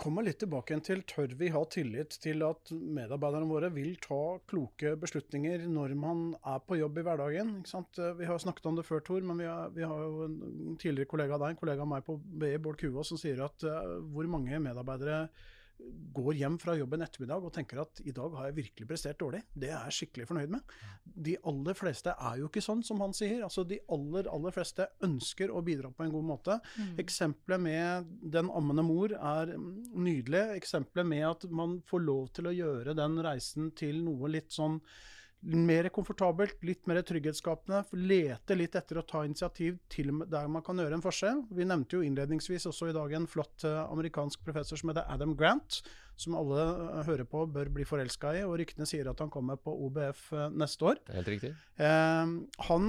kommer 0.00 0.24
litt 0.24 0.38
tilbake 0.40 0.78
til 0.86 1.02
tør 1.08 1.34
vi 1.38 1.50
ha 1.52 1.62
tillit 1.68 2.16
til 2.22 2.44
at 2.46 2.72
medarbeiderne 2.72 3.48
våre 3.50 3.68
vil 3.74 3.96
ta 4.00 4.38
kloke 4.48 4.94
beslutninger 5.00 5.66
når 5.68 5.96
man 5.98 6.22
er 6.40 6.62
på 6.64 6.78
jobb 6.80 7.02
i 7.02 7.06
hverdagen. 7.08 7.54
Eh, 7.66 8.12
Vi 8.20 8.28
har 8.28 8.40
snakket 8.40 8.70
om 8.70 8.78
det 8.78 8.86
før, 8.88 9.02
Tor, 9.04 9.20
men 9.20 9.42
vi 9.42 9.48
har, 9.50 9.72
vi 9.74 9.84
har 9.84 10.04
jo 10.06 10.28
en 10.28 10.78
tidligere 10.80 11.10
kollega 11.10 11.36
av 11.36 11.44
deg, 11.44 11.54
en 11.54 11.62
kollega 11.64 11.84
av 11.84 11.90
meg 11.90 12.06
på 12.06 12.16
BI, 12.16 12.54
Bård 12.62 12.80
Kua, 12.80 13.04
som 13.04 13.20
sier 13.20 13.42
at 13.44 13.66
uh, 13.66 13.98
hvor 14.14 14.28
mange 14.30 14.62
medarbeidere 14.62 15.26
går 16.12 16.36
hjem 16.36 16.58
fra 16.60 16.74
jobb 16.76 16.96
en 16.96 17.04
ettermiddag 17.06 17.46
og 17.46 17.52
tenker 17.54 17.80
at 17.82 18.00
i 18.04 18.12
dag 18.14 18.34
har 18.36 18.48
jeg 18.48 18.56
virkelig 18.58 18.88
prestert 18.88 19.20
dårlig. 19.20 19.42
Det 19.54 19.70
er 19.70 19.86
jeg 19.88 19.96
skikkelig 19.98 20.26
fornøyd 20.28 20.52
med. 20.54 20.74
De 21.28 21.36
aller 21.48 21.78
fleste 21.78 22.12
er 22.12 22.40
jo 22.40 22.50
ikke 22.50 22.64
sånn, 22.64 22.82
som 22.86 23.00
han 23.04 23.14
sier. 23.16 23.40
Altså 23.46 23.64
De 23.68 23.80
aller, 23.92 24.28
aller 24.32 24.54
fleste 24.54 24.88
ønsker 25.06 25.52
å 25.52 25.62
bidra 25.64 25.92
på 25.94 26.06
en 26.06 26.12
god 26.14 26.28
måte. 26.28 26.58
Mm. 26.76 26.92
Eksempelet 27.02 27.64
med 27.64 28.12
den 28.36 28.52
ammende 28.52 28.84
mor 28.86 29.14
er 29.16 29.54
nydelig. 29.56 30.44
Eksempelet 30.60 31.08
med 31.08 31.26
at 31.30 31.48
man 31.50 31.80
får 31.88 32.04
lov 32.04 32.28
til 32.36 32.50
å 32.50 32.56
gjøre 32.56 32.96
den 32.98 33.18
reisen 33.24 33.72
til 33.78 34.02
noe 34.04 34.30
litt 34.32 34.52
sånn 34.52 34.80
mer 35.42 35.88
komfortabelt, 35.94 36.60
litt 36.62 36.86
mer 36.86 37.00
trygghetsskapende. 37.06 37.82
Lete 37.98 38.56
litt 38.56 38.76
etter 38.78 39.00
å 39.00 39.06
ta 39.06 39.24
initiativ 39.26 39.80
til 39.90 40.12
der 40.30 40.50
man 40.52 40.64
kan 40.66 40.78
gjøre 40.78 40.98
en 40.98 41.04
forskjell. 41.04 41.42
Vi 41.50 41.66
nevnte 41.66 41.98
jo 41.98 42.06
innledningsvis 42.06 42.68
også 42.70 42.90
i 42.90 42.96
dag 42.96 43.14
en 43.16 43.28
flott 43.30 43.66
uh, 43.66 43.82
amerikansk 43.88 44.44
professor 44.46 44.78
som 44.78 44.92
heter 44.92 45.08
Adam 45.10 45.34
Grant, 45.38 45.82
som 46.16 46.36
alle 46.38 46.64
uh, 46.64 47.02
hører 47.06 47.26
på 47.28 47.44
bør 47.52 47.70
bli 47.72 47.86
forelska 47.88 48.34
i. 48.38 48.44
Og 48.46 48.58
ryktene 48.60 48.86
sier 48.88 49.10
at 49.10 49.22
han 49.22 49.32
kommer 49.32 49.60
på 49.60 49.74
OBF 49.86 50.28
uh, 50.36 50.46
neste 50.50 50.88
år. 50.92 51.00
Det 51.06 51.14
er 51.14 51.20
helt 51.22 51.32
riktig. 51.36 51.52
han 52.68 52.88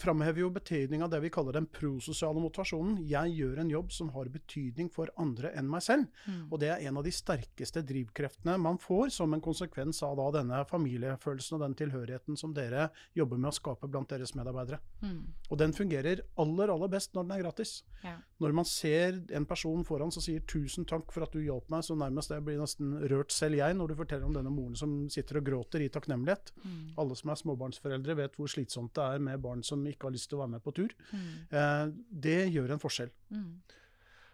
framhever 0.00 0.42
jo 0.42 0.50
betydning 0.52 1.02
av 1.04 1.10
det 1.12 1.20
vi 1.24 1.30
kaller 1.32 1.56
den 1.56 1.66
prososiale 1.72 2.40
motivasjonen. 2.42 2.98
Jeg 3.08 3.32
gjør 3.38 3.62
en 3.62 3.72
jobb 3.72 3.92
som 3.94 4.10
har 4.14 4.28
betydning 4.32 4.90
for 4.92 5.12
andre 5.20 5.52
enn 5.56 5.68
meg 5.70 5.84
selv. 5.86 6.08
Mm. 6.26 6.42
Og 6.50 6.60
det 6.60 6.70
er 6.74 6.84
en 6.88 7.00
av 7.00 7.06
de 7.06 7.12
sterkeste 7.14 7.82
drivkreftene 7.86 8.56
man 8.60 8.78
får 8.80 9.14
som 9.16 9.32
en 9.34 9.44
konsekvens 9.44 10.02
av 10.06 10.18
da 10.20 10.28
denne 10.40 10.60
familiefølelsen 10.68 11.56
og 11.56 11.64
den 11.64 11.76
tilhørigheten 11.78 12.38
som 12.40 12.54
dere 12.56 12.90
jobber 13.16 13.40
med 13.40 13.52
å 13.52 13.56
skape 13.56 13.88
blant 13.90 14.12
deres 14.12 14.34
medarbeidere. 14.36 14.80
Mm. 15.00 15.22
Og 15.48 15.60
den 15.60 15.74
fungerer 15.76 16.24
aller, 16.40 16.74
aller 16.74 16.92
best 16.92 17.14
når 17.14 17.26
den 17.26 17.36
er 17.36 17.44
gratis. 17.44 17.74
Ja. 18.04 18.16
Når 18.40 18.56
man 18.56 18.68
ser 18.68 19.20
en 19.36 19.46
person 19.48 19.84
foran 19.84 20.12
som 20.12 20.24
sier 20.24 20.40
'tusen 20.40 20.86
takk 20.88 21.12
for 21.12 21.26
at 21.26 21.32
du 21.32 21.40
hjalp 21.44 21.59
meg', 21.68 21.84
så 21.84 21.94
nærmest 21.94 22.30
jeg 22.30 22.44
blir 22.44 22.58
nesten 22.58 22.94
rørt 23.10 23.32
selv 23.32 23.54
jeg 23.54 23.74
når 23.74 23.88
du 23.88 23.94
forteller 23.94 24.24
om 24.26 24.34
denne 24.34 24.50
moren 24.50 24.76
som 24.76 25.08
sitter 25.08 25.36
og 25.38 25.44
gråter 25.44 25.80
i 25.80 25.88
takknemlighet. 25.88 26.52
Mm. 26.64 26.94
Alle 26.96 27.16
som 27.16 27.30
er 27.30 27.34
småbarnsforeldre 27.34 28.16
vet 28.16 28.36
hvor 28.36 28.48
slitsomt 28.48 28.94
det 28.94 29.02
er 29.02 29.18
med 29.18 29.42
barn 29.42 29.62
som 29.62 29.84
ikke 29.86 30.08
har 30.08 30.12
lyst 30.12 30.30
til 30.30 30.38
å 30.38 30.42
være 30.44 30.54
med 30.56 30.62
på 30.62 30.72
tur. 30.72 30.94
Mm. 31.12 31.28
Eh, 31.50 31.86
det 32.10 32.40
gjør 32.54 32.72
en 32.72 32.82
forskjell. 32.82 33.10
Mm. 33.30 33.60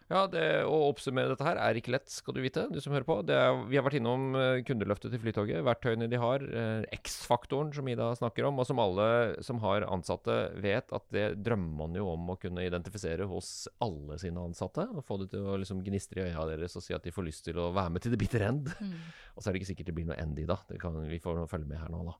Ja, 0.07 0.21
det, 0.31 0.41
Å 0.63 0.75
oppsummere 0.87 1.33
dette 1.33 1.43
her 1.43 1.59
er 1.59 1.77
ikke 1.77 1.91
lett, 1.91 2.07
skal 2.11 2.37
du 2.37 2.39
vite, 2.39 2.63
du 2.71 2.79
som 2.79 2.93
hører 2.95 3.07
på. 3.07 3.17
Det 3.27 3.35
er, 3.35 3.57
vi 3.67 3.75
har 3.75 3.83
vært 3.83 3.97
innom 3.99 4.37
eh, 4.39 4.61
kundeløftet 4.67 5.11
til 5.11 5.19
Flytoget, 5.19 5.59
verktøyene 5.67 6.07
de 6.07 6.19
har, 6.21 6.45
eh, 6.47 6.85
X-faktoren 6.95 7.73
som 7.75 7.89
Ida 7.91 8.07
snakker 8.15 8.47
om, 8.47 8.61
og 8.61 8.69
som 8.69 8.79
alle 8.79 9.07
som 9.43 9.59
har 9.65 9.83
ansatte 9.91 10.37
vet 10.63 10.95
at 10.95 11.07
det 11.11 11.25
drømmer 11.43 11.75
man 11.81 11.99
jo 11.99 12.07
om 12.13 12.31
å 12.31 12.37
kunne 12.39 12.63
identifisere 12.63 13.27
hos 13.27 13.67
alle 13.83 14.15
sine 14.21 14.47
ansatte. 14.47 14.87
Og 14.95 15.03
få 15.07 15.19
det 15.23 15.33
til 15.35 15.43
å 15.43 15.59
liksom 15.59 15.83
gnistre 15.83 16.23
i 16.23 16.31
øya 16.31 16.47
deres 16.53 16.79
og 16.79 16.87
si 16.87 16.95
at 16.95 17.03
de 17.03 17.11
får 17.11 17.27
lyst 17.27 17.43
til 17.49 17.59
å 17.59 17.73
være 17.75 17.97
med 17.97 18.05
til 18.05 18.15
the 18.15 18.21
bitter 18.21 18.47
end. 18.47 18.71
Mm. 18.79 18.95
Og 19.35 19.43
så 19.43 19.49
er 19.49 19.57
det 19.57 19.63
ikke 19.63 19.73
sikkert 19.73 19.91
det 19.91 19.97
blir 19.99 20.07
noe 20.07 20.21
end 20.23 20.39
i, 20.39 20.47
da. 20.47 20.61
Det 20.71 20.79
kan, 20.79 20.95
vi 21.11 21.19
får 21.19 21.43
følge 21.51 21.67
med 21.67 21.83
her 21.83 21.91
nå, 21.91 22.05
da. 22.07 22.15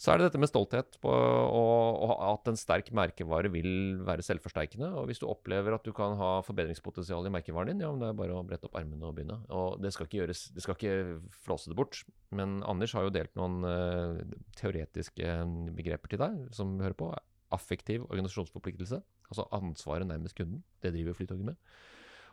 Så 0.00 0.12
er 0.12 0.18
det 0.18 0.28
dette 0.28 0.40
med 0.42 0.50
stolthet 0.50 0.96
på, 1.02 1.10
og, 1.12 2.02
og 2.06 2.12
at 2.26 2.50
en 2.50 2.58
sterk 2.58 2.90
merkevare 2.96 3.50
vil 3.52 4.00
være 4.06 4.24
selvforsterkende. 4.26 4.90
Og 4.98 5.08
hvis 5.08 5.22
du 5.22 5.28
opplever 5.30 5.76
at 5.76 5.86
du 5.86 5.92
kan 5.96 6.16
ha 6.18 6.32
forbedringspotensial 6.46 7.28
i 7.28 7.32
merkevaren 7.34 7.72
din, 7.72 7.84
ja, 7.84 7.90
men 7.92 8.02
det 8.02 8.10
er 8.10 8.18
bare 8.18 8.38
å 8.38 8.44
brette 8.46 8.68
opp 8.68 8.78
ermene 8.80 9.08
og 9.08 9.16
begynne. 9.18 9.38
Og 9.54 9.78
det 9.82 9.92
skal 9.94 10.08
ikke 10.08 10.22
gjøres, 10.22 10.46
det 10.56 10.64
skal 10.64 10.78
ikke 10.78 10.96
flåse 11.44 11.72
det 11.72 11.78
bort. 11.78 12.02
Men 12.34 12.60
Anders 12.68 12.96
har 12.96 13.06
jo 13.06 13.14
delt 13.14 13.34
noen 13.38 13.62
uh, 13.66 14.38
teoretiske 14.58 15.36
begreper 15.76 16.14
til 16.14 16.22
deg, 16.24 16.42
som 16.56 16.78
hører 16.82 16.98
på. 16.98 17.12
Affektiv 17.52 18.06
organisasjonsforpliktelse, 18.06 19.02
altså 19.28 19.44
ansvaret 19.52 20.08
nærmest 20.08 20.38
kunden. 20.38 20.62
Det 20.80 20.94
driver 20.94 21.18
Flytoget 21.18 21.50
med. 21.50 21.58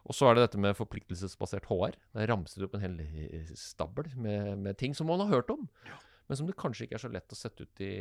Og 0.08 0.16
så 0.16 0.30
er 0.30 0.38
det 0.38 0.46
dette 0.46 0.62
med 0.62 0.78
forpliktelsesbasert 0.78 1.68
HR. 1.68 1.98
Der 2.16 2.32
ramser 2.32 2.62
du 2.62 2.70
opp 2.70 2.78
en 2.78 2.86
hel 2.86 2.96
eh, 3.04 3.50
stabel 3.60 4.08
med, 4.16 4.54
med 4.64 4.80
ting 4.80 4.96
som 4.96 5.10
man 5.12 5.26
har 5.26 5.42
hørt 5.42 5.52
om 5.52 5.68
men 6.30 6.38
som 6.38 6.48
det 6.48 6.58
kanskje 6.60 6.86
ikke 6.86 7.00
er 7.00 7.02
så 7.02 7.10
lett 7.12 7.34
å 7.34 7.38
sette 7.38 7.66
ut 7.66 7.82
i, 7.82 7.92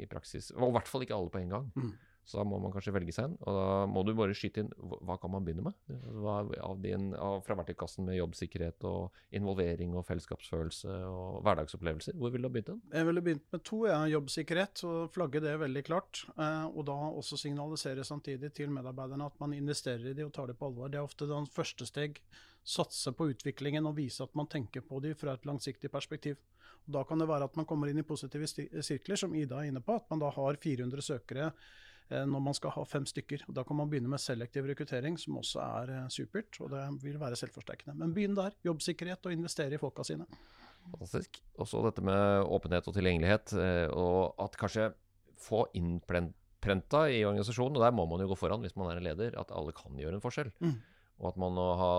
i 0.00 0.08
praksis. 0.10 0.50
Og 0.56 0.70
i 0.70 0.74
hvert 0.78 0.88
fall 0.88 1.04
ikke 1.04 1.16
alle 1.18 1.32
på 1.32 1.42
en 1.42 1.52
gang. 1.52 1.70
Mm. 1.76 1.92
Så 2.24 2.38
da 2.38 2.44
må 2.48 2.56
man 2.60 2.72
kanskje 2.72 2.94
velge 2.94 3.12
seg 3.12 3.28
en. 3.28 3.34
Og 3.44 3.56
da 3.56 3.64
må 3.90 4.02
du 4.06 4.14
bare 4.16 4.34
skyte 4.36 4.62
inn 4.64 4.70
hva, 4.80 5.18
kan 5.20 5.32
man 5.32 5.44
begynne 5.44 5.66
med? 5.66 5.76
Hva, 6.24 6.38
av 6.64 6.78
din, 6.80 7.10
av, 7.20 7.42
fra 7.44 7.56
verktøykassen 7.58 8.06
med 8.08 8.16
jobbsikkerhet 8.16 8.86
og 8.88 9.36
involvering 9.36 9.92
og 9.98 10.06
fellesskapsfølelse 10.08 10.94
og 11.10 11.42
hverdagsopplevelser. 11.44 12.16
Hvor 12.20 12.32
ville 12.32 12.48
du 12.48 12.50
ha 12.50 12.54
begynt? 12.54 12.72
den? 12.72 12.80
Jeg 12.96 13.08
ville 13.10 13.24
begynt 13.28 13.44
med 13.52 13.64
to. 13.68 13.82
Ja, 13.90 14.00
jobbsikkerhet, 14.08 14.84
og 14.88 15.12
flagge 15.12 15.44
det 15.44 15.52
veldig 15.60 15.84
klart. 15.84 16.24
Eh, 16.38 16.64
og 16.70 16.88
da 16.88 16.96
også 17.12 17.38
signalisere 17.44 18.08
samtidig 18.08 18.54
til 18.56 18.72
medarbeiderne 18.72 19.28
at 19.28 19.36
man 19.42 19.52
investerer 19.56 20.08
i 20.08 20.16
de 20.16 20.24
og 20.24 20.32
tar 20.32 20.48
det 20.48 20.56
på 20.56 20.72
alvor. 20.72 20.88
Det 20.88 21.02
er 21.02 21.04
ofte 21.04 21.28
den 21.28 21.50
første 21.52 21.88
steg. 21.90 22.22
Satse 22.64 23.12
på 23.12 23.28
utviklingen 23.34 23.84
og 23.84 23.98
vise 24.00 24.24
at 24.24 24.32
man 24.32 24.48
tenker 24.48 24.80
på 24.80 24.96
de 25.04 25.12
fra 25.18 25.36
et 25.36 25.44
langsiktig 25.44 25.92
perspektiv. 25.92 26.40
Da 26.84 27.04
kan 27.08 27.20
det 27.20 27.28
være 27.28 27.48
at 27.48 27.56
man 27.56 27.66
kommer 27.68 27.88
inn 27.88 28.00
i 28.00 28.06
positive 28.06 28.48
sirkler, 28.48 29.16
som 29.16 29.34
Ida 29.36 29.62
er 29.62 29.70
inne 29.70 29.82
på. 29.84 29.96
At 29.96 30.10
man 30.12 30.20
da 30.22 30.30
har 30.34 30.58
400 30.60 31.04
søkere 31.04 31.46
eh, 31.48 32.24
når 32.28 32.44
man 32.48 32.56
skal 32.56 32.74
ha 32.76 32.84
fem 32.88 33.06
stykker. 33.08 33.46
Da 33.56 33.64
kan 33.64 33.78
man 33.80 33.90
begynne 33.92 34.10
med 34.12 34.22
selektiv 34.22 34.68
rekruttering, 34.68 35.16
som 35.20 35.40
også 35.40 35.62
er 35.64 35.94
eh, 35.96 36.10
supert. 36.12 36.60
Og 36.60 36.72
det 36.74 36.84
vil 37.06 37.16
være 37.20 37.38
selvforsterkende. 37.40 37.96
Men 38.00 38.12
begynn 38.16 38.36
der. 38.36 38.56
Jobbsikkerhet 38.66 39.30
og 39.30 39.36
investere 39.36 39.78
i 39.78 39.80
folka 39.80 40.04
sine. 40.06 40.28
Fantastisk. 40.84 41.40
Og 41.56 41.68
så 41.68 41.80
dette 41.86 42.04
med 42.04 42.44
åpenhet 42.52 42.88
og 42.90 42.96
tilgjengelighet, 42.96 43.56
eh, 43.56 43.86
og 43.88 44.36
at 44.44 44.58
kanskje 44.60 44.90
få 45.40 45.64
innprenta 45.76 47.06
i 47.12 47.24
organisasjonen, 47.24 47.78
og 47.78 47.84
der 47.84 47.94
må 47.96 48.04
man 48.08 48.22
jo 48.22 48.30
gå 48.32 48.38
foran 48.38 48.64
hvis 48.64 48.76
man 48.76 48.90
er 48.90 49.00
en 49.00 49.08
leder, 49.08 49.38
at 49.40 49.52
alle 49.56 49.72
kan 49.76 49.96
gjøre 50.00 50.18
en 50.18 50.24
forskjell. 50.24 50.52
Mm. 50.60 50.76
Og 51.24 51.32
at 51.32 51.40
man 51.40 51.54
må 51.56 51.68
ha 51.80 51.92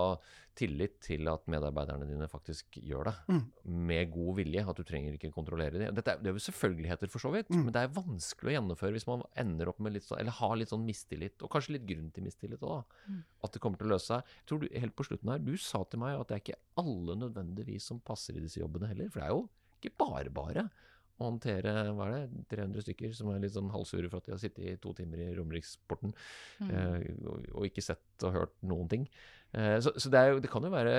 tillit 0.56 0.94
til 1.04 1.28
at 1.28 1.44
medarbeiderne 1.52 2.06
dine 2.08 2.28
faktisk 2.30 2.78
gjør 2.80 3.10
det. 3.10 3.14
Mm. 3.28 3.42
Med 3.90 4.12
god 4.14 4.38
vilje. 4.38 4.64
At 4.70 4.78
du 4.78 4.86
trenger 4.88 5.16
ikke 5.16 5.32
kontrollere 5.34 5.76
det. 5.76 5.90
Dette 5.98 6.14
er, 6.14 6.22
det 6.22 6.30
er 6.30 6.38
jo 6.38 6.44
selvfølgeligheter, 6.46 7.10
for 7.12 7.22
så 7.22 7.32
vidt. 7.34 7.50
Mm. 7.52 7.66
Men 7.66 7.76
det 7.76 7.82
er 7.82 7.92
vanskelig 7.96 8.52
å 8.52 8.56
gjennomføre 8.56 8.96
hvis 8.96 9.08
man 9.10 9.26
ender 9.42 9.72
opp 9.72 9.82
med 9.84 9.96
litt 9.96 10.06
sånn, 10.06 10.22
eller 10.22 10.38
har 10.38 10.56
litt 10.56 10.72
sånn 10.72 10.86
mistillit. 10.86 11.36
Og 11.44 11.52
kanskje 11.52 11.76
litt 11.76 11.86
grunn 11.88 12.08
til 12.14 12.26
mistillit 12.26 12.64
òg, 12.64 12.80
da. 12.80 13.04
Mm. 13.12 13.20
At 13.46 13.56
det 13.56 13.62
kommer 13.64 13.82
til 13.82 13.90
å 13.90 13.94
løse 13.94 14.10
seg. 14.14 14.34
Jeg 14.40 14.50
tror 14.50 14.64
du, 14.64 14.68
helt 14.86 14.96
på 14.96 15.08
slutten 15.10 15.34
her, 15.34 15.44
du 15.44 15.54
sa 15.60 15.82
til 15.84 16.02
meg 16.02 16.16
at 16.16 16.30
det 16.30 16.38
er 16.38 16.44
ikke 16.46 16.60
alle 16.80 17.20
nødvendigvis 17.26 17.92
som 17.92 18.02
passer 18.04 18.38
i 18.38 18.44
disse 18.44 18.62
jobbene 18.62 18.90
heller. 18.94 19.12
For 19.12 19.20
det 19.20 19.28
er 19.28 19.36
jo 19.36 19.46
ikke 19.76 19.96
bare 20.00 20.32
bare 20.32 20.68
å 21.16 21.30
håndtere 21.30 21.72
hva 21.96 22.06
er 22.10 22.26
det, 22.26 22.42
300 22.52 22.82
stykker 22.84 23.14
som 23.16 23.30
er 23.32 23.40
litt 23.40 23.54
sånn 23.54 23.70
halvsure 23.72 24.10
for 24.12 24.20
at 24.20 24.26
de 24.28 24.34
har 24.34 24.40
sittet 24.42 24.64
i 24.68 24.74
to 24.82 24.92
timer 24.98 25.22
i 25.24 25.30
Romeriksporten 25.38 26.12
Mm. 26.60 26.70
eh, 26.70 27.06
og, 27.28 27.46
og 27.54 27.64
ikke 27.68 27.84
sett 27.84 28.24
og 28.28 28.32
hørt 28.36 28.54
noen 28.62 28.88
ting. 28.88 29.06
Eh, 29.56 29.78
så 29.80 29.92
så 29.96 30.10
det, 30.12 30.22
jo, 30.28 30.40
det 30.44 30.50
kan 30.52 30.64
jo 30.64 30.72
være 30.72 30.92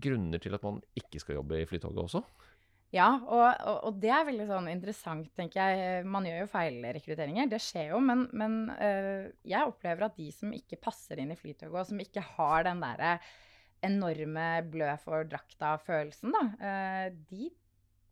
grunner 0.00 0.40
til 0.40 0.54
at 0.56 0.62
man 0.64 0.80
ikke 0.96 1.20
skal 1.20 1.36
jobbe 1.40 1.60
i 1.60 1.66
Flytoget 1.68 2.00
også. 2.06 2.22
Ja, 2.92 3.06
og, 3.24 3.44
og, 3.64 3.78
og 3.88 4.00
det 4.02 4.10
er 4.12 4.26
veldig 4.28 4.46
sånn 4.50 4.66
interessant, 4.68 5.30
tenker 5.36 5.64
jeg. 5.64 6.02
Man 6.04 6.26
gjør 6.28 6.42
jo 6.42 6.48
feilrekrutteringer, 6.52 7.48
det 7.48 7.60
skjer 7.64 7.94
jo. 7.94 8.00
Men, 8.04 8.26
men 8.36 8.56
øh, 8.74 9.30
jeg 9.48 9.64
opplever 9.70 10.04
at 10.10 10.16
de 10.18 10.26
som 10.36 10.52
ikke 10.52 10.76
passer 10.80 11.22
inn 11.22 11.32
i 11.32 11.38
Flytoget, 11.40 11.72
og 11.72 11.88
som 11.88 12.02
ikke 12.04 12.20
har 12.34 12.66
den 12.68 12.82
derre 12.84 13.14
enorme 13.82 14.44
blø 14.70 14.90
for 15.02 15.24
drakta-følelsen, 15.26 16.36
da, 16.36 16.42
øh, 16.68 17.16
de 17.32 17.48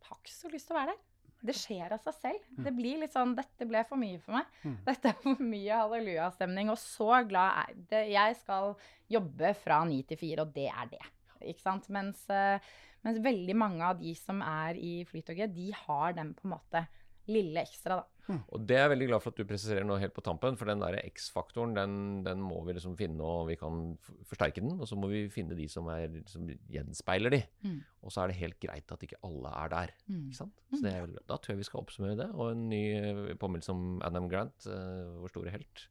har 0.08 0.16
ikke 0.18 0.32
så 0.32 0.48
lyst 0.50 0.66
til 0.70 0.74
å 0.74 0.80
være 0.80 0.94
der. 0.94 1.04
Det 1.40 1.54
skjer 1.56 1.94
av 1.94 2.02
seg 2.04 2.16
selv. 2.18 2.48
Det 2.66 2.72
blir 2.76 3.00
litt 3.00 3.14
sånn 3.14 3.32
'Dette 3.36 3.66
ble 3.68 3.82
for 3.88 4.00
mye 4.00 4.18
for 4.20 4.36
meg'. 4.36 4.50
Mm. 4.64 4.76
Dette 4.84 5.08
er 5.08 5.16
for 5.22 5.40
mye 5.40 5.80
hallelujastemning. 5.82 6.70
Og 6.72 6.78
så 6.78 7.22
glad 7.28 7.64
er 7.64 7.80
det. 7.92 8.02
Jeg 8.12 8.36
skal 8.42 8.74
jobbe 9.10 9.54
fra 9.56 9.80
ni 9.88 10.02
til 10.02 10.20
fire, 10.20 10.44
og 10.44 10.54
det 10.54 10.68
er 10.68 10.92
det. 10.92 11.02
Ikke 11.40 11.64
sant? 11.64 11.88
Mens, 11.88 12.28
eh, 12.30 12.60
mens 13.02 13.22
veldig 13.24 13.56
mange 13.56 13.82
av 13.82 13.98
de 13.98 14.14
som 14.14 14.42
er 14.42 14.76
i 14.76 15.04
Flytoget, 15.08 15.54
de 15.54 15.70
har 15.72 16.12
den 16.12 16.34
på 16.34 16.44
en 16.44 16.56
måte 16.58 16.86
lille 17.30 17.62
ekstra, 17.62 18.02
da. 18.02 18.04
Og 18.52 18.64
det 18.68 18.76
er 18.76 18.84
jeg 18.84 18.92
veldig 18.92 19.08
glad 19.10 19.22
for 19.24 19.32
at 19.32 19.40
du 19.40 19.48
presiserer 19.48 19.86
nå 19.86 19.96
helt 20.00 20.14
på 20.16 20.24
tampen, 20.24 20.56
for 20.58 20.70
den 20.70 20.82
der 20.82 20.98
X-faktoren, 21.02 21.74
den, 21.76 21.94
den 22.26 22.42
må 22.44 22.60
vi 22.66 22.74
liksom 22.76 22.96
finne, 22.98 23.20
og 23.26 23.48
vi 23.50 23.56
kan 23.60 23.94
forsterke 24.28 24.62
den. 24.62 24.76
Og 24.78 24.88
så 24.88 24.98
må 24.98 25.10
vi 25.12 25.24
finne 25.32 25.56
de 25.58 25.66
som, 25.70 25.88
er, 25.92 26.20
som 26.30 26.46
gjenspeiler 26.70 27.34
de. 27.34 27.42
Mm. 27.66 27.78
Og 28.04 28.14
så 28.14 28.22
er 28.22 28.32
det 28.32 28.40
helt 28.40 28.60
greit 28.62 28.94
at 28.94 29.06
ikke 29.06 29.20
alle 29.26 29.54
er 29.62 29.72
der. 29.74 29.94
Mm. 30.06 30.24
Ikke 30.28 30.40
sant? 30.42 30.64
Så 30.72 30.82
det 30.84 30.94
er, 30.96 31.14
da 31.28 31.36
tror 31.38 31.54
jeg 31.54 31.62
vi 31.62 31.68
skal 31.68 31.82
oppsummere 31.82 32.18
det. 32.22 32.28
Og 32.36 32.52
en 32.54 32.66
ny 32.72 32.82
eh, 32.96 33.22
påminnelse 33.40 33.74
om 33.74 34.00
Adam 34.06 34.28
Grant, 34.30 34.66
uh, 34.70 35.20
vår 35.22 35.34
store 35.34 35.54
helt. 35.54 35.86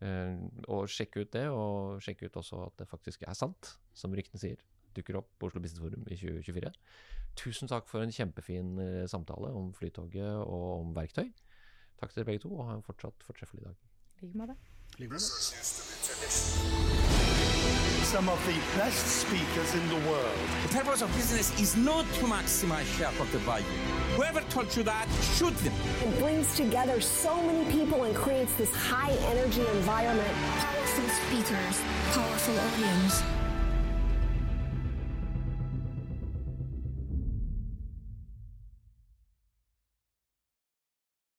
Uh, 0.00 0.48
og 0.72 0.88
sjekke 0.88 1.24
ut 1.24 1.32
det, 1.36 1.46
og 1.52 2.00
sjekke 2.04 2.30
ut 2.30 2.40
også 2.40 2.64
at 2.68 2.80
det 2.80 2.88
faktisk 2.90 3.26
er 3.28 3.36
sant, 3.36 3.74
som 3.96 4.14
ryktene 4.16 4.42
sier. 4.42 4.62
Dukker 4.96 5.20
opp 5.20 5.30
på 5.38 5.50
Oslo 5.50 5.62
Business 5.62 5.82
Forum 5.82 6.06
i 6.08 6.18
2024. 6.18 6.72
Tusen 7.38 7.70
takk 7.70 7.86
for 7.86 8.02
en 8.02 8.10
kjempefin 8.10 8.72
samtale 9.08 9.52
om 9.54 9.68
Flytoget 9.76 10.40
og 10.42 10.64
om 10.80 10.90
verktøy. 10.96 11.28
Takk 12.00 12.12
til 12.12 12.20
dere 12.20 12.24
begge 12.24 12.42
to, 12.46 12.50
og 12.56 12.68
ha 12.68 12.74
en 12.78 12.82
fortsatt 12.82 13.26
fortreffelig 13.26 13.64
dag. 13.64 13.76
I 14.22 14.26
like 14.26 14.38
måte. 14.40 14.54
This 14.98 15.52
used 15.60 15.76
to. 15.76 15.90
Some 18.10 18.28
of 18.28 18.44
the 18.44 18.58
best 18.76 19.06
speakers 19.22 19.74
in 19.74 19.88
the 19.88 20.00
world. 20.10 20.38
The 20.66 20.74
purpose 20.78 21.00
of 21.02 21.08
business 21.14 21.52
is 21.60 21.76
not 21.76 22.04
to 22.18 22.26
maximize 22.26 22.88
shareholder 22.98 23.38
value. 23.38 23.66
Whoever 24.16 24.40
told 24.50 24.74
you 24.76 24.82
that, 24.82 25.06
shoot 25.36 25.54
them. 25.58 25.74
It 26.02 26.18
brings 26.18 26.56
together 26.56 27.00
so 27.00 27.40
many 27.42 27.70
people 27.70 28.04
and 28.04 28.14
creates 28.16 28.52
this 28.54 28.74
high 28.74 29.12
energy 29.32 29.64
environment. 29.78 30.34
Powerful 30.58 31.08
speakers, 31.20 31.76
powerful 32.16 32.58
audience. 32.66 33.22